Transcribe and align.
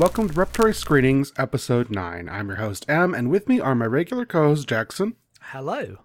Hello, 0.00 0.06
and 0.06 0.16
welcome 0.16 0.32
to 0.32 0.40
Repertory 0.40 0.72
Screenings, 0.72 1.30
Episode 1.36 1.90
9. 1.90 2.26
I'm 2.26 2.48
your 2.48 2.56
host, 2.56 2.88
M, 2.88 3.12
and 3.12 3.30
with 3.30 3.46
me 3.46 3.60
are 3.60 3.74
my 3.74 3.84
regular 3.84 4.24
co 4.24 4.44
hosts, 4.44 4.64
Jackson 4.64 5.14
Hello. 5.42 5.98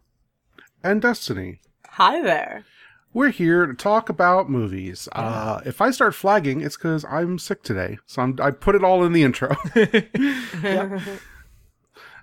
and 0.83 1.01
Destiny. 1.01 1.61
Hi 1.91 2.21
there. 2.21 2.65
We're 3.13 3.29
here 3.29 3.65
to 3.65 3.73
talk 3.73 4.09
about 4.09 4.49
movies. 4.49 5.07
Uh, 5.13 5.61
if 5.65 5.79
I 5.79 5.91
start 5.91 6.13
flagging, 6.13 6.59
it's 6.59 6.75
because 6.75 7.05
I'm 7.05 7.39
sick 7.39 7.63
today. 7.63 7.97
So 8.05 8.21
I'm, 8.21 8.37
I 8.41 8.51
put 8.51 8.75
it 8.75 8.83
all 8.83 9.05
in 9.05 9.13
the 9.13 9.23
intro. 9.23 9.55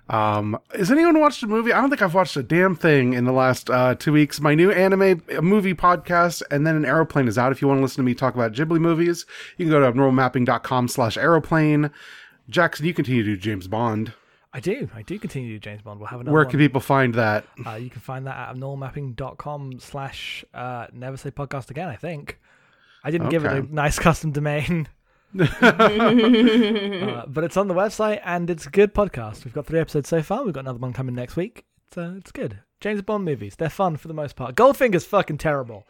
um, 0.09 0.59
has 0.75 0.91
anyone 0.91 1.19
watched 1.19 1.41
a 1.43 1.47
movie? 1.47 1.71
I 1.73 1.79
don't 1.79 1.89
think 1.89 2.01
I've 2.01 2.13
watched 2.13 2.35
a 2.35 2.43
damn 2.43 2.75
thing 2.75 3.13
in 3.13 3.25
the 3.25 3.31
last 3.31 3.69
uh, 3.69 3.95
two 3.95 4.11
weeks. 4.13 4.41
My 4.41 4.53
new 4.53 4.71
anime 4.71 5.21
movie 5.41 5.73
podcast, 5.73 6.41
and 6.51 6.67
then 6.67 6.75
an 6.75 6.85
aeroplane 6.85 7.27
is 7.27 7.37
out. 7.37 7.51
If 7.51 7.61
you 7.61 7.67
want 7.67 7.77
to 7.79 7.81
listen 7.81 7.97
to 7.97 8.03
me 8.03 8.13
talk 8.13 8.33
about 8.35 8.53
Ghibli 8.53 8.79
movies, 8.79 9.25
you 9.57 9.65
can 9.65 9.71
go 9.71 9.79
to 9.79 9.91
abnormalmapping.com 9.91 10.87
slash 10.89 11.17
aeroplane. 11.17 11.89
Jackson, 12.49 12.85
you 12.85 12.93
continue 12.93 13.23
to 13.23 13.35
do 13.35 13.37
James 13.37 13.67
Bond. 13.67 14.13
I 14.55 14.59
do. 14.59 14.89
I 14.93 15.01
do 15.01 15.17
continue 15.17 15.49
to 15.49 15.55
do 15.55 15.59
James 15.59 15.81
Bond. 15.81 15.99
We'll 15.99 16.07
have 16.09 16.19
another 16.19 16.33
Where 16.33 16.43
one. 16.43 16.51
can 16.51 16.59
people 16.59 16.81
find 16.81 17.15
that? 17.15 17.45
uh, 17.65 17.71
you 17.75 17.89
can 17.89 18.01
find 18.01 18.27
that 18.27 18.37
at 18.37 18.55
abnormalmapping.com 18.55 19.79
slash 19.79 20.45
uh, 20.53 20.87
never 20.93 21.17
say 21.17 21.31
podcast 21.31 21.71
again, 21.71 21.87
I 21.89 21.95
think. 21.95 22.39
I 23.03 23.09
didn't 23.11 23.29
give 23.29 23.45
it 23.45 23.51
a 23.51 23.61
nice 23.73 23.97
custom 23.99 24.31
domain. 24.31 24.87
uh, 25.39 27.25
but 27.27 27.43
it's 27.43 27.57
on 27.57 27.67
the 27.67 27.73
website 27.73 28.21
and 28.23 28.49
it's 28.49 28.65
a 28.65 28.69
good 28.69 28.93
podcast. 28.93 29.45
We've 29.45 29.53
got 29.53 29.65
three 29.65 29.79
episodes 29.79 30.09
so 30.09 30.21
far. 30.21 30.43
We've 30.43 30.53
got 30.53 30.61
another 30.61 30.79
one 30.79 30.93
coming 30.93 31.15
next 31.15 31.35
week. 31.35 31.65
It's, 31.87 31.97
uh, 31.97 32.13
it's 32.17 32.31
good. 32.31 32.59
James 32.79 33.01
Bond 33.01 33.23
movies. 33.25 33.55
They're 33.55 33.69
fun 33.69 33.97
for 33.97 34.07
the 34.07 34.13
most 34.13 34.35
part. 34.35 34.55
Goldfinger's 34.55 35.05
fucking 35.05 35.37
terrible. 35.37 35.87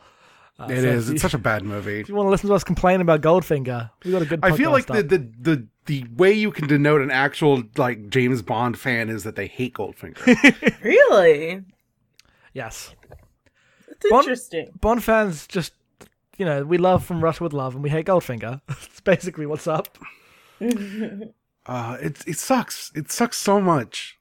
Uh, 0.60 0.68
It 0.70 0.82
so 0.82 0.88
is. 0.88 1.08
You, 1.08 1.14
It's 1.16 1.22
such 1.24 1.34
a 1.34 1.40
bad 1.40 1.64
movie. 1.64 2.00
if 2.02 2.10
you 2.10 2.16
want 2.16 2.28
to 2.28 2.32
listen 2.32 2.48
to 2.50 2.56
us 2.56 2.64
complain 2.64 3.02
about 3.02 3.22
Goldfinger, 3.22 3.90
we've 4.04 4.14
got 4.14 4.22
a 4.22 4.26
good 4.26 4.40
I 4.44 4.56
feel 4.56 4.72
like 4.72 4.86
the, 4.86 5.02
the 5.04 5.18
the 5.40 5.68
the 5.86 6.06
way 6.16 6.32
you 6.32 6.52
can 6.52 6.68
denote 6.68 7.02
an 7.02 7.12
actual 7.12 7.64
like 7.78 8.10
James 8.10 8.42
Bond 8.42 8.78
fan 8.78 9.10
is 9.10 9.24
that 9.24 9.36
they 9.36 9.48
hate 9.48 9.74
Goldfinger. 9.74 10.80
Really? 10.84 11.64
Yes. 12.54 12.94
That's 13.88 14.10
Bond- 14.12 14.24
interesting. 14.26 14.70
Bond 14.80 15.04
fans 15.04 15.48
just, 15.48 15.74
you 16.38 16.46
know, 16.46 16.64
we 16.64 16.78
love 16.78 17.06
From 17.06 17.24
Russia 17.24 17.44
with 17.44 17.54
Love 17.54 17.76
and 17.76 17.84
we 17.84 17.90
hate 17.90 18.06
Goldfinger. 18.06 18.62
It's 18.70 19.02
basically 19.02 19.46
what's 19.46 19.68
up. 19.68 19.98
uh, 20.62 21.98
it 22.02 22.24
it 22.28 22.38
sucks. 22.38 22.92
It 22.96 23.12
sucks 23.12 23.38
so 23.38 23.60
much. 23.60 24.18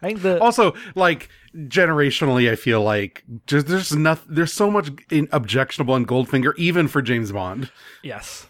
I 0.00 0.08
think 0.08 0.22
the 0.22 0.40
Also, 0.40 0.74
like 0.94 1.28
generationally, 1.54 2.50
I 2.50 2.54
feel 2.54 2.82
like 2.82 3.24
just 3.46 3.66
there's 3.66 3.94
nothing. 3.94 4.34
There's 4.34 4.52
so 4.52 4.70
much 4.70 4.90
in, 5.10 5.28
objectionable 5.32 5.96
in 5.96 6.06
Goldfinger, 6.06 6.54
even 6.56 6.86
for 6.88 7.02
James 7.02 7.32
Bond. 7.32 7.70
yes, 8.02 8.46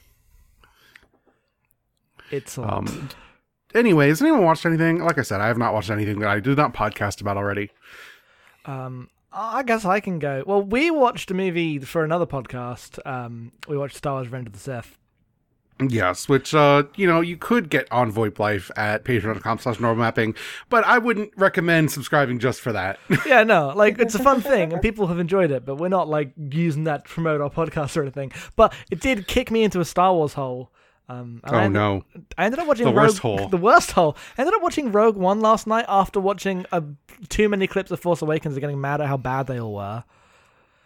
it's 2.30 2.56
a 2.56 2.60
lot. 2.60 2.72
Um. 2.72 3.08
Anyway, 3.74 4.08
has 4.08 4.22
anyone 4.22 4.44
watched 4.44 4.64
anything? 4.64 5.02
Like 5.02 5.18
I 5.18 5.22
said, 5.22 5.40
I 5.40 5.46
have 5.46 5.58
not 5.58 5.74
watched 5.74 5.90
anything 5.90 6.20
that 6.20 6.28
I 6.28 6.40
did 6.40 6.56
not 6.56 6.72
podcast 6.72 7.20
about 7.20 7.36
already. 7.36 7.70
Um, 8.64 9.08
I 9.32 9.62
guess 9.62 9.84
I 9.84 10.00
can 10.00 10.18
go. 10.18 10.42
Well, 10.46 10.62
we 10.62 10.90
watched 10.90 11.30
a 11.30 11.34
movie 11.34 11.78
for 11.80 12.04
another 12.04 12.26
podcast. 12.26 12.98
Um, 13.06 13.52
we 13.68 13.76
watched 13.76 13.96
Star 13.96 14.14
Wars: 14.14 14.26
Revenge 14.26 14.46
of 14.46 14.52
the 14.52 14.58
Sith. 14.58 14.98
Yes, 15.86 16.28
which 16.28 16.54
uh, 16.54 16.84
you 16.96 17.06
know, 17.06 17.20
you 17.20 17.36
could 17.36 17.70
get 17.70 17.86
on 17.92 18.12
VoIP 18.12 18.38
Life 18.38 18.70
at 18.76 19.04
patreon.com 19.04 19.58
slash 19.58 19.78
normal 19.78 20.02
mapping, 20.02 20.34
but 20.68 20.84
I 20.84 20.98
wouldn't 20.98 21.30
recommend 21.36 21.92
subscribing 21.92 22.40
just 22.40 22.60
for 22.60 22.72
that. 22.72 22.98
yeah, 23.26 23.44
no, 23.44 23.72
like 23.76 23.98
it's 24.00 24.16
a 24.16 24.18
fun 24.22 24.40
thing 24.40 24.72
and 24.72 24.82
people 24.82 25.06
have 25.06 25.20
enjoyed 25.20 25.52
it, 25.52 25.64
but 25.64 25.76
we're 25.76 25.88
not 25.88 26.08
like 26.08 26.32
using 26.50 26.84
that 26.84 27.04
to 27.04 27.10
promote 27.10 27.40
our 27.40 27.50
podcast 27.50 27.96
or 27.96 28.02
anything. 28.02 28.32
But 28.56 28.74
it 28.90 29.00
did 29.00 29.28
kick 29.28 29.52
me 29.52 29.62
into 29.62 29.78
a 29.78 29.84
Star 29.84 30.14
Wars 30.14 30.32
hole. 30.32 30.72
Um, 31.10 31.40
and 31.44 31.56
I 31.56 31.58
oh 31.58 31.64
ended- 31.64 31.72
no. 31.72 32.04
I 32.36 32.44
ended 32.44 32.60
up 32.60 32.66
watching 32.66 32.84
The 32.86 32.92
Rogue, 32.92 33.06
worst 33.08 33.18
hole. 33.20 33.48
The 33.50 33.56
worst 33.56 33.92
hole. 33.92 34.16
I 34.36 34.42
ended 34.42 34.54
up 34.54 34.62
watching 34.62 34.92
Rogue 34.92 35.16
One 35.16 35.40
last 35.40 35.66
night 35.66 35.86
after 35.88 36.20
watching 36.20 36.66
uh, 36.70 36.82
too 37.30 37.48
many 37.48 37.66
clips 37.66 37.90
of 37.90 37.98
Force 38.00 38.20
Awakens 38.22 38.54
and 38.54 38.60
getting 38.60 38.80
mad 38.80 39.00
at 39.00 39.06
how 39.08 39.16
bad 39.16 39.46
they 39.46 39.58
all 39.58 39.74
were. 39.74 40.04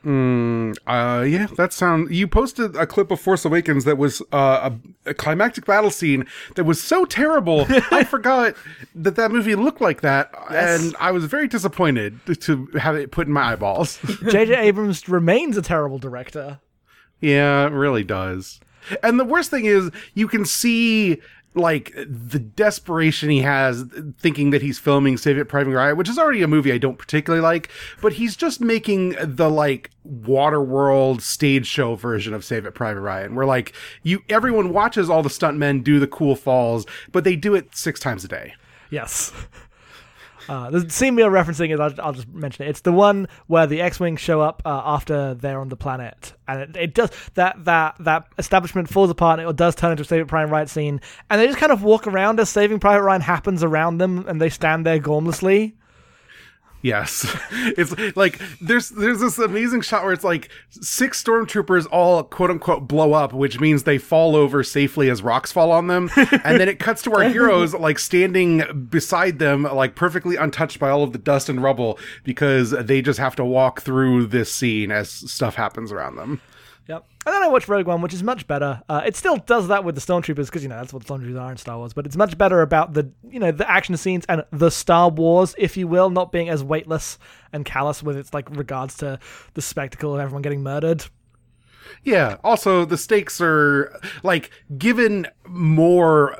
Mm, 0.04 0.76
uh, 0.84 1.22
yeah, 1.22 1.46
that 1.56 1.72
sound. 1.72 2.10
You 2.10 2.26
posted 2.26 2.74
a 2.74 2.86
clip 2.88 3.12
of 3.12 3.20
Force 3.20 3.44
Awakens 3.44 3.84
that 3.84 3.98
was 3.98 4.20
uh, 4.32 4.70
a, 5.06 5.10
a 5.10 5.14
climactic 5.14 5.64
battle 5.64 5.90
scene 5.92 6.26
that 6.56 6.64
was 6.64 6.82
so 6.82 7.04
terrible. 7.04 7.66
I 7.92 8.02
forgot 8.08 8.56
that 8.96 9.14
that 9.14 9.30
movie 9.30 9.54
looked 9.54 9.80
like 9.80 10.00
that, 10.00 10.32
Yes. 10.50 10.82
and 10.82 10.96
I 10.98 11.12
was 11.12 11.26
very 11.26 11.46
disappointed 11.46 12.18
to 12.40 12.66
have 12.80 12.96
it 12.96 13.12
put 13.12 13.28
in 13.28 13.32
my 13.32 13.52
eyeballs. 13.52 14.00
J.J. 14.28 14.56
Abrams 14.58 15.08
remains 15.08 15.56
a 15.56 15.62
terrible 15.62 15.98
director. 15.98 16.58
yeah, 17.20 17.66
it 17.66 17.70
really 17.72 18.02
does. 18.02 18.58
And 19.02 19.18
the 19.18 19.24
worst 19.24 19.50
thing 19.50 19.66
is, 19.66 19.90
you 20.14 20.28
can 20.28 20.44
see 20.44 21.20
like 21.54 21.92
the 21.94 22.38
desperation 22.38 23.28
he 23.28 23.40
has 23.40 23.84
thinking 24.18 24.50
that 24.50 24.62
he's 24.62 24.78
filming 24.78 25.16
Saving 25.16 25.44
Private 25.44 25.72
Ryan, 25.72 25.96
which 25.96 26.08
is 26.08 26.18
already 26.18 26.42
a 26.42 26.48
movie 26.48 26.72
I 26.72 26.78
don't 26.78 26.98
particularly 26.98 27.42
like, 27.42 27.68
but 28.00 28.14
he's 28.14 28.36
just 28.36 28.60
making 28.60 29.16
the 29.20 29.50
like 29.50 29.90
Waterworld 30.08 31.20
stage 31.20 31.66
show 31.66 31.94
version 31.94 32.32
of 32.32 32.44
Saving 32.44 32.72
Private 32.72 33.00
Ryan, 33.00 33.34
where 33.34 33.46
like 33.46 33.74
you 34.02 34.22
everyone 34.28 34.72
watches 34.72 35.10
all 35.10 35.22
the 35.22 35.28
stuntmen 35.28 35.84
do 35.84 36.00
the 36.00 36.06
cool 36.06 36.36
falls, 36.36 36.86
but 37.10 37.24
they 37.24 37.36
do 37.36 37.54
it 37.54 37.76
six 37.76 38.00
times 38.00 38.24
a 38.24 38.28
day. 38.28 38.54
Yes. 38.90 39.32
Uh, 40.48 40.70
the 40.70 40.88
scene 40.90 41.14
we 41.14 41.22
are 41.22 41.30
referencing 41.30 41.72
is, 41.72 41.80
I'll, 41.80 41.94
I'll 42.00 42.12
just 42.12 42.28
mention 42.28 42.64
it. 42.66 42.70
It's 42.70 42.80
the 42.80 42.92
one 42.92 43.28
where 43.46 43.66
the 43.66 43.80
X-wings 43.80 44.20
show 44.20 44.40
up 44.40 44.62
uh, 44.64 44.82
after 44.84 45.34
they're 45.34 45.60
on 45.60 45.68
the 45.68 45.76
planet, 45.76 46.32
and 46.48 46.60
it, 46.60 46.76
it 46.76 46.94
does 46.94 47.10
that 47.34 47.64
that 47.64 47.96
that 48.00 48.26
establishment 48.38 48.88
falls 48.88 49.10
apart. 49.10 49.40
and 49.40 49.48
It 49.48 49.56
does 49.56 49.74
turn 49.74 49.92
into 49.92 50.02
a 50.02 50.06
Saving 50.06 50.26
Private 50.26 50.52
Ryan 50.52 50.66
scene, 50.66 51.00
and 51.30 51.40
they 51.40 51.46
just 51.46 51.58
kind 51.58 51.72
of 51.72 51.82
walk 51.82 52.06
around 52.06 52.40
as 52.40 52.50
Saving 52.50 52.80
Private 52.80 53.02
Ryan 53.02 53.20
happens 53.20 53.62
around 53.62 53.98
them, 53.98 54.26
and 54.28 54.40
they 54.40 54.48
stand 54.48 54.84
there 54.86 54.98
gormlessly. 54.98 55.74
Yes. 56.82 57.26
It's 57.74 57.94
like 58.16 58.40
there's 58.60 58.90
there's 58.90 59.20
this 59.20 59.38
amazing 59.38 59.82
shot 59.82 60.02
where 60.02 60.12
it's 60.12 60.24
like 60.24 60.48
six 60.68 61.22
stormtroopers 61.22 61.86
all 61.90 62.22
quote 62.24 62.50
unquote 62.50 62.88
blow 62.88 63.12
up, 63.12 63.32
which 63.32 63.60
means 63.60 63.84
they 63.84 63.98
fall 63.98 64.34
over 64.36 64.62
safely 64.64 65.08
as 65.08 65.22
rocks 65.22 65.52
fall 65.52 65.70
on 65.70 65.86
them. 65.86 66.10
and 66.16 66.60
then 66.60 66.68
it 66.68 66.78
cuts 66.78 67.02
to 67.02 67.12
our 67.12 67.22
heroes 67.22 67.72
like 67.72 67.98
standing 67.98 68.86
beside 68.90 69.38
them, 69.38 69.62
like 69.62 69.94
perfectly 69.94 70.36
untouched 70.36 70.80
by 70.80 70.90
all 70.90 71.02
of 71.02 71.12
the 71.12 71.18
dust 71.18 71.48
and 71.48 71.62
rubble, 71.62 71.98
because 72.24 72.72
they 72.72 73.00
just 73.00 73.18
have 73.18 73.36
to 73.36 73.44
walk 73.44 73.80
through 73.80 74.26
this 74.26 74.52
scene 74.52 74.90
as 74.90 75.08
stuff 75.08 75.54
happens 75.54 75.92
around 75.92 76.16
them. 76.16 76.40
Yep. 76.88 77.06
And 77.26 77.34
then 77.34 77.42
I 77.42 77.48
watched 77.48 77.68
Rogue 77.68 77.86
One, 77.86 78.02
which 78.02 78.12
is 78.12 78.22
much 78.22 78.46
better. 78.46 78.82
Uh, 78.88 79.02
it 79.06 79.14
still 79.14 79.36
does 79.36 79.68
that 79.68 79.84
with 79.84 79.94
the 79.94 80.00
stormtroopers 80.00 80.46
because 80.46 80.62
you 80.62 80.68
know 80.68 80.76
that's 80.76 80.92
what 80.92 81.04
stormtroopers 81.04 81.40
are 81.40 81.50
in 81.50 81.56
Star 81.56 81.78
Wars. 81.78 81.92
But 81.92 82.06
it's 82.06 82.16
much 82.16 82.36
better 82.36 82.60
about 82.60 82.94
the 82.94 83.10
you 83.28 83.38
know 83.38 83.52
the 83.52 83.70
action 83.70 83.96
scenes 83.96 84.24
and 84.28 84.44
the 84.50 84.70
Star 84.70 85.08
Wars, 85.08 85.54
if 85.58 85.76
you 85.76 85.86
will, 85.86 86.10
not 86.10 86.32
being 86.32 86.48
as 86.48 86.64
weightless 86.64 87.18
and 87.52 87.64
callous 87.64 88.02
with 88.02 88.16
its 88.16 88.34
like 88.34 88.50
regards 88.50 88.96
to 88.98 89.18
the 89.54 89.62
spectacle 89.62 90.14
of 90.14 90.20
everyone 90.20 90.42
getting 90.42 90.62
murdered. 90.62 91.04
Yeah. 92.02 92.38
Also, 92.42 92.84
the 92.84 92.98
stakes 92.98 93.40
are 93.40 93.98
like 94.22 94.50
given 94.76 95.28
more 95.46 96.36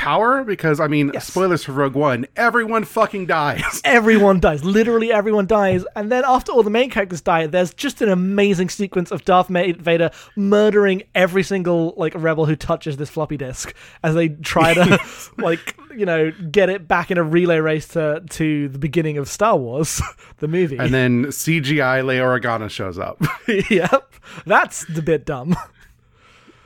power 0.00 0.44
because 0.44 0.80
I 0.80 0.86
mean, 0.88 1.10
Yes. 1.12 1.26
spoilers 1.26 1.62
for 1.64 1.72
Rogue 1.72 1.94
One, 1.94 2.26
everyone 2.34 2.84
fucking 2.84 3.26
dies. 3.26 3.82
Everyone 3.84 4.40
dies, 4.40 4.64
literally 4.64 5.12
everyone 5.12 5.46
dies, 5.46 5.84
and 5.94 6.10
then 6.10 6.24
after 6.26 6.52
all 6.52 6.62
the 6.62 6.70
main 6.70 6.88
characters 6.88 7.20
die, 7.20 7.46
there's 7.46 7.74
just 7.74 8.00
an 8.00 8.08
amazing 8.08 8.70
sequence 8.70 9.10
of 9.10 9.24
Darth 9.26 9.48
Vader 9.48 10.10
murdering 10.36 11.02
every 11.14 11.42
single 11.42 11.92
like 11.98 12.14
rebel 12.16 12.46
who 12.46 12.56
touches 12.56 12.96
this 12.96 13.10
floppy 13.10 13.36
disk 13.36 13.74
as 14.02 14.14
they 14.14 14.28
try 14.30 14.72
to 14.72 14.98
like 15.38 15.76
you 15.94 16.06
know 16.06 16.30
get 16.50 16.70
it 16.70 16.88
back 16.88 17.10
in 17.10 17.18
a 17.18 17.22
relay 17.22 17.58
race 17.58 17.88
to 17.88 18.22
to 18.30 18.68
the 18.68 18.78
beginning 18.78 19.18
of 19.18 19.28
Star 19.28 19.56
Wars, 19.56 20.00
the 20.38 20.48
movie. 20.48 20.78
And 20.78 20.94
then 20.94 21.26
CGI 21.26 22.02
Leia 22.02 22.22
Organa 22.40 22.70
shows 22.70 22.98
up. 22.98 23.22
yep, 23.70 24.12
that's 24.46 24.84
the 24.86 25.02
bit 25.02 25.26
dumb. 25.26 25.54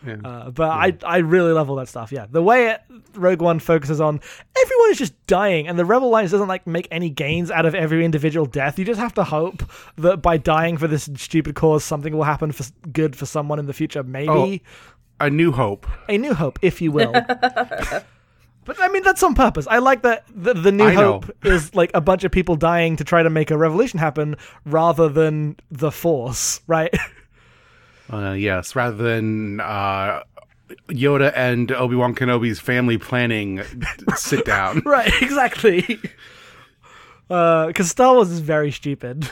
Yeah. 0.06 0.16
Uh, 0.24 0.50
but 0.50 0.70
I, 0.70 0.96
I 1.04 1.18
really 1.18 1.52
love 1.52 1.70
all 1.70 1.76
that 1.76 1.88
stuff. 1.88 2.12
Yeah, 2.12 2.26
the 2.30 2.42
way 2.42 2.68
it, 2.70 2.82
Rogue 3.14 3.40
One 3.40 3.58
focuses 3.58 4.00
on 4.00 4.20
everyone 4.62 4.90
is 4.90 4.98
just 4.98 5.26
dying, 5.26 5.66
and 5.68 5.78
the 5.78 5.84
Rebel 5.84 6.08
Alliance 6.08 6.30
doesn't 6.30 6.48
like 6.48 6.66
make 6.66 6.88
any 6.90 7.10
gains 7.10 7.50
out 7.50 7.66
of 7.66 7.74
every 7.74 8.04
individual 8.04 8.46
death. 8.46 8.78
You 8.78 8.84
just 8.84 9.00
have 9.00 9.14
to 9.14 9.24
hope 9.24 9.62
that 9.96 10.18
by 10.18 10.36
dying 10.36 10.76
for 10.76 10.86
this 10.88 11.08
stupid 11.16 11.54
cause, 11.54 11.84
something 11.84 12.14
will 12.14 12.24
happen 12.24 12.52
for 12.52 12.64
good 12.92 13.16
for 13.16 13.26
someone 13.26 13.58
in 13.58 13.66
the 13.66 13.72
future. 13.72 14.02
Maybe 14.02 14.62
A 15.20 15.30
New 15.30 15.52
Hope. 15.52 15.86
a 16.08 16.18
new 16.18 16.34
hope, 16.34 16.58
if 16.62 16.80
you 16.82 16.92
will. 16.92 17.12
But 18.64 18.80
I 18.80 18.88
mean 18.88 19.02
that's 19.02 19.22
on 19.22 19.34
purpose. 19.34 19.66
I 19.66 19.78
like 19.78 20.02
that 20.02 20.24
the, 20.34 20.54
the 20.54 20.72
new 20.72 20.84
I 20.84 20.92
hope 20.94 21.30
is 21.44 21.74
like 21.74 21.90
a 21.92 22.00
bunch 22.00 22.24
of 22.24 22.32
people 22.32 22.56
dying 22.56 22.96
to 22.96 23.04
try 23.04 23.22
to 23.22 23.28
make 23.30 23.50
a 23.50 23.58
revolution 23.58 23.98
happen, 23.98 24.36
rather 24.64 25.08
than 25.08 25.56
the 25.70 25.90
Force, 25.90 26.60
right? 26.66 26.92
Uh, 28.12 28.32
yes, 28.32 28.76
rather 28.76 28.96
than 28.96 29.60
uh, 29.60 30.22
Yoda 30.88 31.32
and 31.34 31.72
Obi 31.72 31.96
Wan 31.96 32.14
Kenobi's 32.14 32.60
family 32.60 32.98
planning 32.98 33.62
sit 34.16 34.44
down. 34.44 34.82
right, 34.84 35.10
exactly. 35.22 36.00
Because 37.28 37.90
Star 37.90 38.14
Wars 38.14 38.30
is 38.30 38.40
very 38.40 38.70
stupid, 38.70 39.30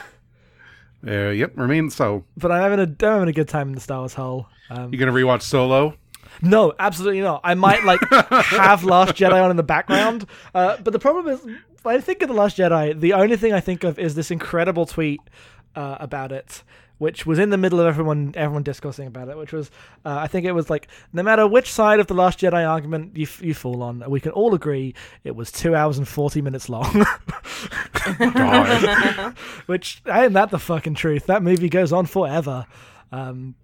Uh, 1.06 1.28
yep, 1.30 1.52
remains 1.56 1.94
so. 1.94 2.24
but 2.36 2.50
I'm 2.50 2.62
having 2.62 2.78
a 2.80 3.06
I'm 3.06 3.12
having 3.14 3.28
a 3.28 3.32
good 3.32 3.48
time 3.48 3.69
in 3.69 3.74
the 3.74 3.80
Star 3.80 3.98
Wars 4.00 4.14
hole. 4.14 4.46
Um, 4.70 4.92
You 4.92 4.98
gonna 4.98 5.12
rewatch 5.12 5.42
Solo? 5.42 5.94
No, 6.40 6.72
absolutely 6.78 7.20
not. 7.20 7.42
I 7.44 7.54
might 7.54 7.84
like 7.84 8.00
have 8.10 8.84
Last 8.84 9.14
Jedi 9.16 9.40
on 9.44 9.50
in 9.50 9.56
the 9.56 9.62
background, 9.62 10.26
uh, 10.54 10.78
but 10.82 10.92
the 10.92 10.98
problem 10.98 11.28
is, 11.28 11.40
when 11.82 11.96
I 11.96 12.00
think 12.00 12.22
of 12.22 12.28
the 12.28 12.34
Last 12.34 12.56
Jedi, 12.56 12.98
the 12.98 13.12
only 13.12 13.36
thing 13.36 13.52
I 13.52 13.60
think 13.60 13.84
of 13.84 13.98
is 13.98 14.14
this 14.14 14.30
incredible 14.30 14.86
tweet 14.86 15.20
uh, 15.76 15.98
about 16.00 16.32
it, 16.32 16.62
which 17.02 17.26
was 17.26 17.40
in 17.40 17.50
the 17.50 17.58
middle 17.58 17.81
of 17.81 17.87
everyone 17.88 18.32
everyone 18.37 18.62
discussing 18.62 19.08
about 19.08 19.28
it. 19.28 19.37
Which 19.37 19.52
was, 19.52 19.72
uh, 20.04 20.19
I 20.19 20.28
think 20.28 20.46
it 20.46 20.52
was 20.52 20.70
like, 20.70 20.87
no 21.12 21.25
matter 21.25 21.49
which 21.49 21.69
side 21.69 21.99
of 21.99 22.06
the 22.06 22.14
Last 22.14 22.38
Jedi 22.38 22.64
argument 22.64 23.16
you 23.16 23.26
you 23.40 23.54
fall 23.54 23.82
on, 23.82 24.04
we 24.08 24.20
can 24.20 24.31
all 24.31 24.54
agree 24.54 24.94
it 25.25 25.34
was 25.34 25.50
two 25.50 25.75
hours 25.75 25.99
and 25.99 26.06
forty 26.06 26.40
minutes 26.40 26.69
long. 26.69 27.04
God. 28.20 29.37
which 29.66 30.00
ain't 30.06 30.34
that 30.34 30.50
the 30.50 30.60
fucking 30.60 30.94
truth? 30.94 31.26
That 31.26 31.43
movie 31.43 31.69
goes 31.69 31.93
on 31.93 32.06
forever. 32.06 32.66
Um, 33.10 33.56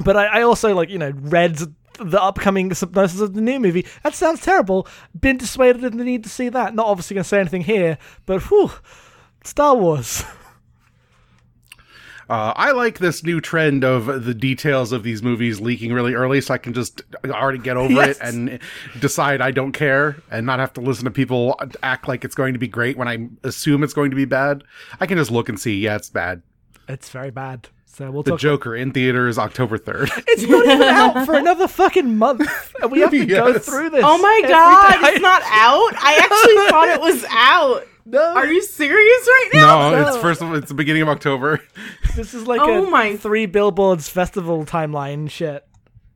but 0.00 0.16
I, 0.16 0.40
I 0.40 0.42
also 0.42 0.74
like 0.74 0.90
you 0.90 0.98
know 0.98 1.12
read 1.14 1.60
the 2.00 2.20
upcoming 2.20 2.74
synopsis 2.74 3.20
of 3.20 3.34
the 3.34 3.42
new 3.42 3.60
movie. 3.60 3.86
That 4.02 4.16
sounds 4.16 4.40
terrible. 4.40 4.88
Been 5.18 5.36
dissuaded 5.36 5.84
of 5.84 5.96
the 5.96 6.02
need 6.02 6.24
to 6.24 6.28
see 6.28 6.48
that. 6.48 6.74
Not 6.74 6.86
obviously 6.86 7.14
going 7.14 7.22
to 7.22 7.28
say 7.28 7.38
anything 7.38 7.62
here, 7.62 7.96
but 8.26 8.42
whew, 8.50 8.72
Star 9.44 9.76
Wars. 9.76 10.24
Uh, 12.28 12.52
I 12.56 12.72
like 12.72 12.98
this 12.98 13.22
new 13.22 13.40
trend 13.40 13.84
of 13.84 14.24
the 14.24 14.34
details 14.34 14.90
of 14.90 15.04
these 15.04 15.22
movies 15.22 15.60
leaking 15.60 15.92
really 15.92 16.14
early, 16.14 16.40
so 16.40 16.54
I 16.54 16.58
can 16.58 16.72
just 16.72 17.02
already 17.24 17.58
get 17.58 17.76
over 17.76 17.92
Yes. 17.92 18.16
it 18.18 18.22
and 18.22 18.58
decide 18.98 19.40
I 19.40 19.52
don't 19.52 19.70
care, 19.72 20.16
and 20.30 20.44
not 20.44 20.58
have 20.58 20.72
to 20.74 20.80
listen 20.80 21.04
to 21.04 21.10
people 21.12 21.58
act 21.84 22.08
like 22.08 22.24
it's 22.24 22.34
going 22.34 22.52
to 22.54 22.58
be 22.58 22.66
great 22.68 22.96
when 22.96 23.06
I 23.06 23.28
assume 23.44 23.84
it's 23.84 23.94
going 23.94 24.10
to 24.10 24.16
be 24.16 24.24
bad. 24.24 24.64
I 25.00 25.06
can 25.06 25.18
just 25.18 25.30
look 25.30 25.48
and 25.48 25.58
see, 25.60 25.78
yeah, 25.78 25.94
it's 25.96 26.10
bad. 26.10 26.42
It's 26.88 27.08
very 27.10 27.30
bad. 27.30 27.68
So 27.84 28.10
we'll 28.10 28.22
The 28.24 28.32
talk. 28.32 28.40
Joker 28.40 28.76
in 28.76 28.92
theaters 28.92 29.38
October 29.38 29.78
third. 29.78 30.10
It's 30.28 30.42
not 30.42 30.66
even 30.66 30.82
out 30.82 31.24
for 31.24 31.34
another 31.38 31.66
fucking 31.68 32.18
month, 32.18 32.74
and 32.82 32.90
we 32.90 33.00
have 33.00 33.10
to 33.12 33.24
go 33.24 33.56
through 33.58 33.90
this. 33.90 34.02
Oh 34.04 34.18
my 34.18 34.42
god, 34.48 35.00
day. 35.00 35.08
it's 35.12 35.20
not 35.22 35.42
out? 35.44 35.94
I 36.02 36.16
actually 36.20 36.68
thought 36.70 36.88
it 36.88 37.00
was 37.00 37.24
out. 37.30 37.86
No, 38.08 38.34
Are 38.36 38.46
you 38.46 38.62
serious 38.62 39.26
right 39.26 39.50
now? 39.54 39.90
no, 39.90 40.02
no. 40.02 40.08
it's 40.08 40.16
first. 40.18 40.40
Of, 40.40 40.54
it's 40.54 40.68
the 40.68 40.74
beginning 40.74 41.02
of 41.02 41.08
October. 41.08 41.60
this 42.14 42.34
is 42.34 42.46
like 42.46 42.60
Oh 42.60 42.86
a 42.86 42.90
my- 42.90 43.16
three 43.16 43.46
billboards 43.46 44.08
festival 44.08 44.64
timeline 44.64 45.28
shit. 45.28 45.66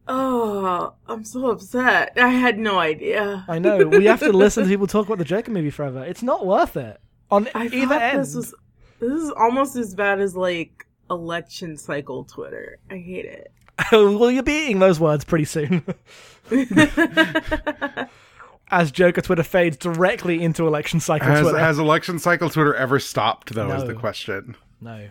Oh, 0.06 0.94
I'm 1.08 1.25
so 1.25 1.50
upset. 1.50 2.12
I 2.16 2.28
had 2.28 2.58
no 2.58 2.78
idea. 2.78 3.44
I 3.48 3.58
know. 3.58 3.76
We 3.87 4.04
have 4.06 4.20
to 4.20 4.32
listen 4.32 4.64
to 4.64 4.69
people 4.69 4.87
talk 4.87 5.06
about 5.06 5.19
the 5.19 5.25
Joker 5.25 5.50
movie 5.50 5.70
forever. 5.70 6.04
It's 6.04 6.22
not 6.22 6.46
worth 6.46 6.76
it 6.76 7.00
on 7.31 7.48
I 7.54 7.66
either 7.66 7.87
thought 7.87 8.02
end. 8.02 8.20
this 8.20 8.34
was 8.34 8.54
this 8.98 9.12
is 9.12 9.31
almost 9.31 9.76
as 9.76 9.94
bad 9.94 10.20
as 10.20 10.34
like 10.36 10.86
election 11.10 11.76
cycle 11.76 12.25
Twitter. 12.25 12.78
I 12.90 12.96
hate 12.98 13.25
it. 13.25 13.52
well, 13.93 14.31
you'll 14.31 14.43
be 14.43 14.64
eating 14.64 14.78
those 14.78 14.98
words 15.00 15.25
pretty 15.25 15.44
soon. 15.44 15.84
As 18.70 18.93
Joker 18.93 19.20
Twitter 19.20 19.43
fades 19.43 19.76
directly 19.76 20.43
into 20.43 20.67
election 20.67 21.00
cycle 21.00 21.26
Has, 21.28 21.40
Twitter. 21.40 21.58
has 21.58 21.78
election 21.78 22.19
cycle 22.19 22.49
Twitter 22.50 22.75
ever 22.75 23.00
stopped? 23.00 23.52
Though 23.55 23.70
is 23.72 23.84
the 23.84 23.94
question. 23.94 24.56
no. 24.81 25.08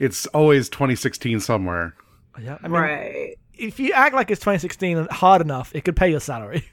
It's 0.00 0.26
always 0.28 0.68
2016 0.70 1.38
somewhere. 1.40 1.94
Yeah, 2.40 2.56
I 2.62 2.66
mean, 2.66 2.80
right. 2.80 3.38
if 3.54 3.78
you 3.78 3.92
act 3.92 4.14
like 4.14 4.30
it's 4.30 4.40
2016 4.40 5.06
hard 5.10 5.42
enough, 5.42 5.70
it 5.74 5.84
could 5.84 5.94
pay 5.94 6.10
your 6.10 6.18
salary. 6.18 6.64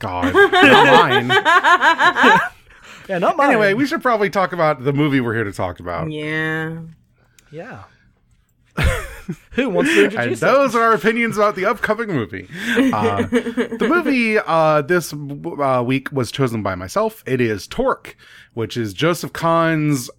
God, 0.00 0.32
not 0.34 1.28
mine. 1.28 2.40
Yeah, 3.08 3.18
not 3.18 3.36
mine. 3.38 3.48
Anyway, 3.50 3.72
we 3.72 3.86
should 3.86 4.02
probably 4.02 4.28
talk 4.28 4.52
about 4.52 4.84
the 4.84 4.92
movie 4.92 5.20
we're 5.20 5.34
here 5.34 5.44
to 5.44 5.52
talk 5.52 5.80
about. 5.80 6.10
Yeah. 6.10 6.80
yeah. 7.50 7.84
Who 9.52 9.68
wants 9.68 9.92
to 9.92 10.04
And 10.04 10.12
introduce 10.12 10.38
it? 10.38 10.46
those 10.46 10.74
are 10.74 10.82
our 10.82 10.92
opinions 10.94 11.36
about 11.36 11.54
the 11.56 11.66
upcoming 11.66 12.08
movie. 12.08 12.48
Uh, 12.92 13.22
the 13.26 13.86
movie 13.88 14.38
uh, 14.38 14.82
this 14.82 15.12
uh, 15.12 15.82
week 15.86 16.10
was 16.12 16.30
chosen 16.30 16.62
by 16.62 16.74
myself. 16.74 17.22
It 17.26 17.40
is 17.40 17.66
Torque, 17.66 18.16
which 18.54 18.76
is 18.76 18.92
Joseph 18.94 19.32
Kahn's 19.32 20.10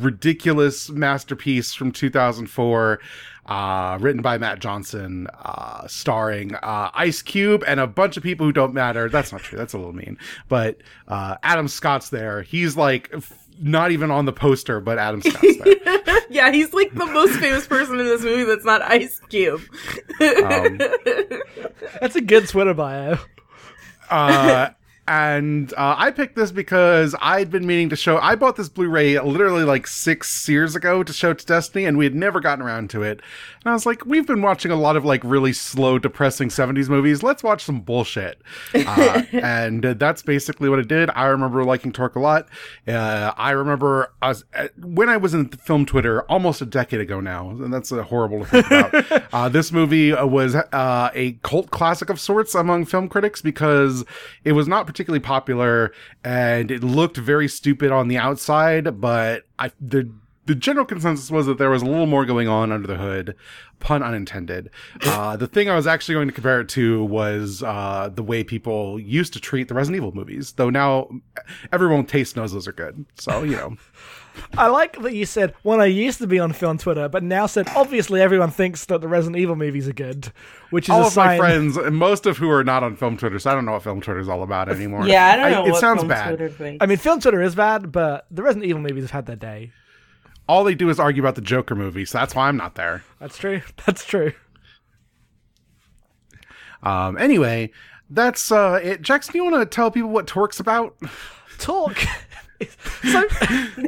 ridiculous 0.00 0.90
masterpiece 0.90 1.74
from 1.74 1.92
2004, 1.92 3.00
uh, 3.46 3.98
written 4.00 4.22
by 4.22 4.38
Matt 4.38 4.60
Johnson, 4.60 5.26
uh, 5.40 5.86
starring 5.88 6.54
uh, 6.56 6.90
Ice 6.94 7.22
Cube 7.22 7.64
and 7.66 7.80
a 7.80 7.86
bunch 7.86 8.16
of 8.16 8.22
people 8.22 8.46
who 8.46 8.52
don't 8.52 8.72
matter. 8.74 9.08
That's 9.08 9.32
not 9.32 9.40
true. 9.40 9.58
That's 9.58 9.72
a 9.72 9.78
little 9.78 9.92
mean. 9.94 10.18
But 10.48 10.78
uh, 11.08 11.36
Adam 11.42 11.66
Scott's 11.68 12.10
there. 12.10 12.42
He's 12.42 12.76
like 12.76 13.12
not 13.62 13.92
even 13.92 14.10
on 14.10 14.24
the 14.26 14.32
poster, 14.32 14.80
but 14.80 14.98
Adam 14.98 15.22
Scott's 15.22 15.56
there. 15.58 16.20
yeah, 16.30 16.50
he's 16.52 16.72
like 16.74 16.92
the 16.94 17.06
most 17.06 17.38
famous 17.38 17.66
person 17.66 17.98
in 18.00 18.06
this 18.06 18.22
movie 18.22 18.44
that's 18.44 18.64
not 18.64 18.82
Ice 18.82 19.20
Cube. 19.28 19.60
Um, 20.20 20.78
That's 22.00 22.16
a 22.16 22.20
good 22.20 22.48
Twitter 22.48 22.74
bio. 22.74 23.18
uh, 24.10 24.70
and 25.08 25.72
uh, 25.74 25.96
I 25.98 26.12
picked 26.12 26.36
this 26.36 26.52
because 26.52 27.14
I'd 27.20 27.50
been 27.50 27.66
meaning 27.66 27.88
to 27.88 27.96
show. 27.96 28.18
I 28.18 28.36
bought 28.36 28.54
this 28.54 28.68
Blu-ray 28.68 29.18
literally 29.18 29.64
like 29.64 29.88
six 29.88 30.48
years 30.48 30.76
ago 30.76 31.02
to 31.02 31.12
show 31.12 31.34
to 31.34 31.44
Destiny, 31.44 31.86
and 31.86 31.98
we 31.98 32.04
had 32.04 32.14
never 32.14 32.38
gotten 32.38 32.64
around 32.64 32.90
to 32.90 33.02
it. 33.02 33.20
And 33.64 33.70
I 33.70 33.72
was 33.72 33.84
like, 33.84 34.06
we've 34.06 34.26
been 34.26 34.42
watching 34.42 34.70
a 34.70 34.76
lot 34.76 34.96
of 34.96 35.04
like 35.04 35.22
really 35.24 35.52
slow, 35.52 35.98
depressing 35.98 36.50
'70s 36.50 36.88
movies. 36.88 37.22
Let's 37.22 37.42
watch 37.42 37.64
some 37.64 37.80
bullshit. 37.80 38.40
Uh, 38.92 39.22
and 39.32 39.82
that's 39.82 40.22
basically 40.22 40.68
what 40.68 40.78
it 40.78 40.88
did. 40.88 41.08
I 41.10 41.26
remember 41.26 41.64
liking 41.64 41.92
Torque 41.92 42.16
a 42.16 42.20
lot. 42.20 42.48
Uh, 42.86 43.32
I 43.36 43.52
remember 43.52 44.12
us 44.20 44.44
uh, 44.54 44.68
when 44.76 45.08
I 45.08 45.16
was 45.16 45.34
in 45.34 45.48
film 45.48 45.86
Twitter 45.86 46.22
almost 46.22 46.60
a 46.60 46.66
decade 46.66 47.00
ago 47.00 47.20
now, 47.20 47.50
and 47.50 47.72
that's 47.72 47.90
horrible 47.90 48.40
to 48.40 48.44
think 48.44 48.66
about. 48.66 49.24
uh, 49.32 49.48
this 49.48 49.72
movie 49.72 50.12
was 50.12 50.54
uh, 50.54 51.10
a 51.14 51.32
cult 51.42 51.70
classic 51.70 52.10
of 52.10 52.20
sorts 52.20 52.54
among 52.54 52.84
film 52.84 53.08
critics 53.08 53.40
because 53.40 54.04
it 54.44 54.52
was 54.52 54.68
not 54.68 54.86
particularly 54.92 55.20
popular 55.20 55.92
and 56.22 56.70
it 56.70 56.84
looked 56.84 57.16
very 57.16 57.48
stupid 57.48 57.90
on 57.90 58.08
the 58.08 58.18
outside, 58.18 59.00
but 59.00 59.44
I 59.58 59.72
the 59.80 60.12
the 60.44 60.54
general 60.54 60.84
consensus 60.84 61.30
was 61.30 61.46
that 61.46 61.56
there 61.58 61.70
was 61.70 61.82
a 61.82 61.86
little 61.86 62.06
more 62.06 62.26
going 62.26 62.48
on 62.48 62.72
under 62.72 62.86
the 62.86 62.96
hood, 62.96 63.36
pun 63.80 64.02
unintended. 64.02 64.70
Uh, 65.04 65.36
the 65.36 65.46
thing 65.46 65.68
I 65.68 65.74
was 65.74 65.86
actually 65.86 66.14
going 66.14 66.28
to 66.28 66.34
compare 66.34 66.60
it 66.60 66.68
to 66.70 67.04
was 67.04 67.62
uh, 67.62 68.10
the 68.12 68.22
way 68.22 68.44
people 68.44 68.98
used 68.98 69.32
to 69.34 69.40
treat 69.40 69.68
the 69.68 69.74
Resident 69.74 69.96
Evil 69.96 70.12
movies, 70.12 70.52
though 70.52 70.70
now 70.70 71.08
everyone 71.72 71.98
with 71.98 72.08
taste 72.08 72.36
knows 72.36 72.52
those 72.52 72.68
are 72.68 72.72
good. 72.72 73.04
So 73.14 73.42
you 73.42 73.56
know. 73.56 73.76
I 74.56 74.68
like 74.68 75.00
that 75.02 75.14
you 75.14 75.26
said 75.26 75.54
when 75.62 75.80
I 75.80 75.86
used 75.86 76.18
to 76.18 76.26
be 76.26 76.38
on 76.38 76.52
film 76.52 76.78
Twitter, 76.78 77.08
but 77.08 77.22
now 77.22 77.46
said 77.46 77.68
obviously 77.74 78.20
everyone 78.20 78.50
thinks 78.50 78.84
that 78.86 79.00
the 79.00 79.08
Resident 79.08 79.40
Evil 79.40 79.56
movies 79.56 79.88
are 79.88 79.92
good, 79.92 80.32
which 80.70 80.86
is 80.86 80.90
all 80.90 81.04
a 81.04 81.06
of 81.06 81.16
my 81.16 81.38
friends, 81.38 81.78
most 81.90 82.26
of 82.26 82.38
who 82.38 82.50
are 82.50 82.64
not 82.64 82.82
on 82.82 82.96
film 82.96 83.16
Twitter, 83.16 83.38
so 83.38 83.50
I 83.50 83.54
don't 83.54 83.64
know 83.64 83.72
what 83.72 83.82
film 83.82 84.00
Twitter 84.00 84.20
is 84.20 84.28
all 84.28 84.42
about 84.42 84.68
anymore. 84.68 85.06
Yeah, 85.06 85.26
I 85.26 85.36
don't 85.36 85.50
know. 85.50 85.66
it 85.66 85.72
what 85.72 85.80
sounds 85.80 86.00
film 86.00 86.08
bad. 86.08 86.36
Twitter. 86.36 86.76
I 86.80 86.86
mean, 86.86 86.98
film 86.98 87.20
Twitter 87.20 87.42
is 87.42 87.54
bad, 87.54 87.92
but 87.92 88.26
the 88.30 88.42
Resident 88.42 88.66
Evil 88.66 88.82
movies 88.82 89.04
have 89.04 89.10
had 89.10 89.26
their 89.26 89.36
day. 89.36 89.72
All 90.48 90.64
they 90.64 90.74
do 90.74 90.90
is 90.90 90.98
argue 90.98 91.22
about 91.22 91.36
the 91.36 91.40
Joker 91.40 91.74
movie, 91.74 92.04
so 92.04 92.18
that's 92.18 92.34
why 92.34 92.48
I'm 92.48 92.56
not 92.56 92.74
there. 92.74 93.04
That's 93.20 93.38
true. 93.38 93.62
That's 93.86 94.04
true. 94.04 94.32
Um, 96.82 97.16
anyway, 97.16 97.70
that's 98.10 98.50
uh, 98.50 98.80
it. 98.82 99.02
Jackson, 99.02 99.32
do 99.32 99.38
you 99.38 99.44
want 99.44 99.62
to 99.62 99.66
tell 99.66 99.90
people 99.90 100.10
what 100.10 100.26
Torque's 100.26 100.60
about? 100.60 100.96
Torque. 101.58 102.04
So 102.64 103.20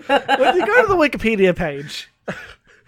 when 0.06 0.56
you 0.56 0.66
go 0.66 0.82
to 0.82 0.88
the 0.88 0.96
Wikipedia 0.96 1.54
page, 1.54 2.08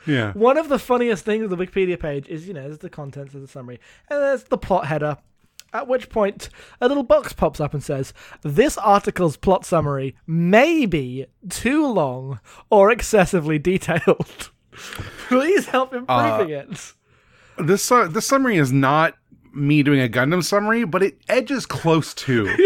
Yeah. 0.07 0.33
one 0.33 0.57
of 0.57 0.69
the 0.69 0.78
funniest 0.78 1.25
things 1.25 1.45
of 1.45 1.50
the 1.50 1.57
Wikipedia 1.57 1.99
page 1.99 2.28
is, 2.28 2.47
you 2.49 2.55
know, 2.55 2.62
there's 2.62 2.78
the 2.78 2.90
contents 2.90 3.35
of 3.35 3.40
the 3.40 3.49
summary, 3.49 3.81
and 4.09 4.21
there's 4.23 4.45
the 4.45 4.59
plot 4.59 4.87
header. 4.87 5.19
At 5.73 5.88
which 5.88 6.09
point, 6.09 6.49
a 6.81 6.88
little 6.88 7.02
box 7.02 7.33
pops 7.33 7.61
up 7.61 7.75
and 7.75 7.83
says, 7.83 8.14
This 8.43 8.78
article's 8.78 9.37
plot 9.37 9.66
summary 9.66 10.16
may 10.26 10.87
be 10.87 11.26
too 11.50 11.87
long 11.87 12.40
or 12.71 12.90
excessively 12.90 13.59
detailed. 13.59 14.50
Please 15.28 15.66
help 15.66 15.93
improving 15.93 16.50
it. 16.50 16.93
This 17.59 17.90
uh, 17.90 18.07
this 18.07 18.26
summary 18.26 18.59
is 18.59 18.73
not 18.73 19.14
me 19.52 19.83
doing 19.83 20.00
a 20.00 20.09
Gundam 20.09 20.45
summary, 20.45 20.85
but 20.85 21.02
it 21.02 21.19
edges 21.28 21.66
close 21.66 22.14
to. 22.14 22.45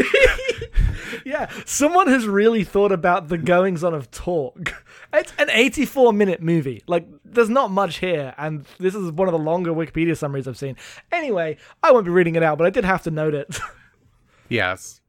Yeah, 1.25 1.51
someone 1.67 2.09
has 2.09 2.27
really 2.27 2.65
thought 2.65 2.93
about 2.93 3.29
the 3.29 3.39
goings 3.39 3.85
on 3.85 3.95
of 3.95 4.11
Torque. 4.11 4.85
It's 5.13 5.33
an 5.39 5.51
84 5.51 6.13
minute 6.13 6.41
movie. 6.41 6.83
Like, 6.87 7.07
there's 7.25 7.49
not 7.49 7.71
much 7.71 7.99
here, 7.99 8.35
and 8.39 8.65
this 8.79 8.95
is 8.95 9.13
one 9.13 9.29
of 9.29 9.33
the 9.33 9.39
longer 9.39 9.73
Wikipedia 9.73 10.17
summaries 10.17 10.49
I've 10.49 10.57
seen. 10.57 10.77
Anyway, 11.13 11.59
I 11.83 11.93
won't 11.93 12.05
be 12.05 12.11
reading 12.11 12.37
it 12.37 12.43
out, 12.43 12.59
but 12.59 12.67
I 12.67 12.71
did 12.71 12.85
have 12.85 13.03
to 13.03 13.11
note 13.11 13.35
it. 13.35 13.59
yes. 14.49 15.01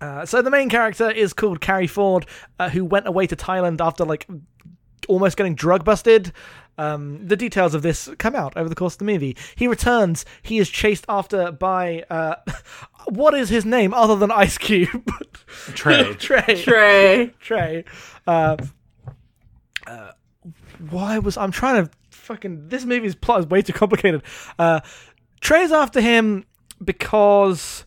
Uh, 0.00 0.24
so 0.24 0.40
the 0.40 0.50
main 0.50 0.68
character 0.68 1.10
is 1.10 1.32
called 1.32 1.60
Cary 1.60 1.86
Ford, 1.86 2.26
uh, 2.58 2.70
who 2.70 2.84
went 2.84 3.06
away 3.06 3.26
to 3.26 3.36
Thailand 3.36 3.80
after 3.80 4.04
like 4.04 4.26
almost 5.08 5.36
getting 5.36 5.54
drug 5.54 5.84
busted. 5.84 6.32
Um, 6.80 7.26
the 7.26 7.36
details 7.36 7.74
of 7.74 7.82
this 7.82 8.08
come 8.18 8.34
out 8.34 8.56
over 8.56 8.68
the 8.68 8.74
course 8.74 8.94
of 8.94 8.98
the 9.00 9.04
movie. 9.04 9.36
He 9.54 9.66
returns. 9.68 10.24
He 10.42 10.58
is 10.58 10.70
chased 10.70 11.04
after 11.08 11.52
by 11.52 12.04
uh, 12.08 12.36
what 13.08 13.34
is 13.34 13.48
his 13.50 13.64
name 13.66 13.92
other 13.92 14.16
than 14.16 14.30
Ice 14.30 14.56
Cube? 14.56 15.10
Trey. 15.74 16.14
Trey. 16.14 16.62
Trey. 16.62 17.34
Trey. 17.40 17.84
Uh, 18.26 18.56
uh, 19.86 20.12
why 20.90 21.18
was 21.18 21.36
I'm 21.36 21.50
trying 21.50 21.84
to 21.84 21.90
fucking 22.10 22.68
this 22.68 22.84
movie's 22.84 23.14
plot 23.14 23.40
is 23.40 23.46
way 23.46 23.60
too 23.62 23.72
complicated. 23.72 24.22
Uh, 24.58 24.80
Trey's 25.40 25.72
after 25.72 26.00
him 26.00 26.44
because 26.82 27.84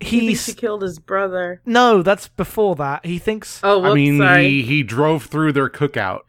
He 0.00 0.20
thinks 0.28 0.46
he 0.46 0.54
killed 0.54 0.82
his 0.82 0.98
brother. 0.98 1.60
no, 1.66 2.02
that's 2.02 2.28
before 2.28 2.74
that. 2.76 3.04
He 3.04 3.18
thinks 3.18 3.60
Oh, 3.62 3.80
whoops, 3.80 3.90
I 3.90 3.94
mean, 3.94 4.18
sorry. 4.18 4.48
he 4.48 4.62
he 4.62 4.82
drove 4.82 5.24
through 5.24 5.52
their 5.52 5.68
cookout. 5.68 6.20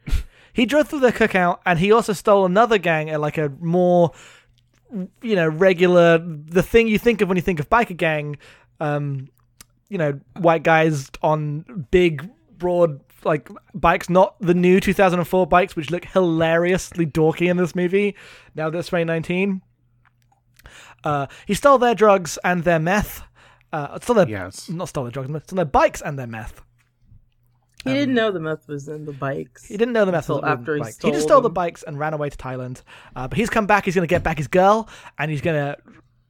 He 0.55 0.65
drove 0.65 0.88
through 0.88 1.01
their 1.01 1.12
cookout 1.12 1.59
and 1.65 1.77
he 1.77 1.91
also 1.91 2.13
stole 2.13 2.45
another 2.45 2.77
gang 2.77 3.09
at 3.09 3.19
like 3.19 3.38
a 3.38 3.50
more 3.59 4.12
you 5.21 5.35
know 5.35 5.47
regular 5.47 6.17
the 6.17 6.63
thing 6.63 6.88
you 6.88 6.97
think 6.97 7.21
of 7.21 7.27
when 7.27 7.35
you 7.35 7.41
think 7.41 7.59
of 7.59 7.69
biker 7.69 7.97
gang 7.97 8.38
um 8.79 9.27
you 9.89 9.97
know 9.97 10.19
white 10.38 10.63
guys 10.63 11.12
on 11.21 11.85
big 11.91 12.29
broad 12.57 13.01
like 13.25 13.50
bikes 13.74 14.09
not 14.09 14.39
the 14.39 14.53
new 14.53 14.79
2004 14.79 15.47
bikes 15.47 15.75
which 15.75 15.91
look 15.91 16.05
hilariously 16.05 17.05
dorky 17.05 17.50
in 17.50 17.57
this 17.57 17.75
movie. 17.75 18.15
Now 18.53 18.69
this 18.69 18.88
2019 18.88 19.62
uh 21.03 21.27
he 21.45 21.53
stole 21.53 21.77
their 21.77 21.95
drugs 21.95 22.38
and 22.43 22.63
their 22.63 22.79
meth. 22.79 23.24
Uh 23.74 24.00
stole 24.00 24.15
their 24.15 24.29
Yes. 24.29 24.69
not 24.69 24.88
stole 24.89 25.03
their 25.03 25.12
drugs 25.12 25.29
stole 25.45 25.57
their 25.57 25.65
bikes 25.65 26.01
and 26.01 26.17
their 26.17 26.27
meth 26.27 26.62
he 27.86 27.94
didn't 27.94 28.15
know 28.15 28.32
the 28.32 28.39
meth 28.39 28.68
was 28.68 28.88
in 28.88 29.06
the 29.06 29.13
bikes. 29.13 29.65
He 29.65 29.77
didn't 29.77 29.94
know 29.94 30.06
the 30.06 30.12
meth 30.12 30.30
was 30.30 30.44
after 30.44 30.75
he 30.75 30.82
bikes. 30.82 30.98
He 31.00 31.12
just 31.12 31.24
stole 31.24 31.36
stole 31.36 31.42
the 31.42 31.50
bikes 31.50 31.84
and 31.84 32.00
ran 32.00 32.13
away 32.13 32.30
to 32.30 32.38
Thailand. 32.38 32.82
Uh, 33.15 33.27
but 33.27 33.38
he's 33.38 33.50
come 33.50 33.68
back. 33.68 33.86
He's 33.86 33.96
going 33.96 34.08
to 34.08 34.13
get 34.13 34.24
back 34.24 34.38
his 34.38 34.48
girl, 34.48 34.89
and 35.18 35.30
he's 35.32 35.42
going 35.42 35.56
to 35.56 35.77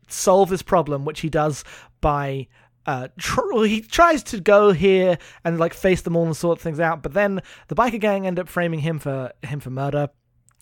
solve 0.07 0.49
this 0.49 0.61
problem, 0.61 1.05
which 1.05 1.21
he 1.21 1.29
does 1.29 1.63
by. 2.01 2.47
Uh, 2.87 3.07
tr- 3.17 3.63
he 3.63 3.81
tries 3.81 4.21
to 4.21 4.39
go 4.39 4.71
here 4.71 5.17
and 5.43 5.57
like 5.57 5.73
face 5.73 6.03
them 6.03 6.15
all 6.15 6.25
and 6.25 6.37
sort 6.37 6.59
things 6.61 6.79
out, 6.79 7.01
but 7.01 7.13
then 7.13 7.41
the 7.67 7.73
biker 7.75 7.99
gang 7.99 8.27
end 8.27 8.37
up 8.37 8.47
framing 8.47 8.79
him 8.79 8.99
for 8.99 9.31
him 9.41 9.59
for 9.59 9.71
murder. 9.71 10.09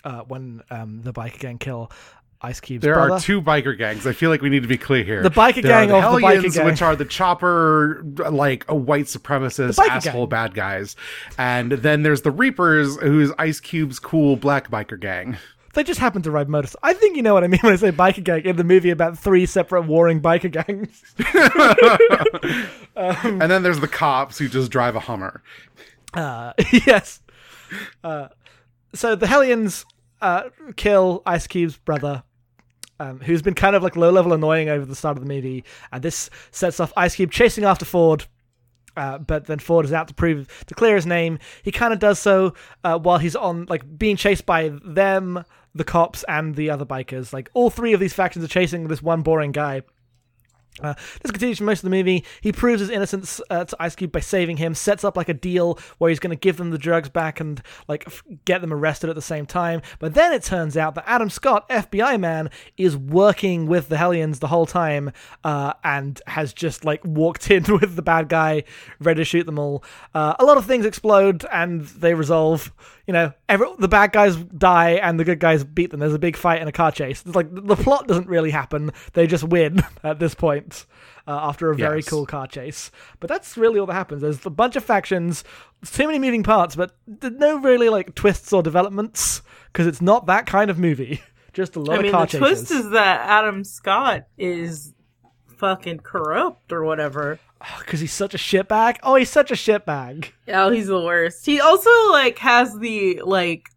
Uh, 0.06 0.22
when 0.24 0.62
um, 0.70 1.02
the 1.04 1.14
biker 1.14 1.40
gang 1.40 1.58
kill 1.58 1.90
Ice 2.44 2.60
Cube's 2.60 2.82
There 2.84 2.96
brother. 2.96 3.14
are 3.14 3.20
two 3.20 3.42
biker 3.42 3.78
gangs. 3.78 4.06
I 4.06 4.12
feel 4.12 4.30
like 4.30 4.42
we 4.42 4.50
need 4.50 4.64
to 4.64 4.68
be 4.68 4.78
clear 4.78 5.04
here. 5.04 5.24
The 5.24 5.30
biker 5.32 5.62
There 5.62 5.64
gang 5.64 5.92
of 5.92 6.14
the 6.16 6.20
biker 6.20 6.54
gang. 6.54 6.66
which 6.66 6.82
are 6.82 6.96
the 6.96 7.06
chopper, 7.06 8.04
like 8.30 8.66
a 8.68 8.76
white 8.76 9.06
supremacist 9.06 9.80
asshole 9.80 10.28
gang. 10.28 10.30
bad 10.30 10.54
guys, 10.54 10.96
and 11.38 11.72
then 11.72 12.04
there's 12.04 12.22
the 12.24 12.32
Reapers, 12.32 12.98
who's 12.98 13.32
Ice 13.40 13.60
Cube's 13.60 13.98
cool 14.00 14.36
black 14.36 14.70
biker 14.70 15.00
gang. 15.00 15.38
They 15.74 15.84
just 15.84 16.00
happen 16.00 16.22
to 16.22 16.30
ride 16.30 16.50
motorcycles. 16.50 16.80
I 16.84 16.94
think 16.94 17.16
you 17.16 17.24
know 17.24 17.34
what 17.34 17.44
I 17.44 17.48
mean 17.48 17.60
when 17.64 17.74
I 17.74 17.78
say 17.78 17.92
biker 17.92 18.24
gang 18.24 18.46
in 18.46 18.58
the 18.58 18.64
movie 18.64 18.92
about 18.92 19.18
three 19.18 19.48
separate 19.48 19.84
warring 19.88 20.22
biker 20.22 20.52
gangs. 20.52 21.02
and 22.96 23.50
then 23.50 23.64
there's 23.64 23.80
the 23.80 23.88
cops 23.88 24.38
who 24.38 24.48
just 24.48 24.70
drive 24.72 24.96
a 24.96 25.00
Hummer. 25.00 25.42
Uh, 26.14 26.54
yes. 26.86 27.22
Uh, 28.04 28.28
so 28.94 29.16
the 29.16 29.26
Hellions 29.26 29.84
uh, 30.22 30.50
kill 30.76 31.24
Ice 31.26 31.48
Cube's 31.48 31.78
brother, 31.78 32.22
um, 33.04 33.20
who's 33.20 33.42
been 33.42 33.54
kind 33.54 33.76
of 33.76 33.84
like 33.84 33.96
low 33.96 34.12
level 34.12 34.34
annoying 34.34 34.70
over 34.70 34.86
the 34.86 34.96
start 34.96 35.18
of 35.18 35.24
the 35.24 35.34
movie, 35.34 35.64
and 35.92 36.02
this 36.02 36.30
sets 36.52 36.80
off 36.80 36.94
Ice 36.96 37.16
Cube 37.16 37.32
chasing 37.32 37.66
after 37.66 37.86
Ford. 37.86 38.26
Uh, 38.96 39.18
but 39.18 39.46
then 39.46 39.58
Ford 39.58 39.86
is 39.86 39.94
out 39.94 40.08
to 40.08 40.14
prove 40.14 40.48
to 40.68 40.76
clear 40.76 40.96
his 40.96 41.06
name. 41.06 41.40
He 41.64 41.72
kind 41.72 41.94
of 41.94 42.00
does 42.00 42.20
so 42.20 42.54
uh, 42.84 43.00
while 43.00 43.18
he's 43.18 43.36
on 43.36 43.66
like 43.66 43.98
being 43.98 44.16
chased 44.16 44.46
by 44.46 44.72
them, 44.86 45.44
the 45.74 45.84
cops, 45.84 46.24
and 46.28 46.56
the 46.56 46.70
other 46.70 46.86
bikers. 46.86 47.34
Like 47.34 47.50
all 47.54 47.70
three 47.70 47.94
of 47.94 48.00
these 48.00 48.14
factions 48.14 48.46
are 48.46 48.50
chasing 48.50 48.88
this 48.88 49.02
one 49.02 49.22
boring 49.22 49.52
guy. 49.52 49.82
Uh, 50.82 50.96
this 51.22 51.32
continues 51.32 51.60
for 51.60 51.66
most 51.66 51.80
of 51.80 51.84
the 51.84 51.96
movie. 51.96 52.26
He 52.42 52.52
proves 52.52 52.80
his 52.80 52.90
innocence 52.90 53.40
uh, 53.52 53.66
to 53.66 53.76
Ice 53.80 53.96
Cube 53.96 54.12
by 54.12 54.22
saving 54.22 54.58
him, 54.58 54.74
sets 54.74 55.04
up 55.04 55.16
like 55.16 55.30
a 55.30 55.34
deal 55.34 55.78
where 56.00 56.10
he's 56.10 56.20
going 56.20 56.36
to 56.36 56.40
give 56.40 56.58
them 56.58 56.72
the 56.72 56.80
drugs 56.80 57.10
back 57.10 57.40
and 57.40 57.62
like 57.88 58.06
f- 58.08 58.24
get 58.46 58.62
them 58.62 58.74
arrested 58.74 59.10
at 59.10 59.16
the 59.16 59.22
same 59.22 59.46
time. 59.46 59.84
But 60.00 60.16
then 60.16 60.34
it 60.34 60.42
turns 60.42 60.76
out 60.76 60.96
that 60.96 61.04
Adam 61.08 61.30
Scott, 61.30 61.70
FBI 61.70 62.20
man, 62.20 62.50
is 62.76 62.98
working 62.98 63.68
with 63.68 63.90
the 63.90 63.98
Hellions 63.98 64.40
the 64.40 64.48
whole 64.48 64.66
time 64.66 65.12
uh, 65.44 65.74
and 65.84 66.20
has 66.26 66.54
just 66.54 66.84
like 66.84 67.06
walked 67.06 67.52
in 67.52 67.64
with 67.82 67.96
the 67.96 68.02
bad 68.02 68.28
guy, 68.28 68.64
ready 69.00 69.22
to 69.22 69.26
shoot 69.26 69.46
them 69.46 69.60
all. 69.60 69.84
Uh, 70.16 70.34
a 70.40 70.46
lot 70.46 70.58
of 70.58 70.66
things 70.66 70.86
explode 70.86 71.46
and 71.52 71.82
they 71.86 72.16
resolve. 72.16 72.74
You 73.06 73.14
know, 73.14 73.34
every, 73.50 73.68
the 73.80 73.90
bad 73.90 74.14
guys 74.14 74.38
die 74.38 74.92
and 74.92 75.20
the 75.20 75.26
good 75.26 75.40
guys 75.40 75.64
beat 75.64 75.92
them. 75.92 76.00
There's 76.00 76.14
a 76.14 76.20
big 76.20 76.38
fight 76.38 76.62
and 76.62 76.70
a 76.70 76.72
car 76.72 76.92
chase. 76.92 77.22
It's 77.26 77.36
like 77.36 77.54
the 77.54 77.76
plot 77.76 78.08
doesn't 78.08 78.28
really 78.28 78.50
happen. 78.50 78.92
They 79.12 79.28
just 79.28 79.44
win 79.44 79.84
at 80.04 80.20
this 80.20 80.34
point 80.34 80.63
uh, 81.28 81.32
after 81.50 81.70
a 81.72 81.76
very 81.76 82.00
Yes. 82.00 82.10
cool 82.10 82.26
car 82.26 82.48
chase. 82.48 82.92
But 83.20 83.30
that's 83.30 83.58
really 83.58 83.80
all 83.80 83.86
that 83.86 83.94
happens. 83.94 84.22
There's 84.22 84.46
a 84.46 84.50
bunch 84.50 84.76
of 84.76 84.84
factions, 84.84 85.44
too 85.86 86.06
many 86.08 86.20
moving 86.20 86.44
parts, 86.44 86.76
but 86.76 86.96
th- 87.22 87.34
no 87.38 87.58
really 87.60 87.90
like 87.90 88.14
twists 88.16 88.52
or 88.54 88.62
developments 88.64 89.42
because 89.72 89.88
it's 89.88 90.02
not 90.02 90.26
that 90.28 90.46
kind 90.46 90.70
of 90.70 90.78
movie. 90.80 91.22
Just 91.54 91.76
a 91.76 91.80
lot 91.80 92.00
I 92.00 92.02
mean, 92.02 92.06
of 92.08 92.12
car 92.14 92.26
the 92.26 92.32
chases. 92.32 92.40
twist 92.68 92.72
is 92.72 92.90
that 92.92 93.22
Adam 93.30 93.64
Scott 93.64 94.26
is 94.38 94.94
fucking 95.58 96.00
corrupt 96.00 96.72
or 96.74 96.84
whatever. 96.84 97.40
because 97.80 98.00
he's 98.00 98.12
such 98.12 98.34
a 98.34 98.38
shitbag. 98.38 98.98
Oh, 99.04 99.16
he's 99.16 99.30
such 99.30 99.52
a 99.52 99.54
shitbag. 99.54 100.30
Oh, 100.50 100.70
he's 100.72 100.88
the 100.88 101.00
worst. 101.00 101.46
He 101.46 101.62
also 101.62 101.90
like 102.12 102.40
has 102.40 102.78
the 102.80 103.22
like 103.24 103.70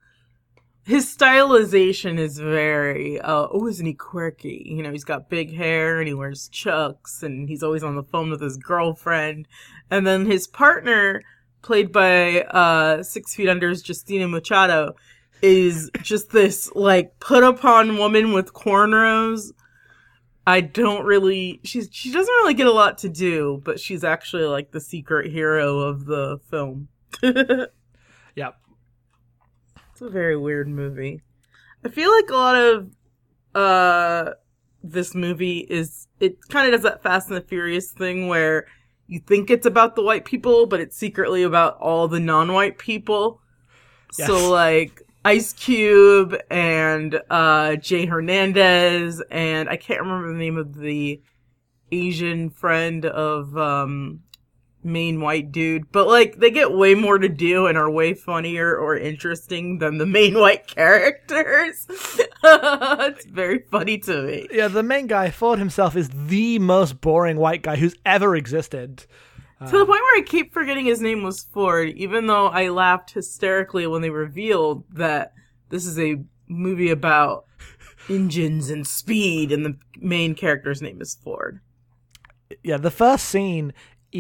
his 0.86 1.12
stylization 1.12 2.16
is 2.16 2.38
very 2.38 3.20
uh 3.20 3.48
oh 3.50 3.66
isn't 3.66 3.86
he 3.86 3.92
quirky? 3.92 4.62
You 4.64 4.84
know, 4.84 4.92
he's 4.92 5.04
got 5.04 5.28
big 5.28 5.52
hair 5.52 5.98
and 5.98 6.06
he 6.06 6.14
wears 6.14 6.48
chucks 6.48 7.24
and 7.24 7.48
he's 7.48 7.64
always 7.64 7.82
on 7.82 7.96
the 7.96 8.04
phone 8.04 8.30
with 8.30 8.40
his 8.40 8.56
girlfriend. 8.56 9.48
And 9.90 10.06
then 10.06 10.26
his 10.26 10.46
partner, 10.46 11.22
played 11.60 11.90
by 11.90 12.42
uh 12.42 13.02
Six 13.02 13.34
Feet 13.34 13.48
Under's 13.48 13.86
Justina 13.86 14.28
Machado, 14.28 14.94
is 15.42 15.90
just 16.02 16.30
this 16.30 16.70
like 16.76 17.18
put 17.18 17.42
upon 17.42 17.98
woman 17.98 18.32
with 18.32 18.52
cornrows. 18.52 19.50
I 20.46 20.60
don't 20.60 21.04
really 21.04 21.58
she's 21.64 21.88
she 21.90 22.12
doesn't 22.12 22.32
really 22.32 22.54
get 22.54 22.68
a 22.68 22.72
lot 22.72 22.98
to 22.98 23.08
do, 23.08 23.60
but 23.64 23.80
she's 23.80 24.04
actually 24.04 24.44
like 24.44 24.70
the 24.70 24.80
secret 24.80 25.32
hero 25.32 25.80
of 25.80 26.04
the 26.04 26.38
film. 26.48 26.86
it's 29.96 30.02
a 30.02 30.10
very 30.10 30.36
weird 30.36 30.68
movie. 30.68 31.22
I 31.82 31.88
feel 31.88 32.12
like 32.12 32.28
a 32.28 32.34
lot 32.34 32.54
of 32.54 32.90
uh 33.54 34.32
this 34.82 35.14
movie 35.14 35.60
is 35.60 36.06
it 36.20 36.36
kind 36.50 36.66
of 36.66 36.72
does 36.72 36.82
that 36.82 37.02
Fast 37.02 37.28
and 37.28 37.36
the 37.38 37.40
Furious 37.40 37.92
thing 37.92 38.28
where 38.28 38.66
you 39.06 39.20
think 39.20 39.48
it's 39.48 39.64
about 39.64 39.96
the 39.96 40.02
white 40.02 40.26
people, 40.26 40.66
but 40.66 40.80
it's 40.80 40.98
secretly 40.98 41.44
about 41.44 41.78
all 41.78 42.08
the 42.08 42.20
non-white 42.20 42.76
people. 42.76 43.40
Yes. 44.18 44.26
So 44.26 44.50
like 44.50 45.00
Ice 45.24 45.54
Cube 45.54 46.36
and 46.50 47.18
uh 47.30 47.76
Jay 47.76 48.04
Hernandez 48.04 49.22
and 49.30 49.66
I 49.70 49.78
can't 49.78 50.02
remember 50.02 50.28
the 50.28 50.38
name 50.38 50.58
of 50.58 50.74
the 50.74 51.22
Asian 51.90 52.50
friend 52.50 53.06
of 53.06 53.56
um 53.56 54.20
main 54.86 55.20
white 55.20 55.52
dude, 55.52 55.90
but 55.92 56.06
like 56.06 56.36
they 56.38 56.50
get 56.50 56.72
way 56.72 56.94
more 56.94 57.18
to 57.18 57.28
do 57.28 57.66
and 57.66 57.76
are 57.76 57.90
way 57.90 58.14
funnier 58.14 58.76
or 58.76 58.96
interesting 58.96 59.78
than 59.78 59.98
the 59.98 60.06
main 60.06 60.34
white 60.34 60.66
characters. 60.74 61.86
it's 62.44 63.26
very 63.26 63.58
funny 63.70 63.98
to 63.98 64.22
me. 64.22 64.46
Yeah, 64.52 64.68
the 64.68 64.82
main 64.82 65.06
guy, 65.06 65.30
Ford 65.30 65.58
himself, 65.58 65.96
is 65.96 66.08
the 66.08 66.58
most 66.58 67.00
boring 67.00 67.36
white 67.36 67.62
guy 67.62 67.76
who's 67.76 67.96
ever 68.06 68.36
existed. 68.36 69.04
to 69.60 69.70
the 69.78 69.86
point 69.86 69.88
where 69.88 70.18
I 70.18 70.24
keep 70.26 70.52
forgetting 70.52 70.86
his 70.86 71.00
name 71.00 71.22
was 71.22 71.42
Ford, 71.42 71.88
even 71.90 72.26
though 72.26 72.46
I 72.48 72.68
laughed 72.68 73.10
hysterically 73.12 73.86
when 73.86 74.02
they 74.02 74.10
revealed 74.10 74.84
that 74.92 75.32
this 75.70 75.84
is 75.86 75.98
a 75.98 76.22
movie 76.46 76.90
about 76.90 77.44
engines 78.08 78.70
and 78.70 78.86
speed, 78.86 79.50
and 79.50 79.64
the 79.64 79.76
main 79.98 80.34
character's 80.36 80.80
name 80.80 81.00
is 81.00 81.14
Ford. 81.24 81.60
yeah, 82.62 82.76
the 82.76 82.90
first 82.92 83.24
scene 83.24 83.72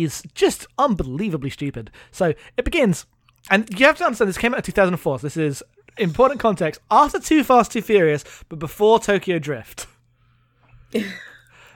is 0.04 0.22
just 0.34 0.66
unbelievably 0.78 1.50
stupid. 1.50 1.90
So 2.10 2.34
it 2.56 2.64
begins, 2.64 3.06
and 3.50 3.68
you 3.78 3.86
have 3.86 3.98
to 3.98 4.04
understand 4.04 4.28
this 4.28 4.38
came 4.38 4.54
out 4.54 4.58
in 4.58 4.64
2004. 4.64 5.18
So 5.18 5.26
this 5.26 5.36
is 5.36 5.62
important 5.98 6.40
context 6.40 6.80
after 6.90 7.18
Too 7.18 7.42
Fast, 7.44 7.72
Too 7.72 7.82
Furious, 7.82 8.24
but 8.48 8.58
before 8.58 8.98
Tokyo 8.98 9.38
Drift. 9.38 9.86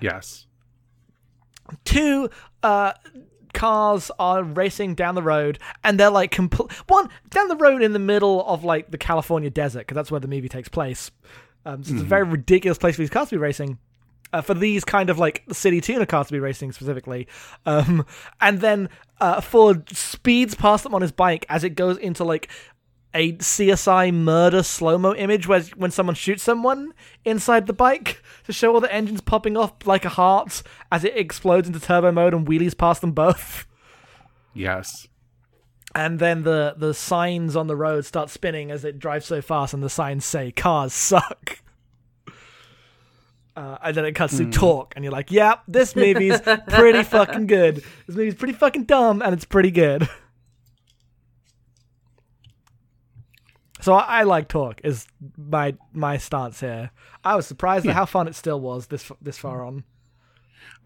Yes. 0.00 0.46
Two 1.84 2.30
uh, 2.62 2.92
cars 3.52 4.10
are 4.18 4.42
racing 4.42 4.94
down 4.94 5.14
the 5.14 5.22
road, 5.22 5.58
and 5.84 6.00
they're 6.00 6.10
like 6.10 6.34
compl- 6.34 6.72
one 6.88 7.08
down 7.28 7.48
the 7.48 7.56
road 7.56 7.82
in 7.82 7.92
the 7.92 7.98
middle 7.98 8.44
of 8.46 8.64
like 8.64 8.90
the 8.90 8.98
California 8.98 9.50
desert, 9.50 9.80
because 9.80 9.94
that's 9.94 10.10
where 10.10 10.20
the 10.20 10.28
movie 10.28 10.48
takes 10.48 10.68
place. 10.68 11.10
Um, 11.64 11.84
so 11.84 11.92
it's 11.92 12.02
a 12.02 12.06
very 12.06 12.24
ridiculous 12.24 12.78
place 12.78 12.96
for 12.96 13.02
these 13.02 13.10
cars 13.10 13.28
to 13.28 13.36
be 13.36 13.40
racing. 13.40 13.78
Uh, 14.32 14.40
for 14.40 14.54
these 14.54 14.84
kind 14.84 15.10
of 15.10 15.18
like 15.18 15.42
city 15.50 15.80
tuner 15.80 16.06
cars 16.06 16.28
to 16.28 16.32
be 16.32 16.38
racing 16.38 16.70
specifically, 16.70 17.26
um, 17.66 18.06
and 18.40 18.60
then 18.60 18.88
uh, 19.20 19.40
Ford 19.40 19.88
speeds 19.90 20.54
past 20.54 20.84
them 20.84 20.94
on 20.94 21.02
his 21.02 21.10
bike 21.10 21.44
as 21.48 21.64
it 21.64 21.70
goes 21.70 21.96
into 21.98 22.22
like 22.22 22.48
a 23.14 23.32
CSI 23.34 24.14
murder 24.14 24.62
slow 24.62 24.96
mo 24.96 25.14
image 25.14 25.48
where 25.48 25.62
when 25.76 25.90
someone 25.90 26.14
shoots 26.14 26.42
someone 26.42 26.92
inside 27.24 27.66
the 27.66 27.72
bike 27.72 28.22
to 28.44 28.52
show 28.52 28.72
all 28.72 28.80
the 28.80 28.92
engines 28.92 29.20
popping 29.20 29.56
off 29.56 29.72
like 29.84 30.04
a 30.04 30.10
heart 30.10 30.62
as 30.92 31.04
it 31.04 31.16
explodes 31.16 31.66
into 31.66 31.80
turbo 31.80 32.12
mode 32.12 32.34
and 32.34 32.46
wheelies 32.46 32.76
past 32.76 33.00
them 33.00 33.12
both. 33.12 33.66
Yes. 34.54 35.08
And 35.94 36.20
then 36.20 36.44
the 36.44 36.74
the 36.76 36.94
signs 36.94 37.56
on 37.56 37.66
the 37.66 37.76
road 37.76 38.04
start 38.04 38.30
spinning 38.30 38.70
as 38.70 38.84
it 38.84 39.00
drives 39.00 39.26
so 39.26 39.42
fast, 39.42 39.74
and 39.74 39.82
the 39.82 39.90
signs 39.90 40.24
say 40.24 40.52
"cars 40.52 40.92
suck." 40.92 41.58
Uh, 43.60 43.76
and 43.84 43.94
then 43.94 44.06
it 44.06 44.12
cuts 44.14 44.38
to 44.38 44.50
Torque, 44.50 44.94
and 44.96 45.04
you're 45.04 45.12
like, 45.12 45.30
"Yeah, 45.30 45.56
this 45.68 45.94
movie's 45.94 46.40
pretty 46.40 47.02
fucking 47.02 47.46
good. 47.46 47.84
This 48.06 48.16
movie's 48.16 48.34
pretty 48.34 48.54
fucking 48.54 48.84
dumb, 48.84 49.20
and 49.20 49.34
it's 49.34 49.44
pretty 49.44 49.70
good." 49.70 50.08
So 53.82 53.94
I, 53.94 54.20
I 54.20 54.22
like 54.24 54.46
Torque. 54.48 54.80
Is 54.84 55.06
my 55.38 55.74
my 55.94 56.18
stance 56.18 56.60
here. 56.60 56.90
I 57.24 57.34
was 57.34 57.46
surprised 57.46 57.86
at 57.86 57.94
how 57.94 58.04
fun 58.04 58.28
it 58.28 58.34
still 58.34 58.60
was 58.60 58.88
this 58.88 59.10
this 59.22 59.38
far 59.38 59.64
on. 59.64 59.84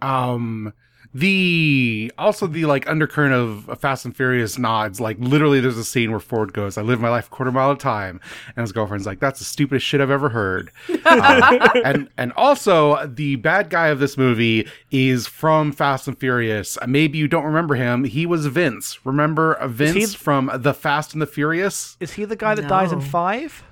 um 0.01 0.73
the 1.15 2.13
also 2.19 2.49
the 2.49 2.65
like 2.65 2.89
undercurrent 2.89 3.33
of 3.35 3.79
Fast 3.79 4.05
and 4.05 4.17
Furious 4.17 4.59
nods. 4.59 5.01
Like 5.01 5.17
literally, 5.21 5.61
there's 5.61 5.79
a 5.79 5.85
scene 5.85 6.11
where 6.11 6.19
Ford 6.21 6.53
goes, 6.53 6.77
"I 6.77 6.83
live 6.83 7.01
my 7.01 7.09
life 7.09 7.29
a 7.29 7.31
quarter 7.31 7.53
mile 7.53 7.71
at 7.71 7.77
a 7.77 7.81
time," 7.81 8.21
and 8.57 8.65
his 8.65 8.73
girlfriend's 8.73 9.07
like, 9.07 9.21
"That's 9.21 9.39
the 9.39 9.45
stupidest 9.45 9.87
shit 9.87 10.01
I've 10.01 10.11
ever 10.11 10.29
heard." 10.29 10.73
Uh, 11.05 11.69
and 11.85 12.09
and 12.19 12.33
also 12.33 13.07
the 13.07 13.37
bad 13.37 13.71
guy 13.71 13.89
of 13.89 14.01
this 14.01 14.19
movie 14.19 14.69
is 14.91 15.29
from 15.29 15.71
Fast 15.71 16.09
and 16.09 16.19
Furious. 16.19 16.77
Maybe 16.87 17.19
you 17.19 17.29
don't 17.29 17.45
remember 17.45 17.77
him. 17.77 18.03
He 18.03 18.27
was 18.27 18.47
Vince. 18.47 18.99
Remember 19.07 19.55
uh, 19.55 19.69
Vince 19.69 19.95
he- 19.95 20.17
from 20.17 20.51
the 20.53 20.75
Fast 20.75 21.13
and 21.13 21.23
the 21.23 21.27
Furious? 21.27 21.97
Is 22.01 22.15
he 22.15 22.25
the 22.25 22.37
guy 22.37 22.57
that 22.57 22.67
dies 22.69 22.91
in 22.91 23.01
five? 23.01 23.63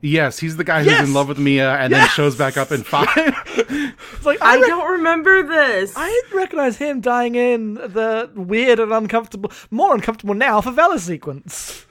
Yes, 0.00 0.38
he's 0.38 0.56
the 0.56 0.62
guy 0.64 0.78
who's 0.84 0.92
Yes! 0.92 1.06
in 1.08 1.12
love 1.12 1.28
with 1.28 1.38
Mia 1.38 1.74
and 1.74 1.92
then 1.92 2.08
shows 2.10 2.36
back 2.36 2.56
up 2.56 2.70
in 2.70 2.82
five. 2.84 3.08
It's 3.16 4.24
like 4.24 4.40
I 4.40 4.54
I, 4.54 4.60
rec- 4.60 4.68
don't 4.68 4.90
remember 4.92 5.42
this. 5.42 5.92
I 5.96 6.22
recognize 6.32 6.76
him 6.76 7.00
dying 7.00 7.34
in 7.34 7.74
the 7.74 8.30
weird 8.36 8.78
and 8.78 8.92
uncomfortable, 8.92 9.50
more 9.72 9.94
uncomfortable 9.94 10.34
now 10.34 10.60
for 10.60 10.70
favela 10.70 11.00
sequence. 11.00 11.84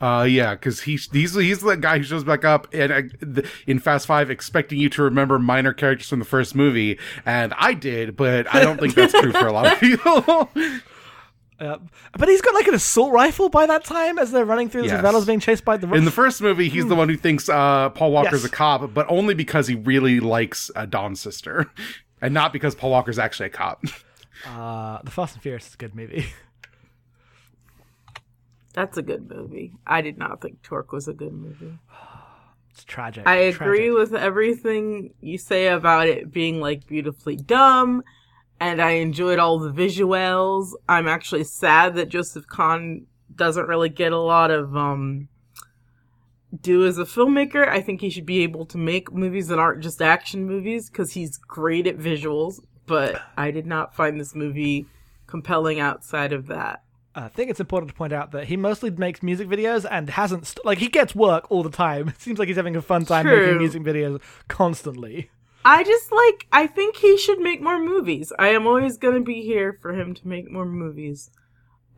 Uh, 0.00 0.26
yeah, 0.28 0.54
because 0.54 0.80
he's 0.82 1.08
he's 1.10 1.34
he's 1.34 1.60
the 1.60 1.74
guy 1.76 1.96
who 1.98 2.04
shows 2.04 2.22
back 2.24 2.44
up 2.44 2.74
in 2.74 2.92
uh, 2.92 3.40
in 3.66 3.78
Fast 3.78 4.06
Five, 4.06 4.28
expecting 4.30 4.78
you 4.78 4.90
to 4.90 5.02
remember 5.02 5.38
minor 5.38 5.72
characters 5.72 6.08
from 6.10 6.18
the 6.18 6.24
first 6.26 6.54
movie, 6.54 6.98
and 7.24 7.54
I 7.56 7.72
did, 7.72 8.14
but 8.16 8.52
I 8.52 8.60
don't 8.60 8.78
think 8.78 8.94
that's 8.94 9.14
true 9.14 9.32
for 9.32 9.46
a 9.46 9.52
lot 9.52 9.72
of 9.72 9.80
people. 9.80 10.50
Uh, 11.58 11.78
but 12.18 12.28
he's 12.28 12.42
got 12.42 12.52
like 12.54 12.66
an 12.68 12.74
assault 12.74 13.12
rifle 13.12 13.48
by 13.48 13.64
that 13.66 13.82
time 13.84 14.18
as 14.18 14.30
they're 14.30 14.44
running 14.44 14.68
through 14.68 14.82
the 14.82 14.88
Yes. 14.88 15.02
favelas 15.02 15.26
being 15.26 15.40
chased 15.40 15.64
by 15.64 15.76
the. 15.78 15.90
in 15.94 16.04
the 16.04 16.10
first 16.10 16.42
movie, 16.42 16.68
he's 16.68 16.86
the 16.86 16.94
one 16.94 17.08
who 17.08 17.16
thinks 17.16 17.48
uh, 17.48 17.88
Paul 17.90 18.12
Walker's 18.12 18.42
Yes. 18.42 18.52
a 18.52 18.54
cop, 18.54 18.92
but 18.92 19.06
only 19.08 19.32
because 19.34 19.66
he 19.66 19.74
really 19.74 20.20
likes 20.20 20.70
uh, 20.76 20.84
Dom's 20.84 21.18
sister, 21.20 21.70
and 22.20 22.34
not 22.34 22.52
because 22.52 22.74
Paul 22.74 22.90
Walker's 22.90 23.18
actually 23.18 23.46
a 23.46 23.50
cop. 23.50 23.82
uh, 24.46 24.98
the 25.02 25.10
Fast 25.10 25.34
and 25.34 25.42
Furious 25.42 25.66
is 25.68 25.74
a 25.74 25.78
good 25.78 25.94
movie. 25.94 26.26
That's 28.74 28.98
a 28.98 29.02
good 29.02 29.30
movie. 29.30 29.72
I 29.86 30.02
did 30.02 30.18
not 30.18 30.42
think 30.42 30.60
Torque 30.62 30.92
was 30.92 31.08
a 31.08 31.14
good 31.14 31.32
movie. 31.32 31.78
It's 32.72 32.84
tragic. 32.84 33.26
I 33.26 33.36
agree 33.36 33.88
Tragic. 33.88 33.94
with 33.94 34.14
everything 34.14 35.14
you 35.22 35.38
say 35.38 35.68
about 35.68 36.08
it 36.08 36.30
being 36.30 36.60
like 36.60 36.86
beautifully 36.86 37.34
dumb, 37.34 38.02
and 38.60 38.80
I 38.80 38.92
enjoyed 38.92 39.38
all 39.38 39.58
the 39.58 39.70
visuals. 39.70 40.72
I'm 40.88 41.08
actually 41.08 41.44
sad 41.44 41.94
that 41.96 42.08
Joseph 42.08 42.46
Kahn 42.46 43.06
doesn't 43.34 43.66
really 43.68 43.88
get 43.90 44.12
a 44.12 44.18
lot 44.18 44.50
of 44.50 44.76
um 44.76 45.28
do 46.62 46.86
as 46.86 46.98
a 46.98 47.04
filmmaker. 47.04 47.68
I 47.68 47.80
think 47.80 48.00
he 48.00 48.10
should 48.10 48.26
be 48.26 48.42
able 48.42 48.66
to 48.66 48.78
make 48.78 49.12
movies 49.12 49.48
that 49.48 49.58
aren't 49.58 49.82
just 49.82 50.00
action 50.00 50.46
movies 50.46 50.88
because 50.88 51.12
he's 51.12 51.36
great 51.36 51.86
at 51.86 51.98
visuals. 51.98 52.60
But 52.86 53.20
I 53.36 53.50
did 53.50 53.66
not 53.66 53.94
find 53.94 54.18
this 54.18 54.34
movie 54.34 54.86
compelling 55.26 55.80
outside 55.80 56.32
of 56.32 56.46
that. 56.46 56.82
I 57.16 57.28
think 57.28 57.50
it's 57.50 57.60
important 57.60 57.90
to 57.90 57.96
point 57.96 58.12
out 58.12 58.32
that 58.32 58.44
he 58.44 58.56
mostly 58.58 58.90
makes 58.90 59.22
music 59.22 59.48
videos 59.48 59.86
and 59.90 60.10
hasn't 60.10 60.46
st- 60.46 60.66
like 60.66 60.78
he 60.78 60.88
gets 60.88 61.14
work 61.14 61.50
all 61.50 61.62
the 61.62 61.70
time. 61.70 62.08
It 62.16 62.20
seems 62.20 62.38
like 62.38 62.48
he's 62.48 62.58
having 62.58 62.76
a 62.76 62.82
fun 62.82 63.06
time 63.06 63.24
True. 63.24 63.40
making 63.40 63.58
music 63.58 63.82
videos 63.82 64.20
constantly. 64.48 65.30
I 65.66 65.82
just 65.82 66.12
like 66.12 66.46
I 66.52 66.68
think 66.68 66.94
he 66.94 67.18
should 67.18 67.40
make 67.40 67.60
more 67.60 67.80
movies. 67.80 68.32
I 68.38 68.48
am 68.50 68.68
always 68.68 68.96
gonna 68.96 69.20
be 69.20 69.42
here 69.42 69.76
for 69.82 69.94
him 69.94 70.14
to 70.14 70.28
make 70.28 70.48
more 70.48 70.64
movies. 70.64 71.28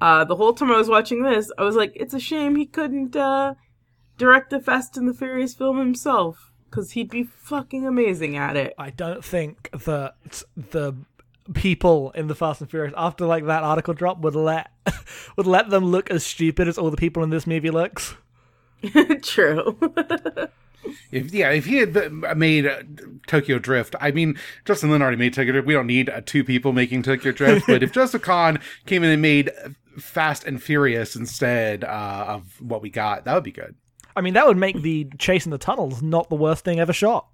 Uh 0.01 0.25
the 0.25 0.37
whole 0.37 0.55
time 0.55 0.73
I 0.73 0.79
was 0.79 0.89
watching 0.89 1.23
this, 1.23 1.53
I 1.59 1.65
was 1.65 1.77
like, 1.77 1.93
it's 1.95 2.15
a 2.15 2.19
shame 2.19 2.57
he 2.57 2.65
couldn't 2.65 3.15
uh 3.15 3.57
direct 4.17 4.55
a 4.55 4.61
Fast 4.61 4.97
and 4.97 5.07
the 5.07 5.13
Furious 5.13 5.53
film 5.53 5.79
himself. 5.79 6.51
Cause 6.71 6.93
he'd 6.93 7.11
be 7.11 7.25
fucking 7.25 7.87
amazing 7.87 8.39
at 8.39 8.57
it. 8.57 8.73
I 8.79 8.89
don't 8.89 9.23
think 9.23 9.69
that 9.85 10.15
the 10.57 10.95
people 11.53 12.11
in 12.13 12.27
the 12.27 12.35
Fast 12.35 12.63
and 12.63 12.71
Furious 12.71 12.95
after 12.97 13.27
like 13.27 13.45
that 13.45 13.65
article 13.65 13.93
drop 13.93 14.19
would 14.21 14.35
let 14.35 14.71
would 15.37 15.47
let 15.47 15.69
them 15.69 15.85
look 15.85 16.11
as 16.11 16.25
stupid 16.25 16.69
as 16.69 16.79
all 16.79 16.91
the 16.91 16.97
people 16.97 17.23
in 17.23 17.29
this 17.29 17.47
movie 17.47 17.71
looks. 17.71 18.15
True. 19.23 19.79
If 21.11 21.33
yeah, 21.33 21.51
if 21.51 21.67
he 21.67 21.77
had 21.77 22.13
made 22.37 22.67
uh, 22.67 22.83
Tokyo 23.27 23.59
Drift, 23.59 23.95
I 24.01 24.11
mean, 24.11 24.39
Justin 24.65 24.91
Lin 24.91 25.03
already 25.03 25.17
made 25.17 25.35
Tokyo 25.35 25.53
Drift. 25.53 25.67
We 25.67 25.75
don't 25.75 25.87
need 25.87 26.11
uh, 26.11 26.21
two 26.25 26.45
people 26.45 26.73
making 26.73 27.03
Tokyo 27.03 27.33
Drift. 27.33 27.67
but 27.67 27.83
if 27.83 27.93
Joseph 27.99 28.23
Kahn 28.23 28.61
came 28.87 29.03
in 29.05 29.11
and 29.11 29.23
made 29.23 29.51
Fast 29.99 30.45
and 30.45 30.63
Furious 30.63 31.17
instead 31.17 31.85
uh, 31.85 32.25
of 32.29 32.61
what 32.61 32.83
we 32.83 32.91
got, 32.91 33.25
that 33.25 33.35
would 33.35 33.45
be 33.45 33.53
good. 33.53 33.75
I 34.17 34.21
mean, 34.21 34.35
that 34.35 34.47
would 34.47 34.57
make 34.57 34.83
the 34.83 35.07
chase 35.19 35.45
in 35.45 35.51
the 35.51 35.59
tunnels 35.59 36.03
not 36.03 36.29
the 36.29 36.35
worst 36.35 36.65
thing 36.65 36.81
ever 36.81 36.93
shot, 36.93 37.29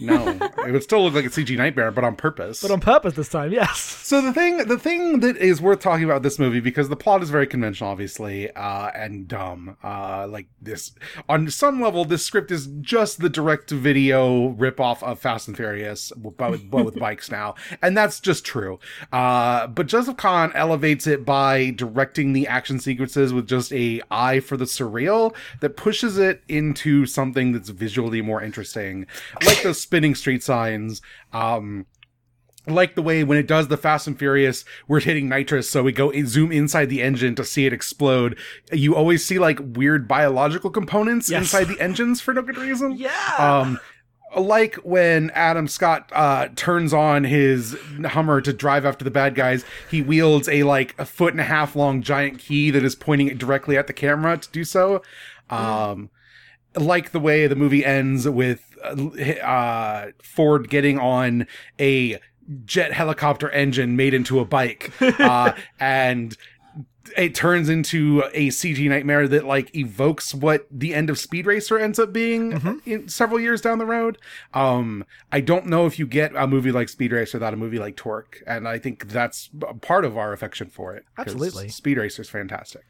No, 0.00 0.28
it 0.66 0.72
would 0.72 0.82
still 0.82 1.04
look 1.04 1.14
like 1.14 1.24
a 1.24 1.28
CG 1.28 1.56
nightmare, 1.56 1.90
but 1.90 2.04
on 2.04 2.16
purpose. 2.16 2.62
but 2.62 2.70
on 2.70 2.80
purpose 2.80 3.14
this 3.14 3.28
time. 3.28 3.52
Yes. 3.52 3.80
So 3.80 4.20
the 4.20 4.32
thing, 4.32 4.58
the 4.58 4.78
thing 4.78 5.20
that 5.20 5.36
is 5.36 5.60
worth 5.60 5.80
talking 5.80 6.04
about 6.04 6.22
this 6.22 6.38
movie 6.38 6.60
because 6.60 6.88
the 6.88 6.96
plot 6.96 7.22
is 7.22 7.30
very 7.30 7.46
conventional, 7.46 7.90
obviously, 7.90 8.50
uh, 8.52 8.88
and 8.94 9.26
dumb. 9.28 9.76
Uh, 9.82 10.26
like 10.28 10.46
this, 10.60 10.92
on 11.28 11.50
some 11.50 11.80
level, 11.80 12.04
this 12.04 12.24
script 12.24 12.50
is 12.50 12.68
just 12.80 13.20
the 13.20 13.28
direct-to-video 13.28 14.50
ripoff 14.54 15.02
of 15.02 15.18
Fast 15.18 15.48
and 15.48 15.56
Furious, 15.56 16.12
but 16.16 16.50
with, 16.50 16.70
but 16.70 16.84
with 16.84 16.98
bikes 16.98 17.30
now, 17.30 17.54
and 17.82 17.96
that's 17.96 18.20
just 18.20 18.44
true. 18.44 18.78
Uh, 19.12 19.66
but 19.66 19.86
Joseph 19.86 20.16
Kahn 20.16 20.52
elevates 20.54 21.06
it 21.06 21.24
by 21.24 21.70
directing 21.70 22.32
the 22.32 22.46
action 22.46 22.78
sequences 22.78 23.32
with 23.32 23.46
just 23.46 23.72
a 23.72 24.02
eye 24.10 24.40
for 24.40 24.56
the 24.56 24.64
surreal 24.64 25.34
that 25.60 25.76
pushes 25.76 26.18
it 26.18 26.42
into 26.48 27.06
something 27.06 27.52
that's 27.52 27.68
visually 27.70 28.22
more 28.22 28.42
interesting, 28.42 29.06
like 29.44 29.62
those 29.62 29.75
spinning 29.76 30.14
street 30.14 30.42
signs. 30.42 31.00
Um, 31.32 31.86
like 32.68 32.96
the 32.96 33.02
way 33.02 33.22
when 33.22 33.38
it 33.38 33.46
does 33.46 33.68
the 33.68 33.76
Fast 33.76 34.08
and 34.08 34.18
Furious, 34.18 34.64
we're 34.88 34.98
hitting 35.00 35.28
nitrous, 35.28 35.70
so 35.70 35.84
we 35.84 35.92
go 35.92 36.10
in, 36.10 36.26
zoom 36.26 36.50
inside 36.50 36.86
the 36.86 37.00
engine 37.00 37.36
to 37.36 37.44
see 37.44 37.64
it 37.64 37.72
explode. 37.72 38.36
You 38.72 38.96
always 38.96 39.24
see 39.24 39.38
like 39.38 39.60
weird 39.62 40.08
biological 40.08 40.70
components 40.70 41.30
Yes. 41.30 41.42
inside 41.42 41.68
the 41.68 41.80
engines 41.80 42.20
for 42.20 42.34
no 42.34 42.42
good 42.42 42.58
reason. 42.58 42.92
Yeah. 42.98 43.34
Um, 43.38 43.78
like 44.36 44.74
when 44.76 45.30
Adam 45.30 45.68
Scott 45.68 46.10
uh, 46.12 46.48
turns 46.56 46.92
on 46.92 47.22
his 47.22 47.76
Hummer 48.04 48.40
to 48.40 48.52
drive 48.52 48.84
after 48.84 49.04
the 49.04 49.12
bad 49.12 49.36
guys, 49.36 49.64
he 49.88 50.02
wields 50.02 50.48
a 50.48 50.64
like 50.64 50.96
a 50.98 51.04
foot 51.06 51.32
and 51.32 51.40
a 51.40 51.44
half 51.44 51.76
long 51.76 52.02
giant 52.02 52.40
key 52.40 52.72
that 52.72 52.82
is 52.84 52.96
pointing 52.96 53.28
directly 53.38 53.78
at 53.78 53.86
the 53.86 53.92
camera 53.92 54.36
to 54.36 54.50
do 54.50 54.64
so. 54.64 55.00
Um, 55.48 56.10
like 56.74 57.12
the 57.12 57.20
way 57.20 57.46
the 57.46 57.54
movie 57.56 57.84
ends 57.84 58.28
with 58.28 58.75
uh, 58.82 60.06
Ford 60.22 60.68
getting 60.68 60.98
on 60.98 61.46
a 61.80 62.18
jet 62.64 62.92
helicopter 62.92 63.50
engine 63.50 63.96
made 63.96 64.14
into 64.14 64.40
a 64.40 64.44
bike, 64.44 64.92
uh, 65.20 65.52
and 65.80 66.36
it 67.16 67.34
turns 67.34 67.68
into 67.68 68.22
a 68.32 68.48
CG 68.48 68.88
nightmare 68.88 69.28
that 69.28 69.44
like 69.44 69.74
evokes 69.74 70.34
what 70.34 70.66
the 70.70 70.94
end 70.94 71.10
of 71.10 71.18
Speed 71.18 71.46
Racer 71.46 71.78
ends 71.78 71.98
up 71.98 72.12
being 72.12 72.80
in 72.84 73.08
several 73.08 73.40
years 73.40 73.60
down 73.60 73.78
the 73.78 73.86
road. 73.86 74.18
Um, 74.54 75.04
I 75.32 75.40
don't 75.40 75.66
know 75.66 75.86
if 75.86 75.98
you 75.98 76.06
get 76.06 76.34
a 76.34 76.46
movie 76.46 76.72
like 76.72 76.88
Speed 76.88 77.12
Racer 77.12 77.38
without 77.38 77.54
a 77.54 77.56
movie 77.56 77.78
like 77.78 77.96
Torque, 77.96 78.42
and 78.46 78.68
I 78.68 78.78
think 78.78 79.08
that's 79.08 79.50
part 79.80 80.04
of 80.04 80.16
our 80.16 80.32
affection 80.32 80.68
for 80.68 80.94
it. 80.94 81.04
Absolutely. 81.18 81.68
Speed 81.68 81.98
Racer 81.98 82.22
is 82.22 82.28
fantastic. 82.28 82.84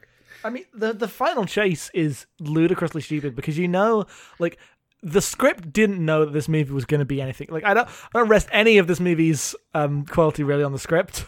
I 0.44 0.51
mean, 0.51 0.64
the 0.72 0.92
the 0.92 1.09
final 1.09 1.44
chase 1.44 1.90
is 1.94 2.27
ludicrously 2.38 3.01
stupid 3.01 3.35
because 3.35 3.59
you 3.59 3.68
know, 3.68 4.07
like, 4.38 4.59
the 5.03 5.21
script 5.21 5.73
didn't 5.73 6.05
know 6.05 6.25
that 6.25 6.33
this 6.33 6.49
movie 6.49 6.73
was 6.73 6.85
going 6.85 7.01
to 7.01 7.05
be 7.05 7.21
anything. 7.21 7.49
Like, 7.51 7.65
I 7.65 7.75
don't, 7.75 7.89
I 7.89 8.19
don't 8.19 8.29
rest 8.29 8.49
any 8.53 8.79
of 8.79 8.87
this 8.87 9.01
movie's 9.01 9.55
um, 9.75 10.05
quality 10.07 10.43
really 10.43 10.65
on 10.65 10.73
the 10.73 10.79
script. 10.79 11.25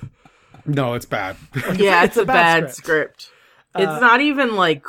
No, 0.66 0.94
it's 0.94 1.06
bad. 1.06 1.36
yeah, 1.76 2.04
it's, 2.04 2.12
it's 2.12 2.16
a 2.18 2.22
a, 2.22 2.26
bad 2.26 2.60
bad, 2.64 2.74
script. 2.74 3.22
script. 3.22 3.32
It's 3.76 4.00
not 4.00 4.20
even 4.20 4.56
like 4.56 4.84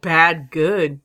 bad 0.00 0.50
good. 0.50 1.00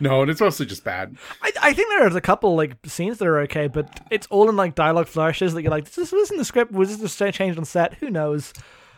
no, 0.00 0.22
and 0.22 0.30
it's 0.30 0.40
mostly 0.40 0.66
just 0.66 0.84
bad. 0.84 1.16
I, 1.42 1.52
I 1.60 1.72
think 1.72 1.88
there's 1.88 2.14
a 2.14 2.20
couple 2.20 2.56
like 2.56 2.76
scenes 2.86 3.18
that 3.18 3.26
are 3.26 3.40
okay, 3.40 3.66
but 3.68 4.00
it's 4.10 4.26
all 4.28 4.48
in 4.48 4.56
like 4.56 4.74
dialogue 4.74 5.08
flourishes 5.08 5.54
that 5.54 5.62
you're 5.62 5.70
like, 5.70 5.90
this 5.90 6.12
was 6.12 6.30
in 6.30 6.38
the 6.38 6.44
script. 6.44 6.72
Was 6.72 6.96
this 6.96 7.16
just 7.16 7.34
changed 7.34 7.58
on 7.58 7.64
set? 7.64 7.94
Who 7.94 8.10
knows? 8.10 8.52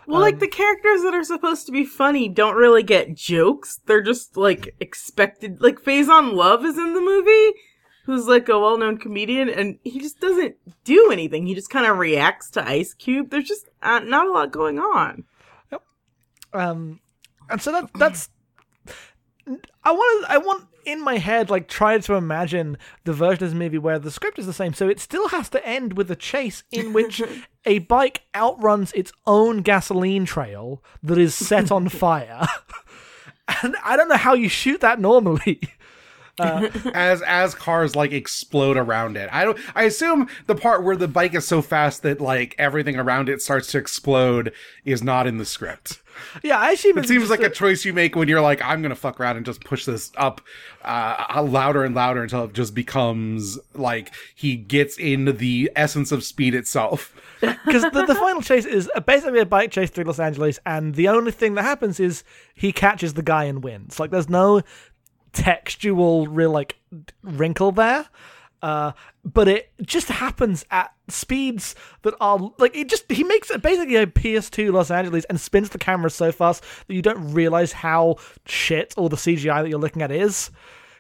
Well, 0.07 0.21
like 0.21 0.39
the 0.39 0.49
characters 0.49 1.03
that 1.03 1.15
are 1.15 1.25
supposed 1.25 1.67
to 1.67 1.73
be 1.73 1.85
funny 1.85 2.29
don't 2.29 2.55
really 2.55 2.83
get 2.83 3.15
jokes. 3.15 3.81
They're 3.87 4.03
just 4.03 4.37
like 4.37 4.75
expected. 4.81 5.61
Like 5.61 5.83
Faison 5.83 6.33
Love 6.33 6.65
is 6.65 6.79
in 6.79 6.95
the 6.95 7.01
movie, 7.01 7.59
who's 8.05 8.27
like 8.27 8.49
a 8.49 8.59
well-known 8.59 8.99
comedian, 8.99 9.49
and 9.49 9.79
he 9.83 9.99
just 9.99 10.21
doesn't 10.21 10.57
do 10.85 11.11
anything. 11.11 11.47
He 11.47 11.55
just 11.55 11.71
kind 11.71 11.87
of 11.87 11.99
reacts 11.99 12.51
to 12.51 12.69
Ice 12.69 12.95
Cube. 12.95 13.31
There's 13.31 13.49
just 13.49 13.69
uh, 13.83 13.99
not 14.01 14.29
a 14.29 14.33
lot 14.33 14.53
going 14.53 14.79
on. 14.79 15.25
Yep. 15.73 15.83
Um, 16.53 17.01
and 17.51 17.61
so 17.61 17.73
that 17.73 17.91
that's 17.95 18.29
I 19.83 19.93
want 19.93 20.27
to, 20.27 20.33
I 20.33 20.39
want 20.39 20.67
in 20.87 21.03
my 21.03 21.19
head 21.19 21.51
like 21.51 21.69
try 21.69 21.99
to 21.99 22.15
imagine 22.15 22.79
the 23.05 23.13
version 23.13 23.45
of 23.45 23.51
this 23.51 23.59
movie 23.59 23.79
where 23.79 23.99
the 23.99 24.11
script 24.11 24.39
is 24.39 24.47
the 24.47 24.53
same, 24.53 24.73
so 24.73 24.89
it 24.89 25.01
still 25.01 25.29
has 25.29 25.49
to 25.51 25.67
end 25.67 25.97
with 25.97 26.11
a 26.11 26.17
chase 26.17 26.63
in 26.71 26.93
which 26.93 27.21
a 27.67 27.81
bike 27.81 28.23
outruns 28.35 28.93
its 28.93 29.13
own 29.27 29.63
gasoline 29.63 30.25
trail 30.25 30.83
that 31.03 31.19
is 31.19 31.35
set 31.35 31.71
on 31.71 31.89
fire. 31.91 32.47
and 33.63 33.77
I 33.85 33.97
don't 33.97 34.09
know 34.09 34.17
how 34.17 34.35
you 34.35 34.49
shoot 34.49 34.81
that 34.81 35.01
normally. 35.01 35.61
As 36.39 37.23
as 37.23 37.55
cars 37.55 37.97
like 37.97 38.13
explode 38.13 38.77
around 38.77 39.17
it. 39.17 39.29
I 39.33 39.45
don't. 39.45 39.59
I 39.75 39.85
assume 39.85 40.29
the 40.47 40.55
part 40.55 40.83
where 40.83 40.97
the 40.97 41.09
bike 41.09 41.35
is 41.35 41.47
so 41.47 41.63
fast 41.63 42.03
that 42.03 42.21
like 42.21 42.55
everything 42.59 42.97
around 42.97 43.29
it 43.29 43.43
starts 43.43 43.71
to 43.73 43.79
explode 43.79 44.53
is 44.85 45.03
not 45.03 45.27
in 45.27 45.39
the 45.39 45.45
script. 45.45 46.01
Yeah, 46.43 46.59
I 46.59 46.71
assume 46.71 46.99
It 46.99 47.07
seems 47.07 47.31
like 47.31 47.41
a 47.41 47.51
choice 47.51 47.85
you 47.85 47.93
make 47.93 48.17
when 48.17 48.29
you're 48.29 48.41
like, 48.41 48.63
I'm 48.63 48.83
gonna 48.83 48.95
fuck 48.95 49.21
around 49.21 49.37
and 49.37 49.45
just 49.45 49.63
push 49.65 49.85
this 49.85 50.13
up 50.17 50.41
uh, 50.83 51.43
louder 51.47 51.85
and 51.85 51.95
louder 51.95 52.23
until 52.23 52.45
it 52.45 52.53
just 52.53 52.75
becomes 52.75 53.59
like 53.75 54.13
he 54.35 54.57
gets 54.57 54.97
into 54.99 55.33
the 55.33 55.71
essence 55.77 56.13
of 56.13 56.25
speed 56.25 56.55
itself. 56.55 57.15
because 57.41 57.83
the, 57.83 58.05
the 58.07 58.15
final 58.15 58.41
chase 58.41 58.65
is 58.65 58.91
basically 59.05 59.41
a 59.41 59.47
bike 59.47 59.71
chase 59.71 59.91
through 59.91 60.05
Los 60.05 60.19
Angeles, 60.19 60.59
and 60.65 60.95
the 60.95 61.09
only 61.09 61.33
thing 61.33 61.55
that 61.55 61.65
happens 61.65 62.01
is 62.01 62.25
he 62.55 62.73
catches 62.73 63.15
the 63.15 63.23
guy 63.23 63.45
and 63.45 63.63
wins. 63.63 64.01
Like, 64.01 64.11
there's 64.11 64.29
no 64.29 64.63
textual 65.37 66.27
real 66.27 66.51
like 66.51 66.77
wrinkle 67.23 67.73
there. 67.73 68.09
Uh, 68.63 68.93
but 69.23 69.49
it 69.49 69.71
just 69.83 70.09
happens 70.09 70.65
at 70.71 70.93
speeds 71.09 71.75
that 72.03 72.15
are 72.21 72.51
like 72.59 72.75
it 72.75 72.89
just 72.89 73.11
he 73.11 73.23
makes 73.23 73.51
it 73.51 73.63
basically 73.63 73.97
a 73.97 74.07
PS2 74.07 74.73
Los 74.73 74.91
Angeles 74.91 75.25
and 75.27 75.41
spins 75.41 75.69
the 75.69 75.79
camera 75.79 76.11
so 76.11 76.33
fast 76.33 76.65
that 76.87 76.95
you 76.95 77.03
don't 77.03 77.33
realize 77.33 77.73
how 77.73 78.17
shit 78.47 78.95
all 78.97 79.09
the 79.09 79.17
CGI 79.17 79.63
that 79.63 79.69
you're 79.69 79.79
looking 79.79 80.03
at 80.03 80.11
is 80.11 80.51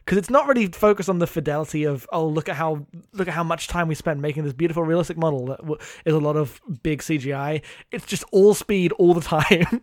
because 0.05 0.19
it's 0.19 0.31
not 0.31 0.47
really 0.47 0.67
focused 0.69 1.09
on 1.09 1.19
the 1.19 1.27
fidelity 1.27 1.85
of 1.85 2.07
oh 2.13 2.27
look 2.27 2.49
at 2.49 2.57
how 2.57 2.87
look 3.13 3.27
at 3.27 3.35
how 3.35 3.43
much 3.43 3.69
time 3.69 3.89
we 3.89 3.95
spent 3.95 4.21
making 4.21 4.45
this 4.45 4.53
beautiful 4.53 4.83
realistic 4.83 5.17
model 5.17 5.47
that 5.47 5.59
w- 5.59 5.79
is 6.05 6.15
a 6.15 6.21
lot 6.21 6.37
of 6.37 6.61
big 6.83 7.01
CGI. 7.01 7.63
It's 7.91 8.07
just 8.07 8.25
all 8.33 8.55
speed 8.55 8.93
all 8.93 9.15
the 9.15 9.21
time. 9.23 9.81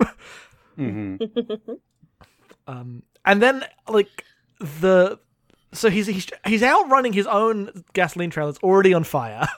um, 2.67 3.03
and 3.25 3.41
then 3.41 3.65
like 3.89 4.23
the 4.63 5.19
so 5.73 5.89
he's 5.89 6.07
he's 6.07 6.27
he's 6.45 6.63
outrunning 6.63 7.13
his 7.13 7.27
own 7.27 7.83
gasoline 7.93 8.29
trail 8.29 8.47
that's 8.47 8.63
already 8.63 8.93
on 8.93 9.03
fire. 9.03 9.47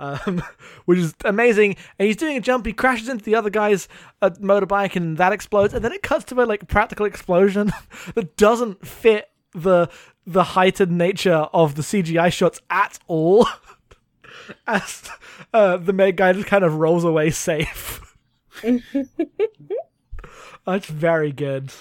Um, 0.00 0.44
which 0.84 1.00
is 1.00 1.12
amazing, 1.24 1.74
and 1.98 2.06
he's 2.06 2.14
doing 2.14 2.36
a 2.36 2.40
jump. 2.40 2.64
He 2.64 2.72
crashes 2.72 3.08
into 3.08 3.24
the 3.24 3.34
other 3.34 3.50
guy's 3.50 3.88
uh, 4.22 4.30
motorbike, 4.40 4.94
and 4.94 5.18
that 5.18 5.32
explodes. 5.32 5.74
And 5.74 5.84
then 5.84 5.90
it 5.90 6.04
cuts 6.04 6.24
to 6.26 6.40
a 6.40 6.46
like 6.46 6.68
practical 6.68 7.04
explosion 7.04 7.72
that 8.14 8.36
doesn't 8.36 8.86
fit 8.86 9.28
the 9.54 9.90
the 10.24 10.44
heightened 10.44 10.96
nature 10.96 11.48
of 11.52 11.74
the 11.74 11.82
CGI 11.82 12.32
shots 12.32 12.60
at 12.70 13.00
all. 13.08 13.48
As 14.68 15.10
uh, 15.52 15.78
the 15.78 15.92
main 15.92 16.14
guy 16.14 16.32
just 16.32 16.46
kind 16.46 16.62
of 16.62 16.76
rolls 16.76 17.02
away 17.02 17.30
safe. 17.30 18.14
That's 20.64 20.86
very 20.86 21.32
good. 21.32 21.72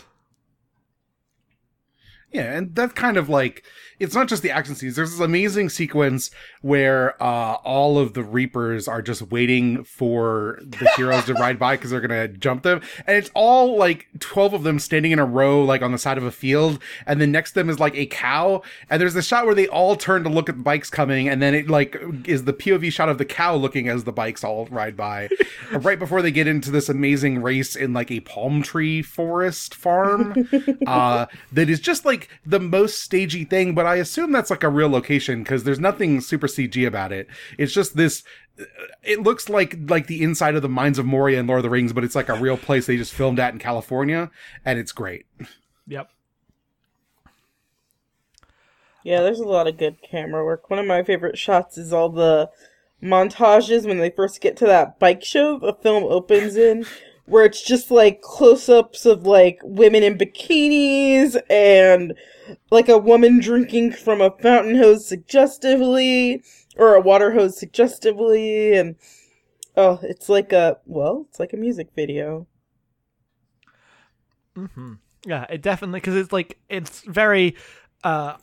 Yeah, 2.38 2.56
and 2.56 2.76
that's 2.76 2.94
kind 2.94 3.18
of 3.18 3.30
like 3.30 3.64
it's 4.00 4.14
not 4.14 4.28
just 4.28 4.44
the 4.44 4.52
action 4.52 4.76
scenes. 4.76 4.96
There's 4.96 5.12
this 5.12 5.20
amazing 5.20 5.70
sequence 5.70 6.30
where 6.62 7.22
uh, 7.22 7.56
all 7.64 7.98
of 7.98 8.14
the 8.14 8.24
Reapers 8.24 8.88
are 8.88 9.02
just 9.02 9.24
waiting 9.24 9.84
for 9.84 10.60
the 10.62 10.90
heroes 10.96 11.26
to 11.26 11.34
ride 11.34 11.58
by 11.58 11.76
because 11.76 11.92
they're 11.92 12.02
gonna 12.02 12.28
jump 12.28 12.64
them, 12.64 12.82
and 13.06 13.18
it's 13.18 13.32
all 13.34 13.78
like 13.78 14.08
twelve 14.20 14.54
of 14.54 14.64
them 14.64 14.80
standing 14.80 15.12
in 15.12 15.20
a 15.20 15.26
row, 15.26 15.64
like 15.64 15.82
on 15.82 15.92
the 15.92 15.98
side 15.98 16.18
of 16.18 16.24
a 16.24 16.32
field, 16.32 16.80
and 17.06 17.20
then 17.20 17.32
next 17.32 17.52
to 17.52 17.56
them 17.56 17.70
is 17.70 17.80
like 17.80 17.96
a 17.96 18.06
cow, 18.06 18.62
and 18.90 19.02
there's 19.02 19.16
a 19.16 19.24
shot 19.24 19.46
where 19.46 19.56
they 19.56 19.68
all 19.68 19.96
turn 19.96 20.24
to 20.24 20.30
look 20.30 20.50
at 20.50 20.58
the 20.58 20.64
bikes 20.64 20.90
coming, 20.90 21.28
and 21.28 21.42
then 21.42 21.56
it 21.56 21.70
like 21.70 22.00
is 22.26 22.44
the 22.44 22.54
POV 22.54 22.92
shot 22.92 23.10
of 23.10 23.18
the 23.18 23.26
cow 23.26 23.56
looking 23.56 23.88
as 23.88 24.04
the 24.04 24.12
bikes 24.12 24.44
all 24.44 24.68
ride 24.68 24.96
by, 24.96 25.30
right 25.72 25.98
before 25.98 26.22
they 26.22 26.32
get 26.32 26.48
into 26.48 26.70
this 26.70 26.90
amazing 26.90 27.42
race 27.42 27.76
in 27.76 27.94
like 27.94 28.12
a 28.12 28.20
palm 28.20 28.62
tree 28.62 29.02
forest 29.02 29.74
farm, 29.74 30.48
uh, 30.88 31.26
that 31.52 31.70
is 31.70 31.80
just 31.80 32.06
like 32.06 32.30
the 32.46 32.60
most 32.60 33.02
stagey 33.02 33.44
thing, 33.44 33.74
but 33.74 33.87
I 33.88 33.96
assume 33.96 34.32
that's 34.32 34.50
like 34.50 34.64
a 34.64 34.70
real 34.70 34.90
location 34.90 35.44
because 35.44 35.64
there's 35.64 35.80
nothing 35.80 36.22
super 36.22 36.48
CG 36.48 36.86
about 36.86 37.12
it. 37.12 37.28
It's 37.58 37.74
just 37.74 37.96
this. 37.96 38.24
Uh, 38.60 38.66
it 39.04 39.22
looks 39.22 39.50
like 39.50 39.78
like 39.90 40.08
the 40.08 40.24
inside 40.24 40.56
of 40.56 40.62
the 40.62 40.70
mines 40.70 41.00
of 41.00 41.06
Moria 41.06 41.40
in 41.40 41.48
Lord 41.48 41.60
of 41.60 41.64
the 41.64 41.70
Rings, 41.70 41.94
but 41.94 42.04
it's 42.04 42.16
like 42.16 42.30
a 42.30 42.36
real 42.36 42.58
place 42.58 42.86
they 42.86 42.98
just 42.98 43.14
filmed 43.14 43.40
at 43.40 43.54
in 43.54 43.60
California, 43.60 44.32
and 44.66 44.80
it's 44.80 44.92
great. 44.92 45.26
Yep. 45.88 46.10
Yeah, 49.04 49.22
there's 49.22 49.40
a 49.40 49.46
lot 49.46 49.68
of 49.68 49.78
good 49.78 50.02
camera 50.02 50.44
work. 50.44 50.70
One 50.70 50.80
of 50.80 50.86
my 50.86 51.02
favorite 51.02 51.38
shots 51.38 51.78
is 51.78 51.94
all 51.94 52.10
the 52.10 52.50
montages 53.02 53.86
when 53.86 54.00
they 54.00 54.10
first 54.10 54.42
get 54.42 54.58
to 54.58 54.66
that 54.66 55.00
bike 55.00 55.24
show 55.24 55.58
the 55.60 55.74
film 55.74 56.04
opens 56.04 56.56
in, 56.56 56.86
where 57.28 57.46
it's 57.46 57.62
just 57.62 57.92
like 57.92 58.22
close 58.22 58.70
ups 58.70 59.06
of 59.06 59.26
like 59.26 59.60
women 59.64 60.02
in 60.02 60.18
bikinis 60.18 61.40
and 61.50 62.14
like 62.72 62.90
a 62.90 62.98
woman 62.98 63.40
drinking 63.40 63.92
from 63.92 64.22
a 64.22 64.32
fountain 64.42 64.78
hose 64.78 65.08
suggestively 65.08 66.42
or 66.78 66.96
a 66.96 67.02
water 67.02 67.32
hose 67.34 67.58
suggestively 67.60 68.74
and 68.74 68.96
oh, 69.76 70.00
it's 70.04 70.30
like 70.30 70.54
a 70.54 70.78
well, 70.86 71.26
it's 71.30 71.40
like 71.40 71.54
a 71.54 71.58
music 71.58 71.90
video. 71.96 72.48
hmm 74.56 74.94
Yeah, 75.26 75.46
it 75.50 75.62
definitely 75.62 76.00
because 76.00 76.16
it's 76.16 76.32
like 76.32 76.58
it's 76.70 77.02
very, 77.02 77.56
uh, 78.04 78.38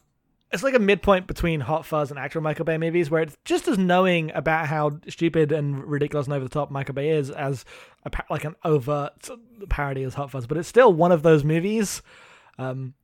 it's 0.55 0.63
like 0.63 0.75
a 0.75 0.79
midpoint 0.79 1.27
between 1.27 1.61
Hot 1.61 1.85
Fuzz 1.85 2.11
and 2.11 2.19
actual 2.19 2.41
Michael 2.41 2.65
Bay 2.65 2.79
movies, 2.79 3.11
where 3.11 3.23
it's 3.23 3.37
just 3.45 3.69
as 3.69 3.77
knowing 3.77 4.31
about 4.35 4.67
how 4.67 4.93
stupid 5.09 5.53
and 5.53 5.85
ridiculous 5.85 6.27
and 6.27 6.35
over 6.35 6.45
the 6.45 6.49
top 6.49 6.71
Michael 6.71 6.95
Bay 6.95 7.11
is 7.11 7.31
as 7.31 7.65
a, 8.07 8.11
like 8.31 8.45
an 8.45 8.55
overt 8.65 9.29
parody 9.69 10.05
as 10.05 10.15
Hot 10.15 10.31
Fuzz, 10.31 10.47
but 10.47 10.57
it's 10.57 10.69
still 10.69 10.93
one 10.93 11.13
of 11.13 11.23
those 11.23 11.45
movies. 11.45 12.01
Um, 12.59 12.95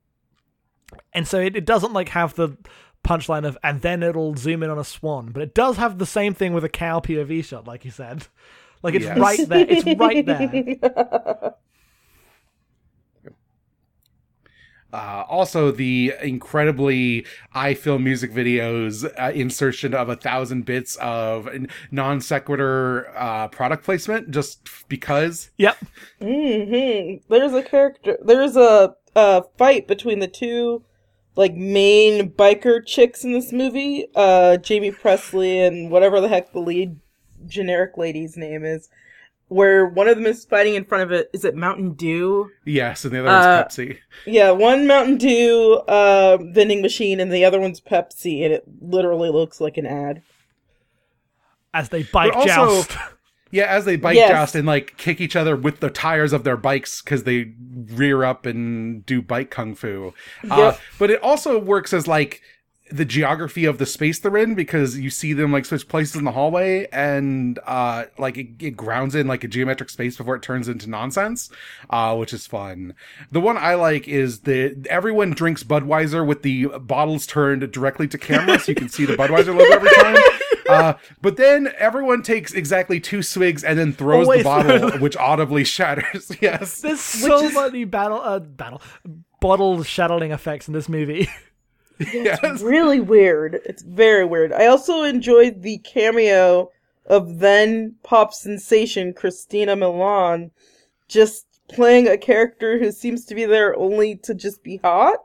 and 1.12 1.26
so 1.28 1.38
it, 1.40 1.56
it 1.56 1.64
doesn't 1.66 1.92
like 1.92 2.08
have 2.10 2.34
the 2.34 2.56
punchline 3.04 3.46
of 3.46 3.56
and 3.62 3.80
then 3.80 4.02
it'll 4.02 4.36
zoom 4.36 4.62
in 4.62 4.70
on 4.70 4.78
a 4.78 4.84
swan, 4.84 5.30
but 5.32 5.42
it 5.42 5.54
does 5.54 5.76
have 5.76 5.98
the 5.98 6.06
same 6.06 6.34
thing 6.34 6.52
with 6.52 6.64
a 6.64 6.68
cow 6.68 7.00
POV 7.00 7.44
shot, 7.44 7.66
like 7.66 7.84
you 7.84 7.90
said. 7.90 8.26
Like 8.82 8.94
it's 8.94 9.04
Yes. 9.04 9.18
right 9.18 9.48
there. 9.48 9.66
It's 9.68 9.98
right 10.00 10.24
there. 10.24 11.54
Uh, 14.92 15.24
also, 15.28 15.70
the 15.70 16.12
incredibly 16.22 17.24
I 17.52 17.74
film 17.74 18.04
music 18.04 18.32
videos 18.32 19.04
uh, 19.20 19.32
insertion 19.32 19.94
of 19.94 20.08
a 20.08 20.16
thousand 20.16 20.64
bits 20.64 20.96
of 20.96 21.48
non 21.90 22.20
sequitur 22.20 23.12
uh, 23.16 23.48
product 23.48 23.84
placement, 23.84 24.30
just 24.30 24.68
because. 24.88 25.50
Yep. 25.58 25.78
hmm 26.20 27.14
There's 27.28 27.52
a 27.54 27.62
character. 27.62 28.18
There's 28.24 28.56
a 28.56 28.94
a 29.16 29.42
fight 29.58 29.86
between 29.88 30.20
the 30.20 30.28
two 30.28 30.84
like 31.36 31.54
main 31.54 32.30
biker 32.30 32.84
chicks 32.84 33.24
in 33.24 33.32
this 33.32 33.52
movie, 33.52 34.06
uh, 34.14 34.58
Jaime 34.66 34.90
Pressly 34.90 35.66
and 35.66 35.90
whatever 35.90 36.20
the 36.20 36.28
heck 36.28 36.52
the 36.52 36.60
lead 36.60 36.98
generic 37.46 37.96
lady's 37.96 38.36
name 38.36 38.64
is. 38.64 38.88
Where 39.50 39.84
one 39.86 40.06
of 40.06 40.16
them 40.16 40.26
is 40.26 40.44
fighting 40.44 40.76
in 40.76 40.84
front 40.84 41.02
of 41.02 41.10
it. 41.12 41.28
Is 41.32 41.44
it 41.44 41.56
Mountain 41.56 41.94
Dew? 41.94 42.48
Yes, 42.64 43.04
and 43.04 43.12
the 43.12 43.18
other 43.20 43.28
Uh, 43.28 43.62
one's 43.62 43.76
Pepsi. 43.76 43.98
Yeah, 44.24 44.52
one 44.52 44.86
Mountain 44.86 45.18
Dew 45.18 45.82
uh, 45.88 46.38
vending 46.40 46.80
machine, 46.82 47.18
and 47.18 47.32
the 47.32 47.44
other 47.44 47.58
one's 47.58 47.80
Pepsi, 47.80 48.44
and 48.44 48.52
it 48.54 48.62
literally 48.80 49.28
looks 49.28 49.60
like 49.60 49.76
an 49.76 49.86
ad. 49.86 50.22
As 51.74 51.88
they 51.88 52.04
bike 52.04 52.34
also- 52.34 52.46
joust. 52.82 52.96
Yeah, 53.52 53.64
as 53.64 53.84
they 53.84 53.96
bike 53.96 54.14
Yes. 54.14 54.30
joust 54.30 54.54
and 54.54 54.64
like 54.64 54.96
kick 54.96 55.20
each 55.20 55.34
other 55.34 55.56
with 55.56 55.80
the 55.80 55.90
tires 55.90 56.32
of 56.32 56.44
their 56.44 56.56
bikes 56.56 57.02
because 57.02 57.24
they 57.24 57.52
rear 57.88 58.22
up 58.22 58.46
and 58.46 59.04
do 59.04 59.20
bike 59.20 59.50
kung 59.50 59.74
fu. 59.74 60.14
Uh, 60.48 60.76
but 61.00 61.10
it 61.10 61.20
also 61.20 61.58
works 61.58 61.92
as 61.92 62.06
like 62.06 62.40
the 62.90 63.04
geography 63.04 63.64
of 63.64 63.78
the 63.78 63.86
space 63.86 64.18
they're 64.18 64.36
in 64.36 64.54
because 64.54 64.98
you 64.98 65.10
see 65.10 65.32
them 65.32 65.52
like 65.52 65.64
switch 65.64 65.86
places 65.88 66.16
in 66.16 66.24
the 66.24 66.32
hallway 66.32 66.86
and 66.92 67.58
uh 67.66 68.04
like 68.18 68.36
it, 68.36 68.48
it 68.58 68.76
grounds 68.76 69.14
in 69.14 69.26
like 69.26 69.44
a 69.44 69.48
geometric 69.48 69.88
space 69.90 70.16
before 70.16 70.34
it 70.34 70.42
turns 70.42 70.68
into 70.68 70.88
nonsense 70.88 71.50
uh 71.90 72.14
which 72.16 72.32
is 72.32 72.46
fun 72.46 72.94
the 73.30 73.40
one 73.40 73.56
i 73.56 73.74
like 73.74 74.08
is 74.08 74.40
that 74.40 74.86
everyone 74.90 75.30
drinks 75.30 75.62
budweiser 75.62 76.26
with 76.26 76.42
the 76.42 76.66
bottles 76.80 77.26
turned 77.26 77.70
directly 77.70 78.08
to 78.08 78.18
camera 78.18 78.58
so 78.58 78.70
you 78.70 78.76
can 78.76 78.88
see 78.88 79.04
the 79.04 79.14
budweiser 79.14 79.56
logo 79.56 79.72
every 79.72 79.90
time 79.94 80.16
uh, 80.70 80.94
but 81.20 81.36
then 81.36 81.72
everyone 81.78 82.22
takes 82.22 82.52
exactly 82.52 83.00
two 83.00 83.22
swigs 83.22 83.64
and 83.64 83.78
then 83.78 83.92
throws 83.92 84.26
Always 84.26 84.40
the 84.40 84.44
bottle, 84.44 84.90
which 84.98 85.16
audibly 85.16 85.64
shatters. 85.64 86.30
yes. 86.40 86.80
There's 86.80 87.00
so 87.00 87.44
is- 87.46 87.54
many 87.54 87.84
battle, 87.84 88.20
uh, 88.20 88.38
battle, 88.38 88.80
bottle 89.40 89.82
shattering 89.82 90.30
effects 90.30 90.68
in 90.68 90.74
this 90.74 90.88
movie. 90.88 91.28
Yes. 92.12 92.62
really 92.62 93.00
weird. 93.00 93.60
It's 93.64 93.82
very 93.82 94.24
weird. 94.24 94.52
I 94.52 94.66
also 94.66 95.02
enjoyed 95.02 95.62
the 95.62 95.78
cameo 95.78 96.70
of 97.06 97.38
then 97.38 97.96
pop 98.02 98.32
sensation 98.32 99.12
Christina 99.12 99.76
Milian 99.76 100.50
just 101.08 101.46
playing 101.68 102.08
a 102.08 102.16
character 102.16 102.78
who 102.78 102.90
seems 102.90 103.24
to 103.26 103.34
be 103.34 103.44
there 103.44 103.76
only 103.76 104.16
to 104.16 104.34
just 104.34 104.62
be 104.62 104.78
hot. 104.78 105.18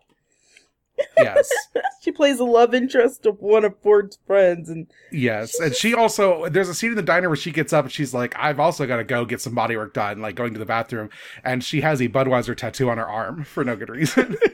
Yes. 1.17 1.49
She 2.01 2.11
plays 2.11 2.39
a 2.39 2.43
love 2.43 2.75
interest 2.75 3.25
of 3.25 3.41
one 3.41 3.65
of 3.65 3.75
Ford's 3.81 4.19
friends, 4.27 4.69
and 4.69 4.85
Yes, 5.11 5.59
and 5.59 5.73
she 5.73 5.95
also 5.95 6.47
there's 6.49 6.69
a 6.69 6.75
scene 6.75 6.91
in 6.91 6.95
the 6.95 7.01
diner 7.01 7.29
where 7.29 7.35
she 7.35 7.49
gets 7.49 7.73
up 7.73 7.85
and 7.85 7.91
she's 7.91 8.13
like, 8.13 8.35
"I've 8.37 8.59
also 8.59 8.85
got 8.85 8.97
to 8.97 9.03
go 9.03 9.25
get 9.25 9.41
some 9.41 9.55
body 9.55 9.75
work 9.75 9.95
done," 9.95 10.21
like 10.21 10.35
going 10.35 10.53
to 10.53 10.59
the 10.59 10.67
bathroom, 10.67 11.09
and 11.43 11.63
she 11.63 11.81
has 11.81 11.99
a 11.99 12.07
Budweiser 12.07 12.55
tattoo 12.55 12.91
on 12.91 12.99
her 12.99 13.09
arm 13.09 13.43
for 13.43 13.63
no 13.63 13.75
good 13.75 13.89
reason. 13.89 14.37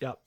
Yep. 0.00 0.18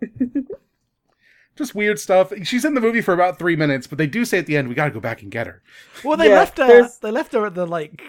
Just 1.56 1.74
weird 1.74 1.98
stuff. 1.98 2.32
She's 2.44 2.64
in 2.64 2.74
the 2.74 2.80
movie 2.80 3.00
for 3.02 3.12
about 3.12 3.38
three 3.38 3.56
minutes, 3.56 3.86
but 3.86 3.98
they 3.98 4.06
do 4.06 4.24
say 4.24 4.38
at 4.38 4.46
the 4.46 4.56
end, 4.56 4.68
"We 4.68 4.74
got 4.74 4.86
to 4.86 4.90
go 4.92 5.00
back 5.00 5.20
and 5.22 5.30
get 5.30 5.46
her." 5.46 5.62
Well, 6.04 6.16
they 6.16 6.28
Yeah, 6.28 6.36
left 6.36 6.58
her. 6.58 6.66
there's- 6.66 6.98
They 6.98 7.10
left 7.10 7.32
her 7.34 7.44
at 7.46 7.54
the 7.54 7.66
like 7.66 8.00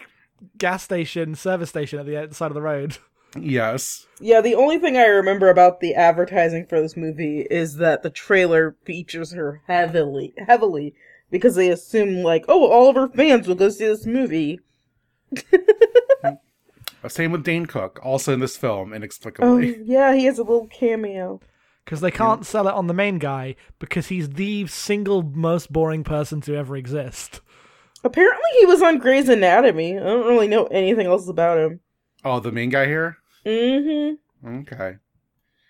gas 0.58 0.84
station, 0.84 1.36
service 1.36 1.69
station 1.69 1.99
at 1.99 2.30
the 2.30 2.36
side 2.36 2.51
of 2.51 2.56
the 2.56 2.62
road. 2.62 2.97
Yes, 3.39 4.06
yeah, 4.19 4.41
the 4.41 4.56
only 4.56 4.77
thing 4.77 4.97
I 4.97 5.06
remember 5.06 5.49
about 5.49 5.80
the 5.80 5.95
advertising 5.95 6.65
for 6.65 6.82
this 6.82 6.97
movie 6.97 7.47
is 7.49 7.77
that 7.77 8.04
the 8.04 8.10
trailer 8.10 8.75
features 8.84 9.32
her 9.32 9.62
heavily, 9.67 10.34
heavily, 10.38 10.93
because 11.30 11.56
they 11.56 11.69
assume 11.69 12.23
like, 12.23 12.43
oh, 12.49 12.67
all 12.69 12.89
of 12.89 12.95
her 12.97 13.08
fans 13.08 13.47
will 13.47 13.56
go 13.56 13.69
see 13.69 13.86
this 13.86 14.06
movie. 14.06 14.60
Same 17.08 17.32
with 17.32 17.43
Dane 17.43 17.65
Cook, 17.65 17.99
also 18.04 18.34
in 18.34 18.41
this 18.41 18.58
film, 18.58 18.91
Oh, 18.91 18.95
inexplicably. 18.95 19.82
yeah, 19.84 20.13
he 20.13 20.25
has 20.25 20.38
a 20.38 20.43
little 20.43 20.67
cameo. 20.67 21.39
Because 21.91 21.99
they 21.99 22.10
can't 22.10 22.45
sell 22.45 22.69
it 22.69 22.73
on 22.73 22.88
the 22.88 22.93
main 22.93 23.19
guy 23.19 23.58
because 23.77 24.08
he's 24.08 24.30
the 24.30 24.65
single 24.67 25.23
most 25.23 25.73
boring 25.73 26.06
person 26.06 26.39
to 26.39 26.56
ever 26.56 26.77
exist. 26.77 27.41
Apparently, 28.01 28.49
he 28.62 28.65
was 28.65 28.82
on 28.82 28.97
Grey's 28.97 29.27
Anatomy. 29.27 29.97
I 29.97 30.01
don't 30.01 30.25
really 30.25 30.47
know 30.47 30.67
anything 30.67 31.08
else 31.08 31.27
about 31.27 31.58
him. 31.58 31.82
Oh, 32.23 32.39
the 32.39 32.54
main 32.54 32.69
guy 32.69 32.86
here. 32.86 33.17
Mm-hmm. 33.45 34.60
Okay. 34.60 34.99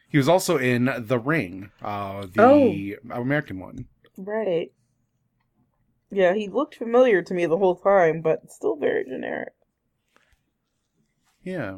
He 0.09 0.19
was 0.19 0.29
also 0.29 0.57
in 0.59 0.93
The 0.95 1.17
Ring, 1.17 1.71
uh, 1.81 2.27
the 2.31 2.99
Oh. 3.09 3.19
American 3.19 3.57
one. 3.59 3.87
Right. 4.15 4.71
Yeah, 6.11 6.35
he 6.35 6.47
looked 6.49 6.75
familiar 6.75 7.23
to 7.23 7.33
me 7.33 7.47
the 7.47 7.57
whole 7.57 7.77
time, 7.77 8.21
but 8.21 8.51
still 8.51 8.75
very 8.75 9.05
generic. 9.05 9.53
Yeah. 11.43 11.77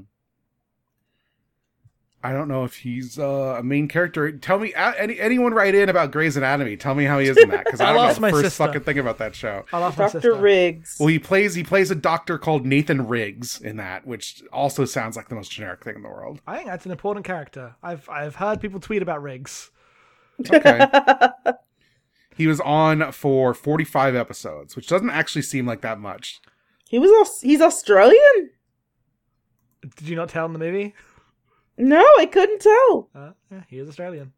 I 2.25 2.31
don't 2.31 2.47
know 2.47 2.63
if 2.63 2.77
he's 2.77 3.19
uh, 3.19 3.57
a 3.59 3.63
main 3.63 3.89
character. 3.89 4.31
Tell 4.31 4.57
me, 4.57 4.73
uh, 4.73 4.93
any 4.93 5.19
anyone 5.19 5.53
write 5.53 5.75
in 5.75 5.89
about 5.89 6.11
Grey's 6.11 6.37
Anatomy. 6.37 6.77
Tell 6.77 6.95
me 6.95 7.03
how 7.03 7.19
he 7.19 7.27
is 7.27 7.35
in 7.35 7.49
that 7.49 7.65
because 7.65 7.81
I 7.81 7.85
I 7.85 7.87
don't 7.87 7.95
know 7.97 8.01
lost 8.03 8.15
the 8.15 8.21
my 8.21 8.31
first 8.31 8.43
sister. 8.45 8.63
fucking 8.65 8.81
thing 8.81 8.97
about 8.97 9.17
that 9.17 9.35
show. 9.35 9.65
I 9.73 9.79
lost 9.79 9.97
Dr. 9.97 10.33
Riggs. 10.35 10.95
Well, 10.99 11.07
he 11.09 11.19
plays 11.19 11.53
he 11.53 11.63
plays 11.63 11.91
a 11.91 11.95
doctor 11.95 12.37
called 12.37 12.65
Nathan 12.65 13.07
Riggs 13.07 13.59
in 13.59 13.75
that, 13.77 14.07
which 14.07 14.41
also 14.53 14.85
sounds 14.85 15.17
like 15.17 15.27
the 15.27 15.35
most 15.35 15.51
generic 15.51 15.83
thing 15.83 15.95
in 15.95 16.01
the 16.01 16.07
world. 16.07 16.41
I 16.47 16.55
think 16.55 16.67
that's 16.67 16.85
an 16.85 16.91
important 16.91 17.25
character. 17.25 17.75
I've 17.83 18.07
I've 18.07 18.35
heard 18.35 18.61
people 18.61 18.79
tweet 18.79 19.01
about 19.01 19.21
Riggs. 19.21 19.69
Okay. 20.49 20.87
he 22.37 22.47
was 22.47 22.59
on 22.61 23.11
for 23.11 23.53
45 23.53 24.15
episodes, 24.15 24.75
which 24.75 24.87
doesn't 24.87 25.09
actually 25.09 25.41
seem 25.43 25.65
like 25.65 25.81
that 25.81 25.99
much. 25.99 26.41
he 26.87 26.99
was 26.99 27.41
he's 27.41 27.59
Australian? 27.61 28.49
Did 29.97 30.07
you 30.07 30.15
not 30.15 30.29
tell 30.29 30.45
in 30.45 30.53
the 30.53 30.59
movie? 30.59 30.95
No, 31.77 32.05
I 32.19 32.25
couldn't 32.25 32.59
tell. 32.61 33.09
Uh, 33.15 33.31
yeah, 33.51 33.61
he 33.67 33.79
is 33.79 33.89
Australian. 33.89 34.33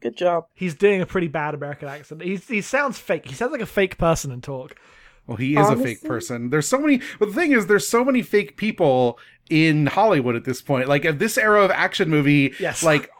Good 0.00 0.16
job. 0.16 0.46
He's 0.54 0.74
doing 0.74 1.00
a 1.00 1.06
pretty 1.06 1.28
bad 1.28 1.54
American 1.54 1.88
accent. 1.88 2.22
He's, 2.22 2.46
he 2.46 2.60
sounds 2.60 2.98
fake. 2.98 3.26
He 3.28 3.34
sounds 3.34 3.52
like 3.52 3.60
a 3.60 3.66
fake 3.66 3.96
person 3.98 4.30
in 4.30 4.40
Torque. 4.42 4.78
Well, 5.26 5.36
he 5.38 5.56
is 5.56 5.68
a 5.68 5.76
fake 5.76 6.02
person. 6.02 6.50
There's 6.50 6.68
so 6.68 6.78
many. 6.78 7.00
But 7.18 7.26
the 7.30 7.34
thing 7.34 7.50
is, 7.52 7.66
there's 7.66 7.88
so 7.88 8.04
many 8.04 8.22
fake 8.22 8.56
people 8.56 9.18
in 9.50 9.86
Hollywood 9.86 10.36
at 10.36 10.44
this 10.44 10.62
point. 10.62 10.86
Like, 10.88 11.04
at 11.04 11.18
this 11.18 11.36
era 11.36 11.64
of 11.64 11.70
action 11.72 12.08
movie, 12.10 12.54
Yes. 12.60 12.84
like 12.84 13.10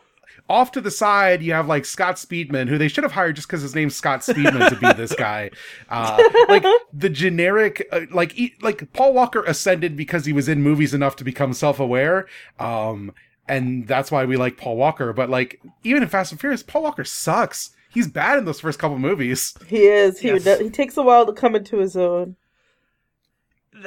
off 0.48 0.70
to 0.72 0.80
the 0.80 0.90
side, 0.90 1.42
you 1.42 1.52
have 1.52 1.66
like 1.66 1.84
Scott 1.84 2.16
Speedman, 2.16 2.68
who 2.68 2.78
they 2.78 2.88
should 2.88 3.04
have 3.04 3.12
hired 3.12 3.34
just 3.36 3.48
because 3.48 3.62
his 3.62 3.74
name's 3.74 3.96
Scott 3.96 4.20
Speedman 4.20 4.68
to 4.68 4.76
be 4.76 4.92
this 4.92 5.14
guy. 5.14 5.50
Uh, 5.90 6.22
like 6.48 6.64
the 6.92 7.08
generic, 7.08 7.86
uh, 7.92 8.02
like 8.12 8.38
e- 8.38 8.54
like 8.62 8.92
Paul 8.92 9.12
Walker 9.12 9.42
ascended 9.44 9.96
because 9.96 10.24
he 10.26 10.32
was 10.32 10.48
in 10.48 10.62
movies 10.62 10.94
enough 10.94 11.16
to 11.16 11.24
become 11.24 11.52
self-aware. 11.52 12.26
Um, 12.60 13.12
and 13.48 13.86
that's 13.88 14.10
why 14.10 14.24
we 14.24 14.36
like 14.36 14.56
Paul 14.56 14.76
Walker. 14.76 15.12
But 15.12 15.30
like 15.30 15.60
even 15.84 16.02
in 16.02 16.08
Fast 16.08 16.32
and 16.32 16.40
Furious, 16.40 16.62
Paul 16.62 16.82
Walker 16.82 17.04
sucks. 17.04 17.70
He's 17.88 18.08
bad 18.08 18.38
in 18.38 18.44
those 18.44 18.60
first 18.60 18.78
couple 18.78 18.98
movies. 18.98 19.54
He 19.66 19.86
is. 19.86 20.18
He 20.20 20.28
Yes. 20.28 20.44
does- 20.44 20.60
he 20.60 20.70
takes 20.70 20.96
a 20.96 21.02
while 21.02 21.24
to 21.26 21.32
come 21.32 21.54
into 21.56 21.78
his 21.78 21.96
own. 21.96 22.36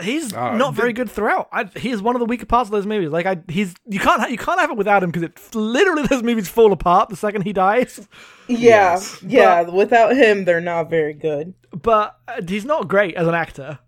He's 0.01 0.33
Uh, 0.33 0.55
not 0.55 0.75
the- 0.75 0.81
very 0.81 0.93
good 0.93 1.09
throughout. 1.09 1.47
I, 1.51 1.65
he's 1.75 2.01
one 2.01 2.15
of 2.15 2.19
the 2.19 2.25
weaker 2.25 2.45
parts 2.45 2.67
of 2.67 2.71
those 2.71 2.85
movies. 2.85 3.09
Like 3.09 3.25
I, 3.25 3.37
he's 3.47 3.73
you 3.87 3.99
can't 3.99 4.29
you 4.29 4.37
can't 4.37 4.59
have 4.59 4.69
it 4.71 4.77
without 4.77 5.03
him 5.03 5.09
because 5.09 5.23
it 5.23 5.55
literally 5.55 6.03
those 6.09 6.23
movies 6.23 6.47
fall 6.49 6.71
apart 6.71 7.09
the 7.09 7.15
second 7.15 7.41
he 7.43 7.53
dies. 7.53 8.07
Yeah, 8.47 8.57
Yes. 8.57 9.21
yeah. 9.23 9.61
Without 9.61 10.15
him, 10.15 10.45
they're 10.45 10.61
not 10.61 10.89
very 10.89 11.13
good. 11.13 11.53
But 11.71 12.17
uh, 12.27 12.41
he's 12.47 12.65
not 12.65 12.87
great 12.87 13.15
as 13.15 13.27
an 13.27 13.35
actor. 13.35 13.79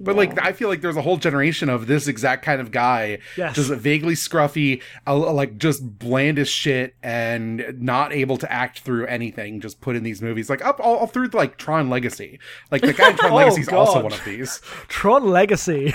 But 0.00 0.16
like, 0.16 0.40
I 0.44 0.52
feel 0.52 0.68
like 0.68 0.80
there's 0.80 0.96
a 0.96 1.02
whole 1.02 1.16
generation 1.16 1.68
of 1.68 1.86
this 1.86 2.06
exact 2.08 2.44
kind 2.44 2.60
of 2.60 2.70
guy, 2.70 3.18
Yes. 3.36 3.54
just 3.54 3.70
vaguely 3.70 4.14
scruffy, 4.14 4.82
uh, 5.06 5.16
like 5.32 5.58
just 5.58 5.98
bland 5.98 6.38
as 6.38 6.48
shit, 6.48 6.94
and 7.02 7.64
not 7.80 8.12
able 8.12 8.36
to 8.38 8.50
act 8.52 8.80
through 8.80 9.06
anything. 9.06 9.60
Just 9.60 9.80
put 9.80 9.96
in 9.96 10.02
these 10.02 10.22
movies, 10.22 10.48
like 10.50 10.64
up 10.64 10.78
all, 10.80 10.96
all 10.96 11.06
through 11.06 11.28
like 11.28 11.56
Tron 11.58 11.88
Legacy. 11.90 12.38
Like 12.70 12.82
the 12.82 12.92
guy 12.92 13.10
in 13.10 13.16
Tron 13.16 13.32
Oh, 13.32 13.36
Legacy 13.36 13.60
is 13.62 13.68
also 13.68 14.02
one 14.02 14.12
of 14.12 14.24
these. 14.24 14.60
Tron 14.88 15.28
Legacy. 15.30 15.94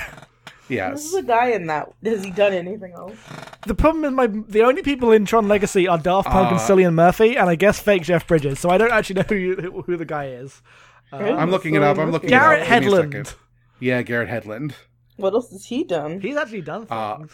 Yes. 0.69 1.03
This 1.03 1.03
Yes. 1.03 1.05
is 1.05 1.13
a 1.15 1.23
guy 1.23 1.47
in 1.51 1.67
that. 1.67 1.91
Has 2.05 2.23
he 2.23 2.31
done 2.31 2.53
anything 2.53 2.93
else? 2.93 3.17
The 3.67 3.75
problem 3.75 4.05
is 4.05 4.11
my 4.13 4.27
the 4.27 4.61
only 4.63 4.81
people 4.81 5.11
in 5.11 5.25
Tron 5.25 5.47
Legacy 5.49 5.87
are 5.89 5.97
Daft 5.97 6.29
Punk 6.29 6.51
and 6.51 6.59
Uh, 6.59 6.63
Cillian 6.63 6.93
Murphy, 6.93 7.35
and 7.37 7.49
I 7.49 7.55
guess 7.55 7.79
fake 7.79 8.03
Jeff 8.03 8.25
Bridges. 8.25 8.59
So 8.59 8.69
I 8.69 8.77
don't 8.77 8.91
actually 8.91 9.15
know 9.15 9.25
who 9.27 9.55
who, 9.61 9.81
who 9.83 9.97
the 9.97 10.05
guy 10.05 10.27
is. 10.27 10.61
I'm 11.11 11.51
looking 11.51 11.75
it 11.75 11.83
up. 11.83 11.97
I'm 11.99 12.11
looking 12.11 12.29
Garrett 12.29 12.61
it 12.61 12.71
up. 12.71 12.81
Give 12.81 12.91
me 12.91 12.97
a 12.97 13.01
Hedlund. 13.03 13.11
second. 13.27 13.35
Yeah, 13.83 14.01
Garrett 14.01 14.29
Hedlund. 14.29 14.73
What 15.17 15.33
else 15.33 15.51
has 15.51 15.65
he 15.65 15.83
done? 15.83 16.21
He's 16.21 16.37
actually 16.37 16.61
done 16.61 16.87
Uh, 16.89 17.17
things. 17.17 17.31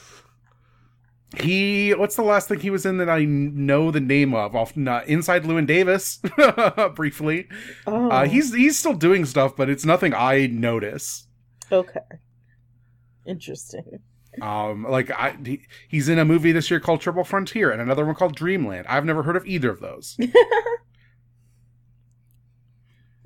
He, 1.38 1.92
what's 1.94 2.16
the 2.16 2.24
last 2.24 2.48
thing 2.48 2.60
he 2.60 2.72
was 2.72 2.88
in 2.88 2.98
that 2.98 3.08
I 3.10 3.24
know 3.24 3.92
the 3.92 4.00
name 4.00 4.34
of? 4.34 4.56
Off 4.56 4.76
uh, 4.76 5.02
Inside 5.06 5.44
Llewyn 5.44 5.68
Davis, 5.68 6.20
briefly. 6.96 7.48
oh, 7.86 8.10
Uh, 8.10 8.26
he's 8.26 8.52
he's 8.54 8.80
still 8.80 8.96
doing 8.96 9.26
stuff, 9.26 9.56
but 9.56 9.70
it's 9.70 9.86
nothing 9.86 10.14
I 10.16 10.48
notice. 10.48 11.28
okay. 11.72 12.00
Interesting. 13.28 14.00
Um, 14.42 14.86
like 14.90 15.12
I, 15.12 15.38
he, 15.46 15.62
he's 15.88 16.10
in 16.10 16.18
a 16.18 16.26
movie 16.26 16.52
this 16.52 16.72
year 16.72 16.80
called 16.80 17.02
Triple 17.02 17.24
Frontier 17.24 17.70
and 17.70 17.80
another 17.82 18.06
one 18.06 18.16
called 18.16 18.36
Dreamland. 18.36 18.88
I've 18.88 19.06
never 19.06 19.22
heard 19.22 19.36
of 19.36 19.46
either 19.46 19.70
of 19.70 19.82
those. 19.82 20.18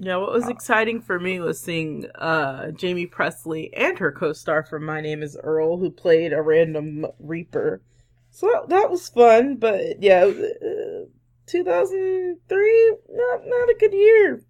Yeah, 0.04 0.18
what 0.18 0.34
was 0.34 0.50
exciting 0.50 1.02
for 1.02 1.18
me 1.18 1.40
was 1.40 1.60
seeing 1.60 2.08
uh, 2.16 2.72
Jaime 2.80 3.08
Pressly 3.08 3.70
and 3.74 3.98
her 4.00 4.12
co-star 4.12 4.64
from 4.64 4.86
My 4.86 5.00
Name 5.00 5.24
Is 5.24 5.38
Earl, 5.42 5.78
who 5.78 5.92
played 5.92 6.34
a 6.34 6.42
random 6.42 7.06
Reaper. 7.20 7.82
So 8.30 8.48
that, 8.48 8.70
that 8.70 8.90
was 8.92 9.08
fun, 9.08 9.56
but 9.58 10.02
yeah, 10.02 10.26
uh, 10.26 11.06
2003 11.46 12.96
not 13.10 13.42
not 13.46 13.70
a 13.70 13.76
good 13.80 13.94
year 13.94 14.44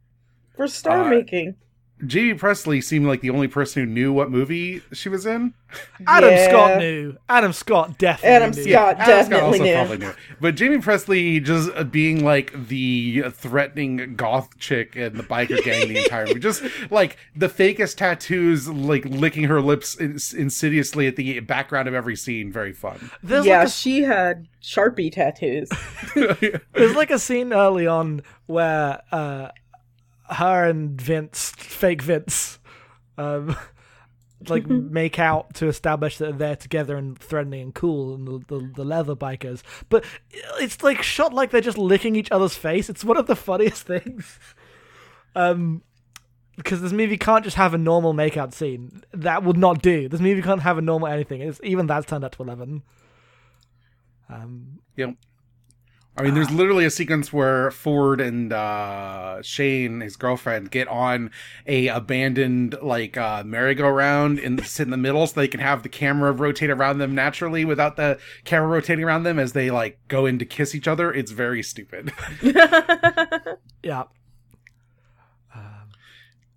for 0.55 0.67
star 0.67 1.01
Uh, 1.01 1.09
making. 1.09 1.55
Jaime 2.01 2.33
Pressly 2.33 2.83
seemed 2.83 3.05
like 3.07 3.21
the 3.21 3.29
only 3.29 3.47
person 3.47 3.83
who 3.83 3.89
knew 3.89 4.11
what 4.11 4.29
movie 4.29 4.81
she 4.91 5.07
was 5.07 5.25
in. 5.25 5.53
Adam 6.07 6.31
Yeah. 6.31 6.49
Scott 6.49 6.77
knew. 6.79 7.17
Adam 7.29 7.53
Scott 7.53 7.97
definitely 7.97 8.29
Adam 8.35 8.51
knew. 8.51 8.71
Scott. 8.71 8.95
Adam 8.99 9.25
Scott 9.25 9.29
definitely 9.39 9.59
knew. 9.59 9.73
probably 9.75 9.97
knew. 9.99 10.13
But 10.41 10.59
Jaime 10.59 10.77
Pressly 10.77 11.41
just 11.43 11.69
uh, 11.75 11.83
being 11.85 12.23
like 12.25 12.67
the 12.67 13.23
threatening 13.31 14.15
goth 14.15 14.57
chick 14.59 14.95
in 14.97 15.15
the 15.15 15.23
biker 15.23 15.63
gang 15.63 15.87
the 15.87 15.97
entire 16.03 16.25
movie, 16.27 16.39
just 16.41 16.63
like 16.91 17.15
the 17.35 17.47
fakest 17.47 17.95
tattoos, 17.95 18.67
like 18.67 19.05
licking 19.05 19.45
her 19.45 19.61
lips 19.61 19.97
ins- 19.97 20.33
insidiously 20.33 21.07
at 21.07 21.15
the 21.15 21.39
background 21.39 21.87
of 21.87 21.93
every 21.93 22.17
scene. 22.17 22.51
Very 22.51 22.73
fun. 22.73 23.09
There's 23.23 23.45
yeah, 23.45 23.59
like 23.59 23.67
a 23.67 23.71
she 23.71 24.01
had 24.01 24.47
Sharpie 24.61 25.11
tattoos. 25.11 25.69
There's 26.15 26.95
like 26.95 27.11
a 27.11 27.19
scene 27.19 27.53
early 27.53 27.87
on 27.87 28.23
where 28.47 29.01
uh, 29.11 29.49
her 30.29 30.65
and 30.65 30.99
Vince, 30.99 31.51
fake 31.57 32.01
Vince, 32.01 32.59
um, 33.17 33.55
like 34.47 34.67
make 34.67 35.19
out 35.19 35.53
to 35.55 35.67
establish 35.67 36.17
that 36.17 36.37
they're 36.37 36.55
together 36.55 36.97
and 36.97 37.17
threatening 37.17 37.61
and 37.61 37.75
cool, 37.75 38.15
and 38.15 38.27
the, 38.27 38.39
the, 38.47 38.71
the 38.75 38.85
leather 38.85 39.15
bikers. 39.15 39.61
But 39.89 40.05
it's 40.59 40.83
like 40.83 41.01
shot 41.01 41.33
like 41.33 41.51
they're 41.51 41.61
just 41.61 41.77
licking 41.77 42.15
each 42.15 42.31
other's 42.31 42.55
face. 42.55 42.89
It's 42.89 43.03
one 43.03 43.17
of 43.17 43.27
the 43.27 43.35
funniest 43.35 43.83
things. 43.87 44.39
Um, 45.35 45.81
because 46.55 46.81
this 46.81 46.91
movie 46.91 47.17
can't 47.17 47.43
just 47.43 47.57
have 47.57 47.73
a 47.73 47.79
normal 47.79 48.13
makeout 48.13 48.53
scene. 48.53 49.01
That 49.11 49.43
would 49.43 49.57
not 49.57 49.81
do. 49.81 50.07
This 50.07 50.19
movie 50.19 50.43
can't 50.43 50.61
have 50.61 50.77
a 50.77 50.81
normal 50.81 51.07
anything. 51.07 51.41
It's, 51.41 51.59
even 51.63 51.87
that's 51.87 52.05
turned 52.05 52.23
up 52.23 52.35
to 52.35 52.43
eleven. 52.43 52.83
Um, 54.29 54.79
Yep. 54.95 55.15
I 56.15 56.21
mean, 56.21 56.35
there's 56.35 56.51
literally 56.51 56.85
a 56.85 56.91
sequence 56.91 57.33
where 57.33 57.71
Ford 57.71 58.21
and 58.21 58.53
uh, 58.53 59.41
Shane, 59.41 60.01
his 60.01 60.15
girlfriend, 60.15 60.69
get 60.69 60.87
on 60.87 61.31
a 61.65 61.87
abandoned 61.87 62.75
like 62.83 63.17
uh, 63.17 63.43
merry-go-round 63.43 64.37
and 64.37 64.63
sit 64.63 64.83
in 64.83 64.91
the 64.91 64.97
middle, 64.97 65.25
so 65.25 65.39
they 65.39 65.47
can 65.47 65.59
have 65.59 65.81
the 65.81 65.89
camera 65.89 66.31
rotate 66.31 66.69
around 66.69 66.99
them 66.99 67.15
naturally 67.15 67.65
without 67.65 67.95
the 67.95 68.19
camera 68.43 68.69
rotating 68.69 69.03
around 69.03 69.23
them 69.23 69.39
as 69.39 69.53
they 69.53 69.71
like 69.71 69.99
go 70.07 70.27
in 70.27 70.37
to 70.37 70.45
kiss 70.45 70.75
each 70.75 70.87
other. 70.87 71.11
It's 71.11 71.31
very 71.31 71.63
stupid. 71.63 72.11
Yeah. 73.83 74.03
Um, 75.53 75.89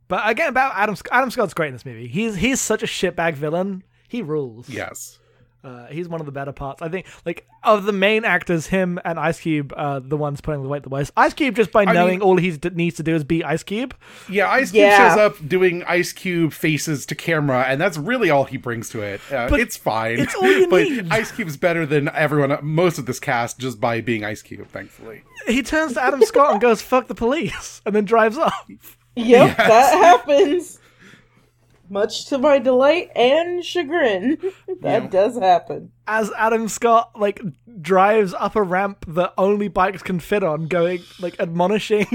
but 0.06 0.28
again, 0.28 0.48
about 0.48 0.74
Adam 0.76 0.94
Adam 1.10 1.30
Scott's 1.30 1.54
great 1.54 1.68
in 1.68 1.72
this 1.72 1.84
movie. 1.84 2.06
He's 2.06 2.36
he's 2.36 2.60
such 2.60 2.84
a 2.84 2.86
shitbag 2.86 3.34
villain. 3.34 3.82
He 4.08 4.22
rules. 4.22 4.68
yes. 4.68 5.18
Uh, 5.66 5.86
he's 5.88 6.08
one 6.08 6.20
of 6.20 6.26
the 6.26 6.32
better 6.32 6.52
parts. 6.52 6.80
I 6.80 6.88
think, 6.88 7.06
like, 7.24 7.44
of 7.64 7.84
the 7.86 7.92
main 7.92 8.24
actors, 8.24 8.68
him 8.68 9.00
and 9.04 9.18
Ice 9.18 9.40
Cube 9.40 9.72
are 9.76 9.98
the 9.98 10.16
ones 10.16 10.40
putting 10.40 10.62
the 10.62 10.68
weight 10.68 10.84
the 10.84 10.90
most. 10.90 11.10
Ice 11.16 11.34
Cube, 11.34 11.56
just 11.56 11.72
by 11.72 11.82
I 11.82 11.92
knowing 11.92 12.20
mean- 12.20 12.22
all 12.22 12.36
he 12.36 12.52
d- 12.56 12.70
needs 12.72 12.96
to 12.98 13.02
do 13.02 13.16
is 13.16 13.24
be 13.24 13.42
Ice 13.42 13.64
Cube. 13.64 13.92
Yeah, 14.28 14.48
Ice 14.48 14.70
Cube 14.70 14.82
Yeah. 14.82 15.08
shows 15.08 15.18
up 15.18 15.48
doing 15.48 15.82
Ice 15.88 16.12
Cube 16.12 16.52
faces 16.52 17.04
to 17.06 17.16
camera, 17.16 17.64
and 17.66 17.80
that's 17.80 17.98
really 17.98 18.30
all 18.30 18.44
he 18.44 18.56
brings 18.58 18.88
to 18.90 19.02
it. 19.02 19.20
Uh, 19.32 19.48
But 19.48 19.58
it's 19.58 19.76
fine. 19.76 20.20
it's 20.20 20.34
all 20.36 20.46
you 20.46 20.68
but 20.70 20.82
need. 20.84 21.08
Ice 21.10 21.32
Cube's 21.32 21.56
better 21.56 21.84
than 21.84 22.08
everyone, 22.10 22.56
most 22.62 22.98
of 22.98 23.06
this 23.06 23.18
cast, 23.18 23.58
just 23.58 23.80
by 23.80 24.00
being 24.00 24.24
Ice 24.24 24.42
Cube, 24.42 24.68
thankfully. 24.68 25.22
He 25.48 25.62
turns 25.64 25.94
to 25.94 26.02
Adam 26.04 26.22
Scott 26.22 26.52
and 26.52 26.60
goes, 26.60 26.80
fuck 26.80 27.08
the 27.08 27.14
police, 27.16 27.82
and 27.86 27.92
then 27.94 28.04
drives 28.04 28.38
off. 28.38 28.96
Yep, 29.16 29.56
that 29.56 29.94
happens. 30.04 30.78
Much 31.88 32.26
to 32.26 32.38
my 32.38 32.58
delight 32.58 33.10
and 33.16 33.64
chagrin, 33.64 34.38
that 34.80 35.02
Yeah. 35.04 35.08
does 35.08 35.38
happen. 35.38 35.92
As 36.06 36.30
Adam 36.36 36.68
Scott, 36.68 37.12
like, 37.18 37.40
drives 37.80 38.34
up 38.34 38.56
a 38.56 38.62
ramp 38.62 39.04
that 39.08 39.32
only 39.38 39.68
bikes 39.68 40.02
can 40.02 40.18
fit 40.20 40.42
on, 40.42 40.66
going, 40.68 41.00
like, 41.20 41.38
admonishing. 41.40 42.06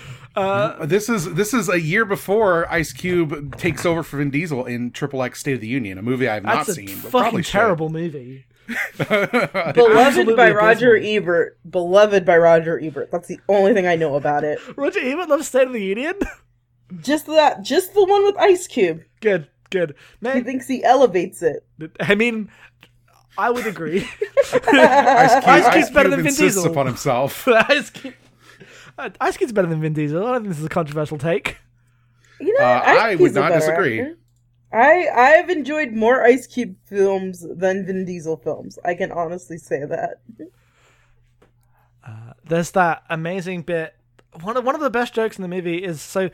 uh, 0.36 0.84
This 0.86 1.08
is 1.08 1.34
this 1.34 1.52
is 1.54 1.68
a 1.68 1.80
year 1.80 2.04
before 2.04 2.70
Ice 2.72 2.92
Cube 2.92 3.56
takes 3.56 3.84
over 3.86 4.02
for 4.02 4.18
Vin 4.18 4.30
Diesel 4.30 4.64
in 4.66 4.90
Triple 4.92 5.22
X 5.22 5.40
State 5.40 5.54
of 5.54 5.60
the 5.60 5.66
Union, 5.68 5.98
a 5.98 6.02
movie 6.02 6.28
I 6.28 6.34
have 6.34 6.44
not 6.44 6.56
that's 6.66 6.70
a 6.70 6.74
seen, 6.74 6.86
but 6.86 7.10
fucking 7.10 7.10
probably 7.20 7.42
should. 7.42 7.52
terrible 7.52 7.88
movie. 7.88 8.44
Beloved 9.08 10.36
by 10.36 10.50
Roger. 10.50 10.96
Ebert. 10.96 11.58
Beloved 11.68 12.24
by 12.24 12.36
Roger 12.36 12.78
Ebert. 12.78 13.10
That's 13.10 13.26
the 13.28 13.40
only 13.48 13.72
thing 13.74 13.86
I 13.86 13.96
know 13.96 14.14
about 14.16 14.44
it. 14.44 14.58
Roger 14.76 15.00
Ebert 15.00 15.28
loves 15.28 15.48
State 15.48 15.66
of 15.66 15.72
the 15.72 15.82
Union? 15.82 16.14
Just 17.02 17.26
that, 17.26 17.62
just 17.62 17.94
the 17.94 18.04
one 18.04 18.24
with 18.24 18.36
Ice 18.38 18.66
Cube. 18.66 19.02
good, 19.20 19.48
good. 19.70 19.94
He 20.22 20.40
thinks 20.40 20.66
he 20.66 20.82
elevates 20.82 21.42
it. 21.42 21.66
I 22.00 22.14
mean, 22.14 22.50
I 23.36 23.50
would 23.50 23.66
agree. 23.66 23.98
Ice 24.36 24.50
Cube, 24.50 24.64
Ice 24.74 25.44
Ice 25.46 25.74
Cube's 25.74 25.90
better 25.90 26.08
Cube 26.08 26.22
than 26.24 26.34
Vin 26.34 26.34
Diesel. 26.34 26.66
upon 26.70 26.86
himself. 26.86 27.46
Ice 27.68 27.90
Cube. 27.90 28.14
uh, 28.96 29.10
Ice 29.20 29.36
Cube's 29.36 29.52
better 29.52 29.68
than 29.68 29.80
Vin 29.80 29.92
Diesel. 29.92 30.26
I 30.26 30.32
don't 30.32 30.40
think 30.42 30.48
this 30.48 30.58
is 30.60 30.64
a 30.64 30.68
controversial 30.70 31.18
take. 31.18 31.58
You 32.40 32.56
know, 32.58 32.64
Uh, 32.64 32.82
Ice 32.84 32.98
I 32.98 33.08
Cube's 33.16 33.20
would 33.20 33.34
not 33.34 33.52
disagree. 33.52 34.00
actor. 34.00 34.14
I 34.72 35.08
I've 35.14 35.50
enjoyed 35.50 35.92
more 35.92 36.22
Ice 36.24 36.46
Cube 36.46 36.76
films 36.86 37.44
than 37.56 37.84
Vin 37.86 38.04
Diesel 38.04 38.36
films. 38.38 38.78
I 38.84 38.94
can 38.94 39.12
honestly 39.12 39.58
say 39.58 39.84
that. 39.84 40.20
There's 42.44 42.70
that 42.72 43.02
amazing 43.10 43.62
bit. 43.62 43.94
One 44.40 44.56
of 44.56 44.64
one 44.64 44.74
of 44.74 44.80
the 44.80 44.88
best 44.90 45.14
jokes 45.14 45.36
in 45.36 45.42
the 45.42 45.48
movie 45.48 45.78
is 45.84 46.00
so 46.00 46.30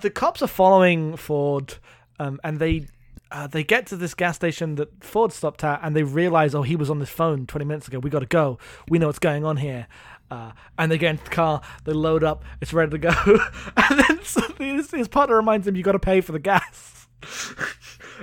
the 0.00 0.10
cops 0.10 0.42
are 0.42 0.46
following 0.48 1.16
Ford, 1.16 1.74
um, 2.18 2.40
and 2.44 2.58
they 2.58 2.86
uh, 3.30 3.46
they 3.46 3.64
get 3.64 3.86
to 3.88 3.96
this 3.96 4.14
gas 4.14 4.36
station 4.36 4.76
that 4.76 5.02
Ford 5.02 5.32
stopped 5.32 5.64
at, 5.64 5.80
and 5.82 5.96
they 5.96 6.02
realize, 6.02 6.54
oh, 6.54 6.62
he 6.62 6.76
was 6.76 6.90
on 6.90 6.98
this 7.00 7.08
phone 7.10 7.46
20 7.46 7.64
minutes 7.64 7.88
ago. 7.88 7.98
We 7.98 8.10
got 8.10 8.20
to 8.20 8.26
go. 8.26 8.58
We 8.88 8.98
know 8.98 9.06
what's 9.06 9.18
going 9.18 9.44
on 9.44 9.56
here. 9.56 9.86
Uh, 10.30 10.52
and 10.78 10.90
they 10.90 10.98
get 10.98 11.10
into 11.10 11.24
the 11.24 11.30
car, 11.30 11.60
they 11.84 11.92
load 11.92 12.24
up, 12.24 12.44
it's 12.60 12.72
ready 12.72 12.90
to 12.92 12.98
go, 12.98 13.10
and 13.76 14.00
then 14.00 14.24
suddenly 14.24 14.72
his, 14.74 14.90
his 14.90 15.06
partner 15.06 15.36
reminds 15.36 15.66
him, 15.66 15.76
"You 15.76 15.82
got 15.82 15.92
to 15.92 15.98
pay 15.98 16.20
for 16.20 16.32
the 16.32 16.38
gas." 16.38 17.08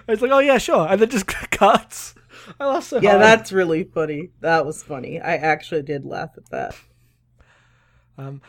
It's 0.07 0.21
like, 0.21 0.31
"Oh 0.31 0.39
yeah, 0.39 0.57
sure," 0.57 0.87
and 0.89 0.99
then 1.01 1.09
just 1.09 1.27
cuts. 1.51 2.15
I 2.59 2.65
laugh 2.65 2.85
so 2.85 2.99
Yeah, 2.99 3.11
hard. 3.11 3.21
that's 3.21 3.51
really 3.51 3.83
funny. 3.83 4.29
That 4.39 4.65
was 4.65 4.81
funny. 4.81 5.19
I 5.19 5.35
actually 5.35 5.83
did 5.83 6.05
laugh 6.05 6.31
at 6.37 6.49
that. 6.49 6.75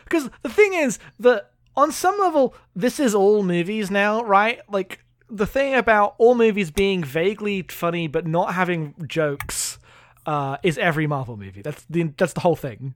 because 0.03 0.29
the 0.41 0.49
thing 0.49 0.73
is 0.73 0.99
that 1.19 1.51
on 1.75 1.91
some 1.91 2.17
level 2.19 2.55
this 2.75 2.99
is 2.99 3.13
all 3.15 3.43
movies 3.43 3.89
now 3.91 4.23
right? 4.23 4.59
Like 4.69 4.99
the 5.29 5.47
thing 5.47 5.73
about 5.75 6.15
all 6.17 6.35
movies 6.35 6.69
being 6.71 7.03
vaguely 7.03 7.63
funny 7.63 8.07
but 8.07 8.27
not 8.27 8.53
having 8.53 8.93
jokes 9.07 9.79
uh, 10.25 10.57
is 10.63 10.77
every 10.77 11.07
marvel 11.07 11.35
movie. 11.37 11.61
That's 11.61 11.83
the 11.89 12.03
that's 12.17 12.33
the 12.33 12.39
whole 12.41 12.55
thing. 12.55 12.93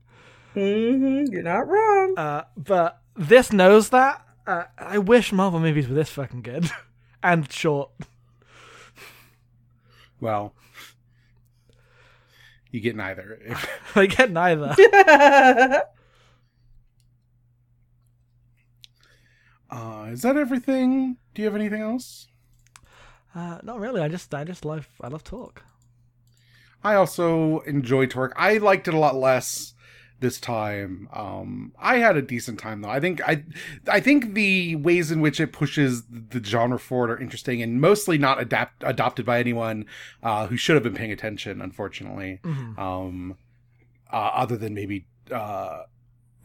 Hmm 0.54 1.24
You're 1.30 1.42
not 1.42 1.68
wrong. 1.68 2.14
uh, 2.16 2.44
but 2.56 3.00
this 3.16 3.52
knows 3.52 3.90
that. 3.90 4.24
Uh, 4.46 4.64
i 4.78 4.96
wish 4.96 5.30
marvel 5.32 5.60
movies 5.60 5.86
were 5.88 5.94
this 5.94 6.08
fucking 6.10 6.40
good 6.42 6.70
and 7.22 7.50
short. 7.52 7.90
Well, 10.20 10.54
you 12.70 12.80
get 12.80 12.96
neither. 12.96 13.38
i 13.94 14.06
get 14.06 14.30
neither 14.30 14.74
Uh, 19.70 20.08
is 20.10 20.22
that 20.22 20.36
everything? 20.36 21.16
Do 21.34 21.42
you 21.42 21.46
have 21.46 21.54
anything 21.54 21.82
else? 21.82 22.26
uh, 23.34 23.58
not 23.62 23.78
really 23.78 24.00
i 24.00 24.08
just 24.08 24.34
i 24.34 24.42
just 24.42 24.64
love 24.64 24.88
i 25.02 25.08
love 25.08 25.22
Torque 25.22 25.62
I 26.82 26.94
also 26.94 27.58
enjoy 27.60 28.06
Torque. 28.06 28.34
I 28.36 28.58
liked 28.58 28.86
it 28.86 28.94
a 28.94 28.98
lot 28.98 29.16
less 29.16 29.74
this 30.20 30.38
time. 30.40 31.08
Um, 31.12 31.72
I 31.78 31.98
had 31.98 32.16
a 32.16 32.22
decent 32.22 32.60
time 32.60 32.82
though. 32.82 32.88
I 32.88 33.00
think 33.00 33.20
I, 33.28 33.44
I 33.88 33.98
think 33.98 34.34
the 34.34 34.76
ways 34.76 35.10
in 35.10 35.20
which 35.20 35.40
it 35.40 35.52
pushes 35.52 36.04
the 36.04 36.42
genre 36.42 36.78
forward 36.78 37.10
are 37.10 37.18
interesting 37.20 37.62
and 37.62 37.80
mostly 37.80 38.16
not 38.16 38.40
adapt 38.40 38.84
adopted 38.86 39.26
by 39.26 39.40
anyone 39.40 39.86
uh, 40.22 40.46
who 40.46 40.56
should 40.56 40.76
have 40.76 40.84
been 40.84 40.94
paying 40.94 41.10
attention. 41.10 41.60
Unfortunately, 41.60 42.40
um, 42.44 43.36
uh, 44.12 44.30
other 44.34 44.56
than 44.56 44.72
maybe 44.72 45.04
uh, 45.32 45.82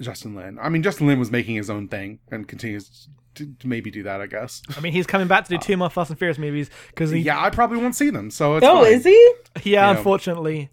Justin 0.04 0.36
Lin. 0.36 0.58
I 0.62 0.70
mean, 0.70 0.84
Justin 0.84 1.08
Lin 1.08 1.20
was 1.20 1.32
making 1.32 1.56
his 1.56 1.70
own 1.70 1.88
thing 1.88 2.20
and 2.32 2.48
continues 2.48 3.08
to, 3.36 3.46
to 3.60 3.68
maybe 3.68 3.90
do 3.92 4.04
that. 4.04 4.22
I 4.22 4.28
guess. 4.28 4.62
i 4.78 4.80
mean 4.80 4.94
he's 4.94 5.08
coming 5.08 5.28
back 5.28 5.46
to 5.46 5.50
do 5.50 5.58
two 5.58 5.76
more 5.78 5.90
fast 5.90 6.10
and 6.10 6.20
furious 6.20 6.38
movies 6.38 6.70
because 6.90 7.10
he 7.12 7.20
Yeah, 7.20 7.42
I 7.42 7.50
probably 7.50 7.78
won't 7.80 7.96
see 7.96 8.10
them. 8.10 8.30
So 8.32 8.58
it's 8.58 8.66
oh, 8.66 8.84
fine. 8.84 8.94
is 8.94 9.04
he? 9.04 9.34
yeah 9.64 9.90
Yeah. 9.92 9.98
unfortunately 9.98 10.70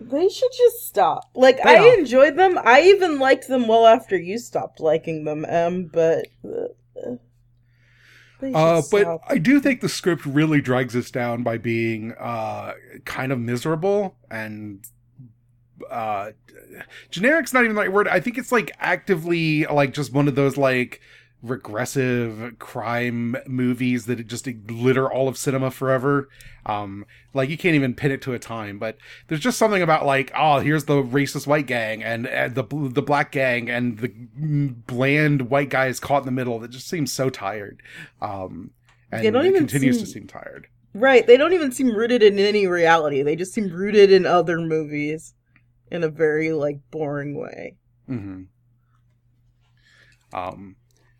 They 0.00 0.28
should 0.28 0.50
just 0.56 0.86
stop. 0.86 1.30
Like 1.34 1.56
They 1.62 1.76
I 1.76 1.88
are. 1.88 1.98
enjoyed 1.98 2.36
them. 2.36 2.58
I 2.62 2.82
even 2.82 3.18
liked 3.18 3.46
them 3.48 3.68
well 3.68 3.86
after 3.86 4.16
you 4.16 4.38
stopped 4.38 4.80
liking 4.80 5.24
them. 5.24 5.44
Um, 5.48 5.84
but 5.92 6.26
uh, 6.44 6.48
uh, 6.98 7.16
Uh, 8.42 8.82
but 8.90 9.02
stop. 9.02 9.20
I 9.28 9.38
do 9.38 9.60
think 9.60 9.80
the 9.80 9.88
script 9.88 10.26
really 10.26 10.60
drags 10.60 10.96
us 10.96 11.10
down 11.10 11.42
by 11.44 11.58
being 11.58 12.12
uh, 12.18 12.72
kind 13.04 13.30
of 13.32 13.38
miserable 13.38 14.16
and 14.30 14.84
uh, 15.90 16.32
generic's 17.10 17.52
not 17.52 17.64
even 17.64 17.74
the 17.74 17.80
right 17.80 17.92
word. 17.92 18.08
I 18.08 18.20
think 18.20 18.38
it's 18.38 18.52
like 18.52 18.70
actively 18.78 19.66
like 19.66 19.92
just 19.92 20.12
one 20.12 20.28
of 20.28 20.34
those 20.34 20.56
like 20.56 21.00
regressive 21.42 22.54
crime 22.60 23.36
movies 23.46 24.06
that 24.06 24.24
just 24.26 24.46
litter 24.70 25.10
all 25.10 25.28
of 25.28 25.36
cinema 25.36 25.70
forever. 25.70 26.28
Um, 26.64 27.04
like 27.34 27.50
you 27.50 27.58
can't 27.58 27.74
even 27.74 27.94
pin 27.94 28.12
it 28.12 28.22
to 28.22 28.32
a 28.32 28.38
time, 28.38 28.78
but 28.78 28.96
there's 29.26 29.40
just 29.40 29.58
something 29.58 29.82
about 29.82 30.06
like, 30.06 30.30
oh, 30.36 30.60
here's 30.60 30.84
the 30.84 31.02
racist 31.02 31.46
white 31.46 31.66
gang 31.66 32.02
and, 32.02 32.26
and 32.26 32.54
the 32.54 32.64
the 32.70 33.02
black 33.02 33.32
gang 33.32 33.68
and 33.68 33.98
the 33.98 34.08
bland 34.38 35.50
white 35.50 35.68
guy 35.68 35.86
is 35.86 35.98
caught 35.98 36.22
in 36.22 36.26
the 36.26 36.32
middle 36.32 36.60
that 36.60 36.70
just 36.70 36.88
seems 36.88 37.12
so 37.12 37.28
tired. 37.28 37.82
Um, 38.20 38.70
and 39.10 39.26
it 39.26 39.54
continues 39.56 39.96
seem- 39.96 40.04
to 40.06 40.10
seem 40.10 40.26
tired. 40.26 40.68
right, 40.94 41.26
they 41.26 41.36
don't 41.36 41.52
even 41.52 41.72
seem 41.72 41.88
rooted 41.88 42.22
in 42.22 42.38
any 42.38 42.66
reality. 42.66 43.22
They 43.22 43.36
just 43.36 43.52
seem 43.52 43.68
rooted 43.68 44.12
in 44.12 44.24
other 44.24 44.58
movies 44.60 45.34
in 45.92 46.02
a 46.02 46.08
very 46.08 46.52
like 46.52 46.80
boring 46.90 47.36
way. 47.36 47.76
hmm 48.06 48.42
Um, 50.32 50.76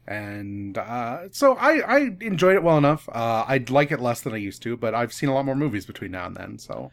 and 0.06 0.76
uh, 0.78 1.28
so 1.30 1.54
I 1.56 1.80
I 1.80 1.98
enjoyed 2.20 2.56
it 2.56 2.62
well 2.62 2.78
enough. 2.78 3.08
Uh, 3.10 3.44
I'd 3.46 3.70
like 3.70 3.92
it 3.92 4.00
less 4.00 4.20
than 4.22 4.32
I 4.32 4.38
used 4.38 4.62
to, 4.62 4.76
but 4.76 4.94
I've 4.94 5.12
seen 5.12 5.28
a 5.28 5.34
lot 5.34 5.44
more 5.44 5.54
movies 5.54 5.86
between 5.86 6.10
now 6.10 6.26
and 6.26 6.36
then, 6.36 6.58
so 6.58 6.92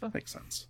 that 0.00 0.14
makes 0.14 0.32
sense. 0.32 0.66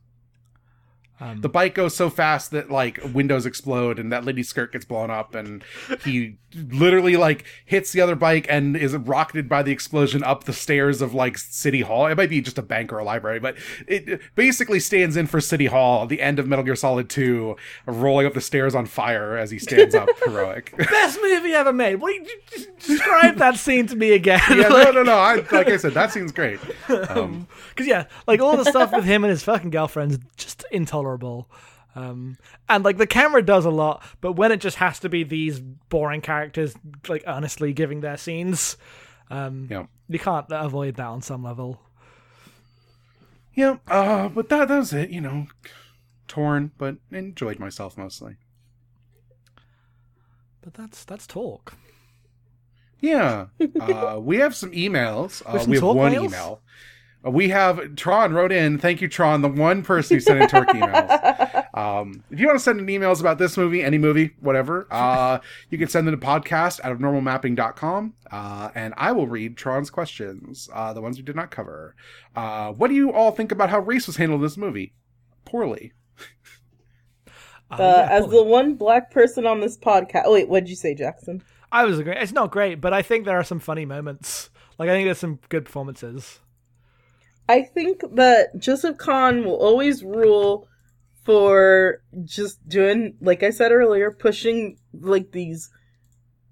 Um, 1.20 1.40
The 1.40 1.48
bike 1.48 1.74
goes 1.74 1.94
so 1.94 2.08
fast 2.10 2.50
that 2.52 2.70
like 2.70 2.98
windows 3.12 3.46
explode 3.46 3.98
and 3.98 4.10
that 4.12 4.24
lady's 4.24 4.48
skirt 4.48 4.72
gets 4.72 4.84
blown 4.84 5.10
up 5.10 5.34
and 5.34 5.62
he 6.04 6.36
literally 6.54 7.16
like 7.16 7.44
hits 7.64 7.92
the 7.92 8.00
other 8.00 8.16
bike 8.16 8.46
and 8.48 8.76
is 8.76 8.96
rocketed 8.96 9.48
by 9.48 9.62
the 9.62 9.70
explosion 9.70 10.24
up 10.24 10.44
the 10.44 10.52
stairs 10.52 11.00
of 11.00 11.14
like 11.14 11.38
City 11.38 11.82
Hall. 11.82 12.06
It 12.06 12.16
might 12.16 12.30
be 12.30 12.40
just 12.40 12.58
a 12.58 12.62
bank 12.62 12.92
or 12.92 12.98
a 12.98 13.04
library, 13.04 13.38
but 13.38 13.56
it 13.86 14.20
basically 14.34 14.80
stands 14.80 15.16
in 15.16 15.26
for 15.26 15.40
City 15.40 15.66
Hall, 15.66 16.06
the 16.06 16.20
end 16.20 16.38
of 16.38 16.48
Metal 16.48 16.64
Gear 16.64 16.74
Solid 16.74 17.08
2, 17.10 17.54
rolling 17.86 18.26
up 18.26 18.34
the 18.34 18.40
stairs 18.40 18.74
on 18.74 18.86
fire 18.86 19.36
as 19.36 19.50
he 19.50 19.58
stands 19.58 19.94
up 19.94 20.08
heroic. 20.24 20.74
best 20.76 21.18
movie 21.22 21.52
ever 21.52 21.72
made. 21.72 21.96
What 21.96 22.14
you 22.14 22.26
describe 22.80 23.36
that 23.36 23.56
scene 23.56 23.86
to 23.88 23.94
me 23.96 24.12
again? 24.12 24.40
yeah, 24.50 24.56
no, 24.68 24.90
no, 24.90 25.02
no. 25.02 25.18
I, 25.18 25.36
like 25.52 25.68
I 25.68 25.76
said, 25.76 25.92
that 25.94 26.12
seems 26.12 26.32
great. 26.32 26.58
Um, 26.88 27.46
Because 27.68 27.86
yeah, 27.86 28.06
like 28.26 28.40
all 28.40 28.56
the 28.56 28.64
stuff 28.64 28.90
with 28.92 29.04
him 29.04 29.22
and 29.22 29.30
his 29.30 29.42
fucking 29.42 29.70
girlfriend's 29.70 30.18
just 30.36 30.64
intolerable. 30.72 31.09
Um, 31.94 32.36
and 32.68 32.84
like 32.84 32.98
the 32.98 33.06
camera 33.06 33.42
does 33.42 33.64
a 33.64 33.70
lot, 33.70 34.02
but 34.20 34.32
when 34.32 34.52
it 34.52 34.58
just 34.60 34.76
has 34.76 35.00
to 35.00 35.08
be 35.08 35.24
these 35.24 35.58
boring 35.60 36.20
characters 36.20 36.74
like 37.08 37.24
honestly 37.26 37.72
giving 37.72 38.00
their 38.00 38.16
scenes, 38.16 38.76
um, 39.28 39.66
Yeah. 39.68 39.86
you 40.08 40.18
can't 40.20 40.46
avoid 40.50 40.94
that 40.96 41.06
on 41.06 41.20
some 41.22 41.42
level. 41.42 41.80
Yeah, 43.54 43.78
uh, 43.88 44.28
but 44.28 44.48
that, 44.50 44.68
that 44.68 44.78
was 44.78 44.92
it, 44.92 45.10
you 45.10 45.20
know. 45.20 45.48
Torn, 46.28 46.70
but 46.78 46.96
enjoyed 47.10 47.58
myself 47.58 47.98
mostly. 47.98 48.36
But 50.62 50.74
that's 50.74 51.04
that's 51.04 51.26
Torque. 51.26 51.74
Yeah. 53.00 53.46
Uh, 53.80 54.20
we 54.22 54.36
have 54.36 54.54
some 54.54 54.70
emails. 54.72 55.42
Uh, 55.46 55.52
With 55.54 55.62
some 55.62 55.70
we 55.70 55.76
have 55.78 55.84
one 55.96 56.12
mails? 56.12 56.24
email. 56.26 56.60
We 57.22 57.50
have 57.50 57.96
Tron 57.96 58.32
wrote 58.32 58.50
in. 58.50 58.78
Thank 58.78 59.02
you, 59.02 59.08
Tron, 59.08 59.42
the 59.42 59.48
one 59.48 59.82
person 59.82 60.16
who 60.16 60.20
sent 60.20 60.40
in 60.42 60.48
Torque 60.48 60.68
emails. 60.70 61.76
Um, 61.76 62.24
if 62.30 62.40
you 62.40 62.46
want 62.46 62.58
to 62.58 62.62
send 62.62 62.80
in 62.80 62.86
emails 62.86 63.20
about 63.20 63.36
this 63.36 63.58
movie, 63.58 63.82
any 63.82 63.98
movie, 63.98 64.30
whatever, 64.40 64.86
uh, 64.90 65.38
you 65.68 65.76
can 65.76 65.88
send 65.88 66.06
them 66.06 66.18
to 66.18 66.26
podcast 66.26 66.80
at 66.82 66.96
abnormalmapping.com. 66.96 68.14
Uh, 68.30 68.70
and 68.74 68.94
I 68.96 69.12
will 69.12 69.26
read 69.26 69.56
Tron's 69.58 69.90
questions, 69.90 70.70
uh, 70.72 70.94
the 70.94 71.02
ones 71.02 71.18
we 71.18 71.22
did 71.22 71.36
not 71.36 71.50
cover. 71.50 71.94
Uh, 72.34 72.72
what 72.72 72.88
do 72.88 72.94
you 72.94 73.12
all 73.12 73.32
think 73.32 73.52
about 73.52 73.68
how 73.68 73.80
race 73.80 74.06
was 74.06 74.16
handled 74.16 74.40
in 74.40 74.46
this 74.46 74.56
movie? 74.56 74.94
Poorly. 75.44 75.92
Uh, 77.70 77.74
Uh, 77.74 77.76
yeah, 77.78 78.08
as 78.10 78.20
probably. 78.22 78.36
the 78.38 78.44
one 78.44 78.74
black 78.74 79.10
person 79.10 79.46
on 79.46 79.60
this 79.60 79.76
podcast. 79.76 80.22
Oh, 80.24 80.32
wait, 80.32 80.48
what 80.48 80.60
did 80.60 80.70
you 80.70 80.76
say, 80.76 80.94
Jackson? 80.94 81.42
I 81.70 81.84
was 81.84 81.98
agree. 82.00 82.16
It's 82.16 82.32
not 82.32 82.50
great, 82.50 82.80
but 82.80 82.92
I 82.92 83.02
think 83.02 83.24
there 83.24 83.38
are 83.38 83.44
some 83.44 83.60
funny 83.60 83.84
moments. 83.84 84.50
Like 84.78 84.88
I 84.88 84.92
think 84.92 85.06
there's 85.06 85.18
some 85.18 85.38
good 85.50 85.66
performances. 85.66 86.40
I 87.50 87.62
think 87.62 88.02
that 88.14 88.56
Joseph 88.58 88.96
Kahn 88.96 89.44
will 89.44 89.56
always 89.56 90.04
rule 90.04 90.68
for 91.24 92.00
just 92.22 92.68
doing, 92.68 93.16
like 93.20 93.42
I 93.42 93.50
said 93.50 93.72
earlier, 93.72 94.12
pushing 94.12 94.78
like 94.92 95.32
these, 95.32 95.68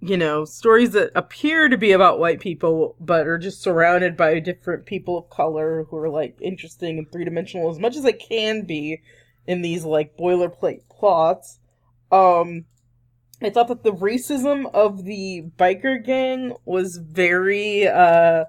you 0.01 0.17
know, 0.17 0.45
stories 0.45 0.91
that 0.91 1.13
appear 1.15 1.69
to 1.69 1.79
be 1.79 1.93
about 1.93 2.19
white 2.19 2.41
people, 2.41 2.97
but 2.99 3.29
are 3.29 3.39
just 3.39 3.63
surrounded 3.63 4.17
by 4.17 4.41
different 4.41 4.87
people 4.87 5.17
of 5.17 5.31
color 5.31 5.87
who 5.89 5.97
are 5.99 6.09
like 6.09 6.37
interesting 6.41 6.99
and 6.99 7.13
three 7.13 7.25
dimensional 7.25 7.71
as 7.71 7.79
much 7.79 7.95
as 7.95 8.03
they 8.03 8.13
can 8.13 8.63
be 8.63 9.01
in 9.47 9.63
these 9.63 9.85
like 9.85 10.17
boilerplate 10.17 10.81
plots. 10.91 11.61
Um, 12.11 12.65
I 13.41 13.51
thought 13.51 13.69
that 13.69 13.85
the 13.85 13.93
racism 13.93 14.69
of 14.75 15.05
the 15.05 15.45
biker 15.57 16.05
gang 16.05 16.57
was 16.65 16.97
very, 16.97 17.87
uh, 17.87 18.47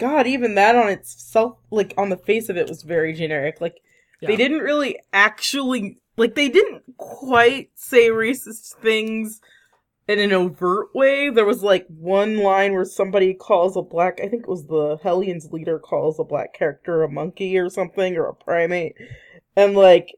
God, 0.00 0.26
even 0.26 0.56
that 0.56 0.74
on 0.74 0.88
itself, 0.88 1.58
like 1.70 1.94
on 1.96 2.08
the 2.08 2.16
face 2.16 2.48
of 2.48 2.56
it, 2.56 2.68
was 2.68 2.82
very 2.82 3.12
generic. 3.12 3.60
Like 3.60 3.80
they 4.20 4.34
didn't 4.34 4.60
really 4.60 4.98
actually, 5.12 5.98
like 6.16 6.34
they 6.34 6.48
didn't 6.48 6.82
quite 6.96 7.70
say 7.74 8.08
racist 8.08 8.74
things 8.82 9.40
in 10.08 10.18
an 10.18 10.32
overt 10.32 10.88
way. 10.94 11.30
There 11.30 11.44
was 11.44 11.62
like 11.62 11.86
one 11.86 12.38
line 12.38 12.72
where 12.72 12.84
somebody 12.84 13.34
calls 13.34 13.76
a 13.76 13.82
black, 13.82 14.18
I 14.22 14.28
think 14.28 14.42
it 14.42 14.48
was 14.48 14.66
the 14.66 14.98
Hellions 15.02 15.52
leader 15.52 15.78
calls 15.78 16.18
a 16.18 16.24
black 16.24 16.52
character 16.52 17.02
a 17.02 17.08
monkey 17.08 17.56
or 17.58 17.70
something 17.70 18.16
or 18.16 18.26
a 18.26 18.34
primate, 18.34 18.96
and 19.54 19.76
like 19.76 20.16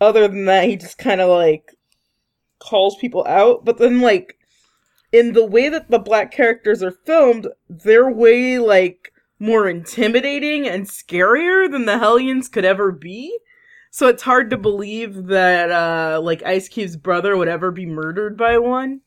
other 0.00 0.26
than 0.26 0.46
that, 0.46 0.68
he 0.68 0.76
just 0.76 0.98
kind 0.98 1.20
of 1.20 1.28
like 1.28 1.74
calls 2.58 2.96
people 2.96 3.26
out. 3.26 3.64
But 3.64 3.78
then 3.78 4.00
like 4.00 4.38
in 5.12 5.32
the 5.32 5.44
way 5.44 5.68
that 5.68 5.90
the 5.90 5.98
black 5.98 6.30
characters 6.30 6.82
are 6.82 6.90
filmed, 6.92 7.48
they're 7.68 8.10
way 8.10 8.58
like 8.58 9.12
more 9.38 9.68
intimidating 9.68 10.68
and 10.68 10.86
scarier 10.86 11.70
than 11.70 11.86
the 11.86 11.98
Hellions 11.98 12.48
could 12.48 12.64
ever 12.64 12.92
be. 12.92 13.36
So 13.90 14.06
it's 14.06 14.22
hard 14.22 14.50
to 14.50 14.56
believe 14.56 15.26
that 15.26 15.70
uh 15.70 16.20
like 16.20 16.42
Ice 16.44 16.68
Cube's 16.68 16.96
brother 16.96 17.36
would 17.36 17.48
ever 17.48 17.70
be 17.70 17.86
murdered 17.86 18.36
by 18.36 18.58
one. 18.58 19.00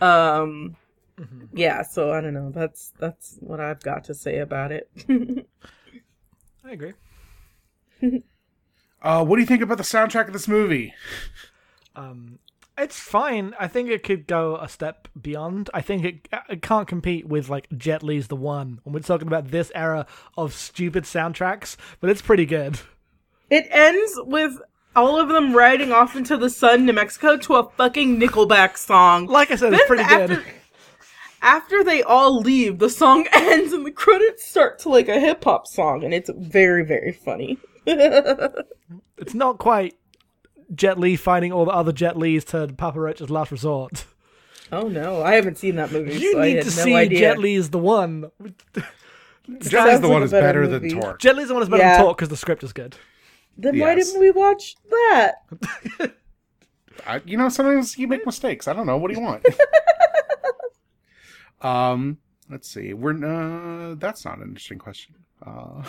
Um 0.00 0.76
Mhm. 1.18 1.48
yeah, 1.52 1.82
so 1.82 2.10
I 2.10 2.20
don't 2.22 2.32
know. 2.34 2.50
That's 2.50 2.92
that's 2.98 3.36
what 3.40 3.60
I've 3.60 3.80
got 3.82 4.04
to 4.04 4.14
say 4.14 4.38
about 4.38 4.72
it. 4.72 4.88
I 6.64 6.70
agree. 6.70 6.92
Uh, 9.04 9.24
what 9.24 9.34
do 9.34 9.42
you 9.42 9.46
think 9.48 9.62
about 9.62 9.78
the 9.78 9.82
soundtrack 9.82 10.28
of 10.28 10.32
this 10.32 10.46
movie? 10.46 10.94
Um, 11.96 12.38
it's 12.82 12.98
fine. 12.98 13.54
I 13.58 13.68
think 13.68 13.88
it 13.88 14.02
could 14.02 14.26
go 14.26 14.56
a 14.56 14.68
step 14.68 15.08
beyond. 15.20 15.70
I 15.72 15.80
think 15.80 16.04
it, 16.04 16.28
it 16.48 16.62
can't 16.62 16.88
compete 16.88 17.26
with 17.26 17.48
like 17.48 17.68
Jet 17.76 18.02
Li's 18.02 18.28
The 18.28 18.36
One 18.36 18.80
when 18.82 18.92
we're 18.92 19.00
talking 19.00 19.28
about 19.28 19.50
this 19.50 19.70
era 19.74 20.06
of 20.36 20.52
stupid 20.52 21.04
soundtracks, 21.04 21.76
but 22.00 22.10
it's 22.10 22.22
pretty 22.22 22.46
good. 22.46 22.80
it 23.50 23.66
ends 23.70 24.12
with 24.24 24.58
all 24.94 25.18
of 25.20 25.28
them 25.28 25.54
riding 25.54 25.92
off 25.92 26.16
into 26.16 26.36
the 26.36 26.50
sun, 26.50 26.84
New 26.84 26.92
Mexico, 26.92 27.36
to 27.36 27.56
a 27.56 27.70
fucking 27.70 28.20
Nickelback 28.20 28.76
song. 28.76 29.26
Like 29.26 29.50
I 29.50 29.56
said, 29.56 29.72
it's 29.72 29.86
pretty 29.86 30.02
after, 30.02 30.36
good. 30.36 30.44
After 31.40 31.84
they 31.84 32.02
all 32.02 32.40
leave, 32.40 32.78
the 32.78 32.90
song 32.90 33.26
ends 33.32 33.72
and 33.72 33.86
the 33.86 33.92
credits 33.92 34.44
start 34.48 34.80
to 34.80 34.88
like 34.88 35.08
a 35.08 35.20
hip 35.20 35.44
hop 35.44 35.66
song, 35.66 36.04
and 36.04 36.12
it's 36.12 36.30
very, 36.36 36.84
very 36.84 37.12
funny. 37.12 37.58
It's 39.18 39.34
not 39.34 39.58
quite 39.58 39.94
Jet 40.74 40.98
Li 40.98 41.16
finding 41.16 41.52
all 41.52 41.64
the 41.64 41.70
other 41.72 41.92
Jet 41.92 42.16
Li's 42.16 42.44
to 42.46 42.68
Papa 42.76 42.98
Roach's 43.00 43.30
last 43.30 43.50
resort. 43.50 44.04
oh 44.72 44.88
no, 44.88 45.22
I 45.22 45.34
haven't 45.34 45.58
seen 45.58 45.76
that 45.76 45.92
movie. 45.92 46.16
You 46.18 46.32
so 46.32 46.40
I 46.40 46.46
need 46.46 46.56
had 46.56 46.64
to 46.66 46.76
no 46.76 46.84
see 46.84 46.94
idea. 46.94 47.18
Jet 47.18 47.38
Li's 47.38 47.70
The 47.70 47.78
One. 47.78 48.30
Jet 49.58 49.62
Sounds 49.62 49.90
Li's 49.92 50.00
the 50.00 50.08
one 50.08 50.22
a 50.22 50.24
is 50.26 50.30
better 50.30 50.62
better 50.62 50.78
than 50.78 50.88
Torque. 50.90 51.20
Jet 51.20 51.36
Li's 51.36 51.48
the 51.48 51.54
one 51.54 51.60
that's 51.62 51.70
better 51.70 51.82
Yeah. 51.82 51.96
than 51.96 52.04
Torque 52.06 52.16
because 52.18 52.28
the 52.28 52.36
script 52.36 52.62
is 52.62 52.72
good. 52.72 52.96
Then 53.58 53.78
why 53.78 53.94
didn't 53.94 54.18
we 54.20 54.30
watch 54.30 54.76
that? 54.90 55.34
I, 57.06 57.20
you 57.26 57.36
know, 57.36 57.48
sometimes 57.48 57.98
you 57.98 58.06
make 58.06 58.24
mistakes. 58.24 58.68
I 58.68 58.72
don't 58.72 58.86
know. 58.86 58.96
What 58.96 59.08
do 59.08 59.14
you 59.14 59.20
want? 59.22 59.44
um, 61.60 62.18
let's 62.50 62.68
see. 62.68 62.94
We're 62.94 63.12
uh, 63.24 63.94
that's 63.96 64.24
not 64.24 64.38
an 64.38 64.44
interesting 64.44 64.78
question. 64.78 65.14
Uh, 65.44 65.82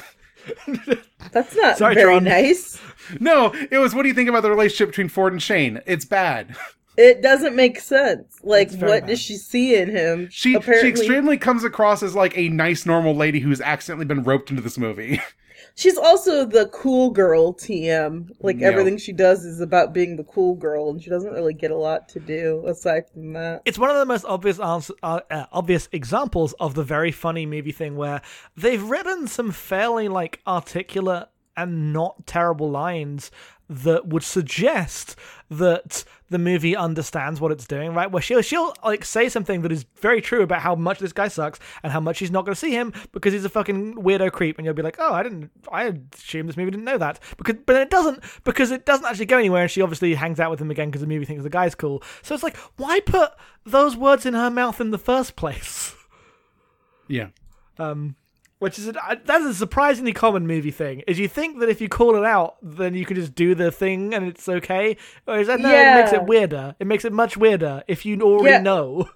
That's 1.31 1.55
not 1.55 1.77
Sorry, 1.77 1.95
very 1.95 2.19
nice. 2.19 2.79
no, 3.19 3.53
it 3.71 3.77
was. 3.77 3.95
What 3.95 4.03
do 4.03 4.09
you 4.09 4.13
think 4.13 4.29
about 4.29 4.43
the 4.43 4.49
relationship 4.49 4.89
between 4.89 5.09
Ford 5.09 5.33
and 5.33 5.41
Shane? 5.41 5.81
It's 5.85 6.05
bad. 6.05 6.55
It 6.95 7.21
doesn't 7.21 7.55
make 7.55 7.79
sense. 7.79 8.39
Like, 8.43 8.69
what 8.73 9.01
bad. 9.01 9.07
does 9.07 9.19
she 9.19 9.35
see 9.35 9.75
in 9.75 9.89
him? 9.89 10.27
She 10.29 10.53
Apparently, 10.53 10.91
she 10.91 10.99
extremely 10.99 11.37
comes 11.37 11.63
across 11.63 12.03
as 12.03 12.13
like 12.13 12.37
a 12.37 12.49
nice, 12.49 12.85
normal 12.85 13.15
lady 13.15 13.39
who's 13.39 13.61
accidentally 13.61 14.05
been 14.05 14.23
roped 14.23 14.51
into 14.51 14.61
this 14.61 14.77
movie. 14.77 15.19
she's 15.75 15.97
also 15.97 16.45
the 16.45 16.67
cool 16.67 17.09
girl 17.09 17.53
TM. 17.53 18.29
Like 18.41 18.59
Yeah. 18.59 18.67
everything 18.67 18.97
she 18.97 19.11
does 19.13 19.43
is 19.45 19.59
about 19.59 19.93
being 19.93 20.15
the 20.15 20.23
cool 20.23 20.55
girl, 20.55 20.89
and 20.89 21.01
she 21.01 21.09
doesn't 21.09 21.31
really 21.33 21.53
get 21.53 21.71
a 21.71 21.77
lot 21.77 22.09
to 22.09 22.19
do 22.19 22.63
aside 22.67 23.09
from 23.11 23.33
that. 23.33 23.61
It's 23.65 23.79
one 23.79 23.89
of 23.89 23.97
the 23.97 24.05
most 24.05 24.25
obvious 24.25 24.59
answer, 24.59 24.93
uh, 25.03 25.21
uh, 25.29 25.45
obvious 25.51 25.89
examples 25.91 26.53
of 26.53 26.75
the 26.75 26.83
very 26.83 27.11
funny 27.11 27.45
movie 27.45 27.71
thing 27.71 27.95
where 27.95 28.21
they've 28.55 28.83
written 28.83 29.27
some 29.27 29.51
fairly 29.51 30.07
like 30.07 30.41
articulate 30.47 31.27
and 31.55 31.93
not 31.93 32.25
terrible 32.25 32.69
lines 32.69 33.29
that 33.69 34.07
would 34.07 34.23
suggest 34.23 35.15
that 35.49 36.03
the 36.29 36.39
movie 36.39 36.75
understands 36.75 37.39
what 37.39 37.51
it's 37.51 37.67
doing, 37.67 37.93
right? 37.93 38.11
Where 38.11 38.21
she'll 38.21 38.41
she'll 38.41 38.73
like 38.83 39.05
say 39.05 39.29
something 39.29 39.61
that 39.61 39.71
is 39.71 39.85
very 39.97 40.21
true 40.21 40.41
about 40.41 40.61
how 40.61 40.75
much 40.75 40.99
this 40.99 41.13
guy 41.13 41.27
sucks 41.27 41.59
and 41.83 41.91
how 41.91 41.99
much 41.99 42.17
she's 42.17 42.31
not 42.31 42.43
going 42.45 42.53
to 42.53 42.59
see 42.59 42.71
him 42.71 42.91
because 43.11 43.33
he's 43.33 43.45
a 43.45 43.49
fucking 43.49 43.95
weirdo 43.95 44.31
creep, 44.31 44.57
and 44.57 44.65
you'll 44.65 44.73
be 44.73 44.81
like, 44.81 44.97
oh, 44.99 45.13
I 45.13 45.23
didn't, 45.23 45.51
I 45.71 45.93
assume 46.13 46.47
this 46.47 46.57
movie 46.57 46.71
didn't 46.71 46.85
know 46.85 46.97
that, 46.97 47.19
because 47.37 47.55
but 47.65 47.75
it 47.75 47.89
doesn't 47.89 48.23
because 48.43 48.71
it 48.71 48.85
doesn't 48.85 49.05
actually 49.05 49.27
go 49.27 49.37
anywhere, 49.37 49.63
and 49.63 49.71
she 49.71 49.81
obviously 49.81 50.13
hangs 50.15 50.39
out 50.39 50.51
with 50.51 50.59
him 50.59 50.71
again 50.71 50.89
because 50.89 51.01
the 51.01 51.07
movie 51.07 51.25
thinks 51.25 51.43
the 51.43 51.49
guy's 51.49 51.75
cool. 51.75 52.01
So 52.21 52.33
it's 52.33 52.43
like, 52.43 52.57
why 52.77 52.99
put 52.99 53.31
those 53.65 53.95
words 53.95 54.25
in 54.25 54.33
her 54.33 54.49
mouth 54.49 54.81
in 54.81 54.91
the 54.91 54.97
first 54.97 55.35
place? 55.35 55.95
yeah. 57.07 57.29
Um, 57.79 58.15
which 58.63 58.79
is 58.79 58.87
a, 58.87 58.93
that 59.25 59.41
is 59.41 59.47
a 59.47 59.53
surprisingly 59.53 60.13
common 60.13 60.47
movie 60.47 60.71
thing. 60.71 61.03
Is 61.05 61.19
you 61.19 61.27
think 61.27 61.59
that 61.59 61.69
if 61.69 61.79
you 61.81 61.89
call 61.89 62.15
it 62.15 62.23
out, 62.23 62.55
then 62.63 62.95
you 62.95 63.05
can 63.05 63.15
just 63.15 63.35
do 63.35 63.53
the 63.53 63.71
thing 63.71 64.13
and 64.13 64.25
it's 64.25 64.47
okay. 64.49 64.97
Or 65.27 65.37
is 65.37 65.47
that 65.47 65.59
no? 65.59 65.69
It 65.69 65.93
makes 65.95 66.13
it 66.13 66.23
weirder. 66.23 66.75
It 66.79 66.87
makes 66.87 67.05
it 67.05 67.13
much 67.13 67.37
weirder 67.37 67.83
if 67.87 68.05
you 68.05 68.19
already 68.21 68.53
Yeah. 68.53 68.61
know. 68.61 69.09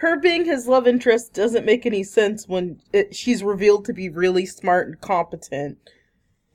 Her 0.00 0.20
being 0.20 0.44
his 0.44 0.66
love 0.68 0.86
interest 0.86 1.32
doesn't 1.32 1.64
make 1.64 1.86
any 1.86 2.02
sense 2.04 2.46
when 2.46 2.80
it, 2.92 3.16
she's 3.16 3.42
revealed 3.42 3.86
to 3.86 3.94
be 3.94 4.10
really 4.10 4.44
smart 4.44 4.86
and 4.88 5.00
competent. 5.00 5.78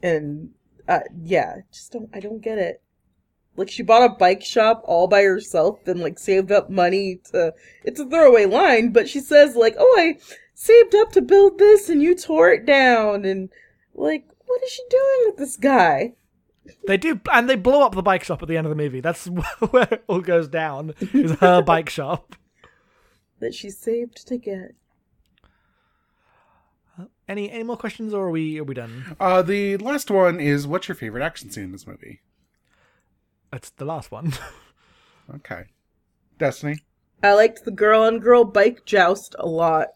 And 0.04 0.52
uh, 0.88 1.00
yeah, 1.24 1.56
just 1.74 1.92
don't. 1.92 2.10
I 2.14 2.20
don't 2.20 2.42
get 2.42 2.60
it. 2.60 2.82
Like 3.58 3.70
she 3.70 3.84
bought 3.84 4.10
a 4.10 4.14
bike 4.14 4.44
shop 4.44 4.82
all 4.86 5.08
by 5.08 5.24
herself 5.24 5.80
and 5.88 6.00
like 6.00 6.20
saved 6.20 6.52
up 6.52 6.70
money 6.70 7.20
to. 7.32 7.54
It's 7.84 8.00
a 8.00 8.06
throwaway 8.08 8.46
line, 8.46 8.92
but 8.92 9.10
she 9.10 9.20
says 9.20 9.56
like, 9.56 9.76
"Oh, 9.78 9.96
I 10.00 10.18
saved 10.62 10.96
up 10.96 11.12
to 11.14 11.22
build 11.22 11.58
this, 11.58 11.90
and 11.90 12.02
you 12.02 12.16
tore 12.16 12.52
it 12.52 12.66
down." 12.66 13.26
And 13.26 13.50
like, 13.94 14.28
what 14.46 14.62
is 14.64 14.72
she 14.72 14.84
doing 14.90 15.20
with 15.26 15.38
this 15.38 15.58
guy? 15.58 16.14
They 16.88 16.98
do, 16.98 17.20
and 17.32 17.50
they 17.50 17.56
blow 17.56 17.82
up 17.84 17.96
the 17.96 18.04
bike 18.04 18.24
shop 18.24 18.42
at 18.42 18.48
the 18.48 18.58
end 18.58 18.68
of 18.68 18.72
the 18.72 18.76
movie. 18.82 19.02
That's 19.02 19.26
where 19.72 19.88
it 19.92 20.04
all 20.08 20.22
goes 20.22 20.48
down. 20.48 20.94
Is 21.14 21.32
her 21.40 21.62
bike 21.66 21.90
shop. 21.90 22.36
That 23.40 23.56
she 23.56 23.70
saved 23.70 24.28
to 24.28 24.38
get. 24.38 24.76
Any 27.28 27.50
any 27.50 27.64
more 27.64 27.78
questions, 27.78 28.14
or 28.14 28.28
are 28.28 28.32
we 28.32 28.60
are 28.60 28.64
we 28.64 28.74
done? 28.74 29.16
Uh, 29.20 29.42
the 29.42 29.78
last 29.78 30.12
one 30.12 30.40
is 30.40 30.68
what's 30.68 30.88
your 30.88 30.96
favorite 30.96 31.24
action 31.24 31.50
scene 31.50 31.64
in 31.66 31.72
this 31.72 31.88
movie? 31.88 32.22
It's 33.54 33.70
the 33.72 33.86
last 33.86 34.12
one. 34.12 34.34
Okay. 35.36 35.64
Destiny. 36.40 36.80
I 37.24 37.34
liked 37.34 37.64
the 37.64 37.72
girl 37.72 38.04
on 38.04 38.20
girl 38.20 38.44
bike 38.44 38.84
joust 38.86 39.34
a 39.40 39.48
lot. 39.48 39.90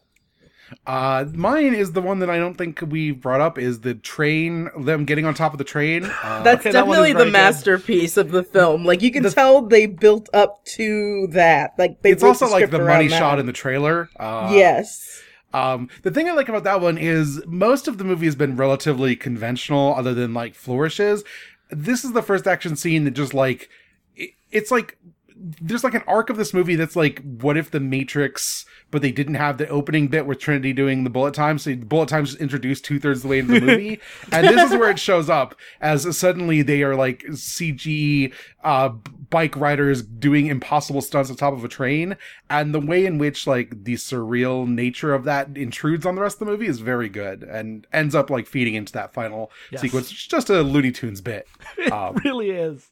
Uh, 0.86 1.24
mine 1.34 1.74
is 1.74 1.92
the 1.92 2.02
one 2.02 2.18
that 2.20 2.30
I 2.30 2.38
don't 2.38 2.54
think 2.56 2.80
we 2.88 3.10
brought 3.12 3.40
up 3.40 3.58
is 3.58 3.80
the 3.80 3.94
train, 3.94 4.68
them 4.78 5.04
getting 5.04 5.24
on 5.24 5.34
top 5.34 5.52
of 5.52 5.58
the 5.58 5.64
train. 5.64 6.04
Uh, 6.22 6.42
That's 6.42 6.60
okay, 6.60 6.72
that 6.72 6.86
one 6.86 6.96
is 6.98 7.02
definitely 7.04 7.12
very 7.12 7.18
the 7.18 7.24
good. 7.26 7.32
masterpiece 7.32 8.16
of 8.16 8.30
the 8.32 8.42
film. 8.42 8.84
Like 8.84 9.00
you 9.02 9.12
can 9.12 9.22
The- 9.22 9.30
tell 9.30 9.62
they 9.62 9.86
built 9.86 10.28
up 10.34 10.64
to 10.76 11.28
that. 11.28 11.74
Like 11.78 12.02
they 12.02 12.10
it's 12.12 12.22
wrote 12.22 12.30
also 12.30 12.48
like 12.48 12.70
the 12.70 12.78
around 12.78 12.86
money 12.96 13.08
that. 13.08 13.18
shot 13.18 13.38
in 13.38 13.46
the 13.46 13.52
trailer. 13.52 14.08
Uh, 14.18 14.50
yes. 14.52 15.22
Um, 15.54 15.88
the 16.02 16.10
thing 16.10 16.28
I 16.28 16.32
like 16.32 16.48
about 16.48 16.64
that 16.64 16.80
one 16.80 16.98
is 16.98 17.40
most 17.46 17.86
of 17.88 17.98
the 17.98 18.04
movie 18.04 18.26
has 18.26 18.34
been 18.34 18.56
relatively 18.56 19.14
conventional, 19.16 19.94
other 19.94 20.12
than 20.14 20.34
like 20.34 20.54
flourishes. 20.54 21.22
This 21.70 22.04
is 22.04 22.12
the 22.12 22.22
first 22.22 22.46
action 22.46 22.76
scene 22.76 23.04
that 23.04 23.12
just 23.12 23.32
like 23.32 23.68
it, 24.16 24.30
it's 24.50 24.70
like 24.70 24.98
there's 25.38 25.84
like 25.84 25.94
an 25.94 26.02
arc 26.06 26.30
of 26.30 26.36
this 26.36 26.54
movie 26.54 26.76
that's 26.76 26.96
like 26.96 27.22
what 27.40 27.56
if 27.56 27.70
the 27.70 27.80
Matrix, 27.80 28.64
but 28.90 29.02
they 29.02 29.12
didn't 29.12 29.34
have 29.34 29.58
the 29.58 29.68
opening 29.68 30.08
bit 30.08 30.26
with 30.26 30.38
Trinity 30.38 30.72
doing 30.72 31.04
the 31.04 31.10
bullet 31.10 31.34
time, 31.34 31.58
so 31.58 31.70
the 31.70 31.76
bullet 31.76 32.08
time's 32.08 32.30
just 32.30 32.40
introduced 32.40 32.84
two 32.84 32.98
thirds 32.98 33.18
of 33.18 33.22
the 33.24 33.28
way 33.28 33.38
into 33.40 33.54
the 33.60 33.60
movie, 33.66 34.00
and 34.32 34.46
this 34.46 34.62
is 34.70 34.78
where 34.78 34.90
it 34.90 34.98
shows 34.98 35.28
up 35.28 35.54
as 35.80 36.16
suddenly 36.16 36.62
they 36.62 36.82
are 36.82 36.94
like 36.96 37.22
CG 37.26 38.32
uh 38.64 38.88
bike 39.30 39.56
riders 39.56 40.02
doing 40.02 40.46
impossible 40.46 41.00
stunts 41.02 41.30
on 41.30 41.36
top 41.36 41.52
of 41.52 41.64
a 41.64 41.68
train 41.68 42.16
and 42.48 42.72
the 42.74 42.80
way 42.80 43.04
in 43.04 43.18
which 43.18 43.46
like 43.46 43.84
the 43.84 43.94
surreal 43.94 44.66
nature 44.68 45.12
of 45.12 45.24
that 45.24 45.56
intrudes 45.56 46.06
on 46.06 46.14
the 46.14 46.20
rest 46.22 46.36
of 46.40 46.46
the 46.46 46.52
movie 46.52 46.66
is 46.66 46.78
very 46.78 47.08
good 47.08 47.42
and 47.42 47.86
ends 47.92 48.14
up 48.14 48.30
like 48.30 48.46
feeding 48.46 48.74
into 48.74 48.92
that 48.92 49.12
final 49.12 49.50
Yes. 49.72 49.80
sequence 49.80 50.10
it's 50.12 50.26
just 50.26 50.48
a 50.48 50.62
looney 50.62 50.92
tunes 50.92 51.20
bit 51.20 51.46
it 51.78 51.92
Um, 51.92 52.14
really 52.24 52.50
is. 52.50 52.88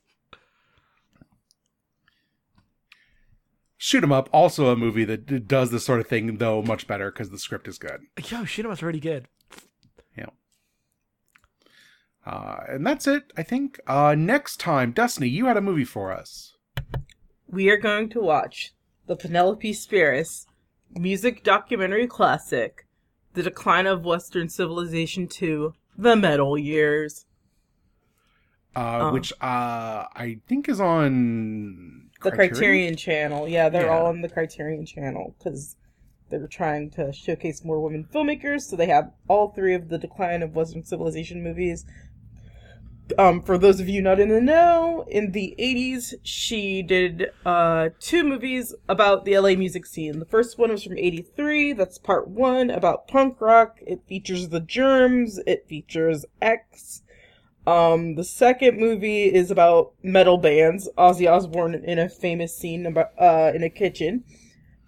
Shoot 3.87 4.03
'em 4.03 4.13
up 4.13 4.31
also 4.33 4.69
a 4.69 4.77
movie 4.77 5.05
that 5.05 5.47
does 5.47 5.71
this 5.71 5.85
sort 5.85 6.01
of 6.01 6.07
thing 6.07 6.39
though 6.39 6.63
much 6.63 6.87
better 6.87 7.11
because 7.11 7.29
the 7.29 7.39
script 7.39 7.69
is 7.69 7.77
good 7.79 8.01
Yo, 8.31 8.45
Shoot 8.47 8.65
'em 8.65 8.71
up's 8.73 8.83
really 8.83 8.99
good. 9.01 9.29
uh 12.27 12.61
and 12.69 12.87
that's 12.87 13.07
it 13.07 13.25
i 13.37 13.43
think 13.43 13.79
uh 13.87 14.15
next 14.17 14.59
time 14.59 14.93
destiny 14.93 15.29
you 15.29 15.45
had 15.45 15.59
a 15.59 15.61
movie 15.61 15.85
for 15.85 16.11
us 16.11 16.55
We 17.47 17.69
are 17.69 17.77
going 17.77 18.09
to 18.11 18.21
watch 18.21 18.73
the 19.07 19.15
Penelope 19.17 19.71
Spheeris 19.75 20.47
music 20.91 21.43
documentary 21.45 22.07
classic, 22.07 22.87
The 23.35 23.43
Decline 23.43 23.87
of 23.87 24.05
Western 24.07 24.49
Civilization 24.49 25.29
2, 25.29 25.75
The 25.99 26.17
Metal 26.17 26.57
Years. 26.57 27.27
uh 28.75 29.01
Oh. 29.03 29.13
which 29.13 29.31
uh 29.43 30.09
i 30.27 30.41
think 30.49 30.69
is 30.71 30.81
on 30.81 32.04
The 32.25 32.33
Criterion, 32.33 32.97
Channel. 32.97 33.49
Yeah, 33.49 33.69
they're 33.69 33.87
Yeah. 33.87 33.97
all 33.99 34.07
on 34.07 34.21
the 34.23 34.29
Criterion 34.29 34.85
Channel 34.87 35.35
because 35.39 35.77
they're 36.31 36.47
trying 36.49 36.91
to 36.93 37.13
showcase 37.13 37.65
more 37.65 37.81
women 37.81 38.05
filmmakers. 38.13 38.63
So 38.63 38.77
they 38.77 38.87
have 38.87 39.13
all 39.29 39.49
three 39.51 39.75
of 39.75 39.89
the 39.89 39.99
Decline 39.99 40.43
of 40.43 40.55
Western 40.57 40.85
Civilization 40.85 41.43
movies. 41.43 41.85
Um, 43.19 43.43
for 43.43 43.59
those 43.59 43.81
of 43.81 43.89
you 43.89 44.01
not 44.01 44.19
in 44.19 44.31
the 44.31 44.41
know, 44.41 45.05
in 45.09 45.33
the 45.33 45.55
80s, 45.59 46.15
she 46.23 46.83
did 46.83 47.31
uh, 47.45 47.91
two 48.01 48.25
movies 48.25 48.75
about 48.89 49.27
the 49.27 49.39
LA 49.39 49.55
music 49.57 49.85
scene. 49.85 50.19
The 50.21 50.25
first 50.25 50.59
one 50.59 50.71
was 50.71 50.85
from 50.85 50.97
83, 50.97 51.75
that's 51.75 51.99
part 51.99 52.29
one, 52.29 52.71
about 52.71 53.07
punk 53.07 53.43
rock. 53.43 53.77
It 53.87 54.01
features 54.09 54.49
the 54.49 54.61
Germs, 54.61 55.39
it 55.47 55.69
features 55.69 56.25
X. 56.41 57.03
Um, 57.67 58.15
the 58.15 58.25
second 58.25 58.79
movie 58.79 59.25
is 59.25 59.51
about 59.51 59.93
metal 60.03 60.37
bands. 60.37 60.89
Ozzy 60.99 61.31
Osbourne 61.31 61.75
in 61.75 61.99
a 61.99 62.09
famous 62.09 62.57
scene 62.57 62.87
about 62.87 63.11
uh 63.19 63.53
in 63.55 63.63
a 63.63 63.71
kitchen. 63.71 64.25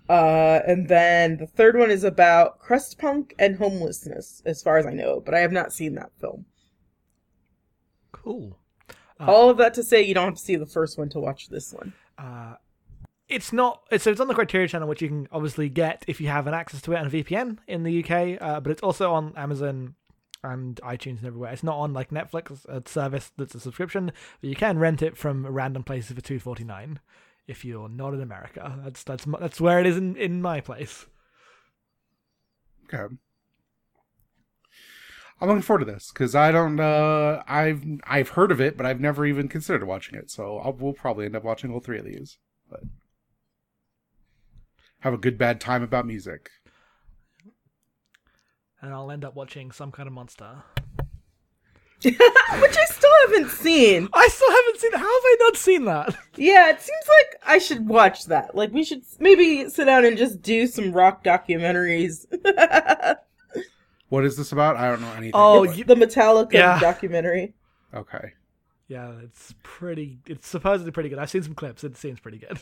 Uh, 0.09 0.61
and 0.67 0.87
then 0.89 1.37
the 1.39 1.47
third 1.47 1.77
one 1.77 1.91
is 1.91 2.05
about 2.05 2.61
crust 2.61 2.97
punk 2.99 3.35
and 3.39 3.57
homelessness, 3.57 4.41
as 4.47 4.63
far 4.63 4.79
as 4.79 4.87
I 4.87 4.93
know, 4.93 5.21
but 5.21 5.35
I 5.35 5.41
have 5.41 5.51
not 5.51 5.73
seen 5.73 5.97
that 5.97 6.13
film. 6.21 6.45
Cool. 8.13 8.57
Uh, 9.19 9.25
All 9.27 9.51
of 9.51 9.57
that 9.57 9.75
to 9.75 9.83
say, 9.83 10.03
you 10.03 10.15
don't 10.15 10.27
have 10.27 10.35
to 10.35 10.41
see 10.41 10.57
the 10.57 10.67
first 10.67 10.97
one 10.97 11.09
to 11.09 11.19
watch 11.19 11.49
this 11.49 11.73
one. 11.73 11.93
Uh, 12.17 12.55
it's 13.29 13.53
not. 13.53 13.83
It's, 13.91 14.05
so 14.05 14.13
it's 14.13 14.21
on 14.21 14.29
the 14.29 14.35
Criterion 14.35 14.69
channel, 14.69 14.89
which 14.89 15.03
you 15.03 15.09
can 15.09 15.27
obviously 15.33 15.69
get 15.69 16.05
if 16.07 16.21
you 16.21 16.29
have 16.29 16.47
an 16.47 16.55
access 16.55 16.81
to 16.83 16.93
it 16.93 16.99
and 16.99 17.13
a 17.13 17.25
VPN 17.25 17.59
in 17.67 17.83
the 17.83 18.05
UK. 18.05 18.41
Uh, 18.41 18.61
but 18.61 18.71
it's 18.71 18.83
also 18.83 19.13
on 19.13 19.33
Amazon 19.37 19.95
and 20.51 20.77
iTunes 20.77 21.19
and 21.19 21.27
everywhere. 21.27 21.53
It's 21.53 21.63
not 21.63 21.77
on 21.77 21.93
like 21.93 22.11
Netflix, 22.11 22.65
a 22.67 22.83
service 22.89 23.33
that's 23.37 23.55
a 23.55 23.61
subscription, 23.61 24.13
but 24.41 24.51
you 24.51 24.57
can 24.57 24.79
rent 24.79 25.03
it 25.03 25.17
from 25.17 25.47
random 25.47 25.83
places 25.83 26.13
for 26.13 26.21
two 26.21 26.39
forty 26.39 26.65
nine. 26.65 27.01
If 27.47 27.65
you're 27.65 27.89
not 27.89 28.15
in 28.15 28.21
America, 28.21 28.81
that's 28.83 29.05
that's 29.05 29.25
that's 29.41 29.61
where 29.61 29.79
it 29.79 29.87
is 29.87 29.97
in, 29.97 30.17
in 30.17 30.43
my 30.43 30.61
place. 30.61 31.07
Okay. 32.85 33.15
I'm 35.41 35.49
looking 35.49 35.63
forward 35.63 35.85
to 35.85 35.93
this 35.93 36.11
because 36.13 36.35
I 36.35 36.51
don't. 36.51 36.81
Uh, 36.81 37.43
I've 37.47 37.85
I've 38.05 38.31
heard 38.31 38.51
of 38.51 38.61
it, 38.61 38.77
but 38.77 38.87
I've 38.87 39.01
never 39.01 39.27
even 39.27 39.49
considered 39.49 39.87
watching 39.87 40.19
it. 40.19 40.31
So 40.31 40.59
I'll, 40.59 40.73
we'll 40.73 40.95
probably 40.95 41.27
end 41.27 41.37
up 41.37 41.45
watching 41.45 41.73
all 41.73 41.81
three 41.81 41.99
of 41.99 42.07
these. 42.07 42.39
But 42.71 42.81
have 45.01 45.13
a 45.13 45.19
good 45.19 45.37
bad 45.37 45.61
time 45.61 45.83
about 45.83 46.07
music. 46.07 46.51
And 48.87 48.95
I'll 48.95 49.11
end 49.11 49.25
up 49.25 49.35
watching 49.35 49.73
some 49.73 49.91
kind 49.91 50.07
of 50.07 50.13
monster. 50.13 50.49
Which 52.05 52.15
I 52.15 52.85
still 52.85 53.11
haven't 53.27 53.51
seen. 53.51 54.09
I 54.13 54.29
still 54.29 54.51
haven't 54.53 54.79
seen. 54.81 54.93
How 54.93 54.99
have 54.99 55.07
I 55.07 55.37
not 55.41 55.57
seen 55.57 55.85
that? 55.87 56.17
Yeah, 56.37 56.71
it 56.71 56.81
seems 56.81 57.05
like 57.09 57.41
I 57.45 57.59
should 57.59 57.89
watch 57.89 58.27
that. 58.27 58.55
Like, 58.55 58.73
we 58.73 58.85
should 58.85 59.03
maybe 59.19 59.69
sit 59.71 59.87
down 59.87 60.05
and 60.05 60.17
just 60.17 60.41
do 60.41 60.69
some 60.69 60.93
rock 60.93 61.25
documentaries. 61.25 62.27
What 64.09 64.25
is 64.25 64.37
this 64.37 64.53
about? 64.53 64.77
I 64.77 64.89
don't 64.89 65.01
know 65.01 65.11
anything. 65.15 65.33
Oh, 65.35 65.67
but- 65.67 65.77
you- 65.77 65.83
the 65.83 65.97
Metallica 65.97 66.53
Yeah. 66.53 66.79
documentary. 66.79 67.55
okay. 67.93 68.35
Yeah, 68.87 69.15
it's 69.25 69.53
pretty. 69.65 70.21
It's 70.29 70.47
supposedly 70.47 70.93
pretty 70.93 71.09
good. 71.09 71.19
I've 71.19 71.29
seen 71.29 71.43
some 71.43 71.57
clips. 71.57 71.83
It 71.83 71.97
seems 71.97 72.21
pretty 72.21 72.39
good. 72.39 72.61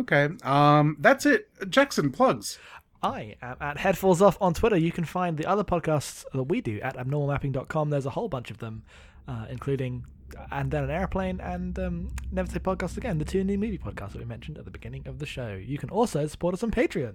Okay. 0.00 0.28
Um, 0.42 0.96
that's 0.98 1.24
it. 1.24 1.48
Jackson 1.70 2.10
plugs. 2.10 2.58
I 3.02 3.36
am 3.42 3.56
at 3.60 3.78
Headfalls 3.78 4.20
Off 4.20 4.36
on 4.40 4.54
Twitter. 4.54 4.76
You 4.76 4.92
can 4.92 5.04
find 5.04 5.36
the 5.36 5.46
other 5.46 5.64
podcasts 5.64 6.24
that 6.32 6.42
we 6.44 6.60
do 6.60 6.80
at 6.80 6.96
abnormalmapping.com. 6.96 7.90
There's 7.90 8.06
a 8.06 8.10
whole 8.10 8.28
bunch 8.28 8.50
of 8.50 8.58
them, 8.58 8.82
uh, 9.26 9.46
including 9.48 10.04
And 10.50 10.70
Then 10.70 10.84
an 10.84 10.90
Airplane 10.90 11.40
and 11.40 11.78
um, 11.78 12.14
Never 12.30 12.50
Say 12.50 12.58
Podcast 12.58 12.96
Again, 12.96 13.18
the 13.18 13.24
two 13.24 13.42
new 13.42 13.58
movie 13.58 13.78
podcasts 13.78 14.12
that 14.12 14.18
we 14.18 14.24
mentioned 14.24 14.58
at 14.58 14.64
the 14.64 14.70
beginning 14.70 15.06
of 15.06 15.18
the 15.18 15.26
show. 15.26 15.54
You 15.54 15.78
can 15.78 15.90
also 15.90 16.26
support 16.26 16.54
us 16.54 16.62
on 16.62 16.70
Patreon. 16.70 17.14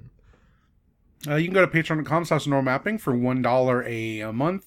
Uh, 1.28 1.36
you 1.36 1.46
can 1.46 1.54
go 1.54 1.66
to 1.66 1.72
patreon.com 1.72 2.26
slash 2.26 2.46
mapping 2.46 2.98
for 2.98 3.14
$1 3.14 3.86
a, 3.88 4.20
a 4.22 4.34
month. 4.34 4.66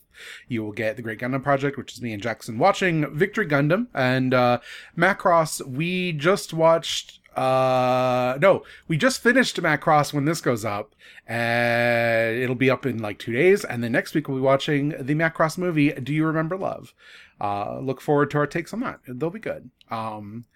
You 0.48 0.64
will 0.64 0.72
get 0.72 0.96
the 0.96 1.02
Great 1.02 1.20
Gundam 1.20 1.42
Project, 1.42 1.76
which 1.76 1.92
is 1.92 2.02
me 2.02 2.12
and 2.12 2.22
Jackson 2.22 2.58
watching 2.58 3.14
Victory 3.14 3.46
Gundam. 3.46 3.86
And 3.94 4.34
uh, 4.34 4.58
Macross, 4.96 5.64
we 5.66 6.12
just 6.12 6.52
watched. 6.52 7.20
Uh, 7.38 8.38
no, 8.40 8.64
we 8.88 8.96
just 8.96 9.22
finished 9.22 9.56
Macross 9.62 10.12
when 10.12 10.24
this 10.24 10.40
goes 10.40 10.64
up. 10.64 10.94
and 11.26 12.36
it'll 12.38 12.54
be 12.56 12.70
up 12.70 12.84
in 12.86 12.98
like 12.98 13.18
two 13.18 13.32
days. 13.32 13.64
And 13.64 13.82
then 13.84 13.92
next 13.92 14.14
week 14.14 14.28
we'll 14.28 14.38
be 14.38 14.42
watching 14.42 14.88
the 14.98 15.14
Macross 15.14 15.56
movie, 15.58 15.92
Do 15.92 16.12
You 16.12 16.26
Remember 16.26 16.56
Love? 16.56 16.94
Uh, 17.40 17.78
look 17.78 18.00
forward 18.00 18.30
to 18.32 18.38
our 18.38 18.46
takes 18.46 18.72
on 18.72 18.80
that. 18.80 19.00
They'll 19.06 19.30
be 19.30 19.38
good. 19.38 19.70
Um, 19.90 20.46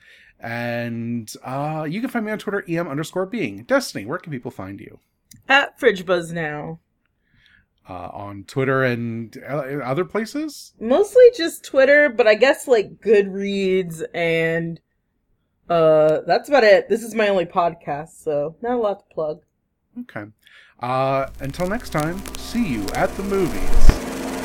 and 0.40 1.32
uh, 1.44 1.86
you 1.88 2.00
can 2.00 2.10
find 2.10 2.26
me 2.26 2.32
on 2.32 2.38
Twitter, 2.38 2.64
em 2.68 2.88
underscore 2.88 3.26
being. 3.26 3.62
Destiny, 3.62 4.04
where 4.06 4.18
can 4.18 4.32
people 4.32 4.50
find 4.50 4.80
you? 4.80 4.98
At 5.48 5.78
Fridge 5.78 6.04
Buzz 6.04 6.32
now. 6.32 6.80
uh, 7.88 8.08
on 8.12 8.44
Twitter 8.44 8.82
and 8.82 9.36
uh, 9.48 9.78
other 9.84 10.04
places. 10.04 10.72
Mostly 10.80 11.24
just 11.36 11.64
Twitter, 11.64 12.08
but 12.08 12.26
I 12.26 12.34
guess 12.34 12.66
like 12.66 13.00
Goodreads 13.00 14.02
and 14.14 14.80
uh 15.72 16.20
that's 16.26 16.48
about 16.48 16.64
it. 16.64 16.88
This 16.88 17.02
is 17.02 17.14
my 17.14 17.28
only 17.28 17.46
podcast, 17.46 18.22
so 18.22 18.56
not 18.62 18.72
a 18.72 18.76
lot 18.76 19.00
to 19.00 19.14
plug. 19.14 19.42
Okay. 20.00 20.24
Uh, 20.80 21.28
until 21.40 21.68
next 21.68 21.90
time, 21.90 22.18
see 22.36 22.66
you 22.66 22.86
at 22.94 23.08
the 23.16 23.22
movies. 23.22 23.86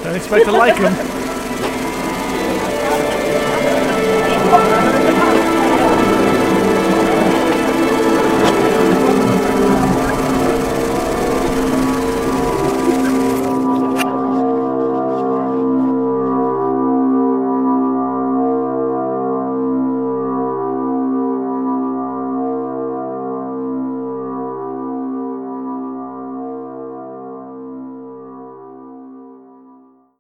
Don't 0.03 0.15
expect 0.15 0.45
to 0.45 0.51
like 0.51 0.79
them. 0.79 1.13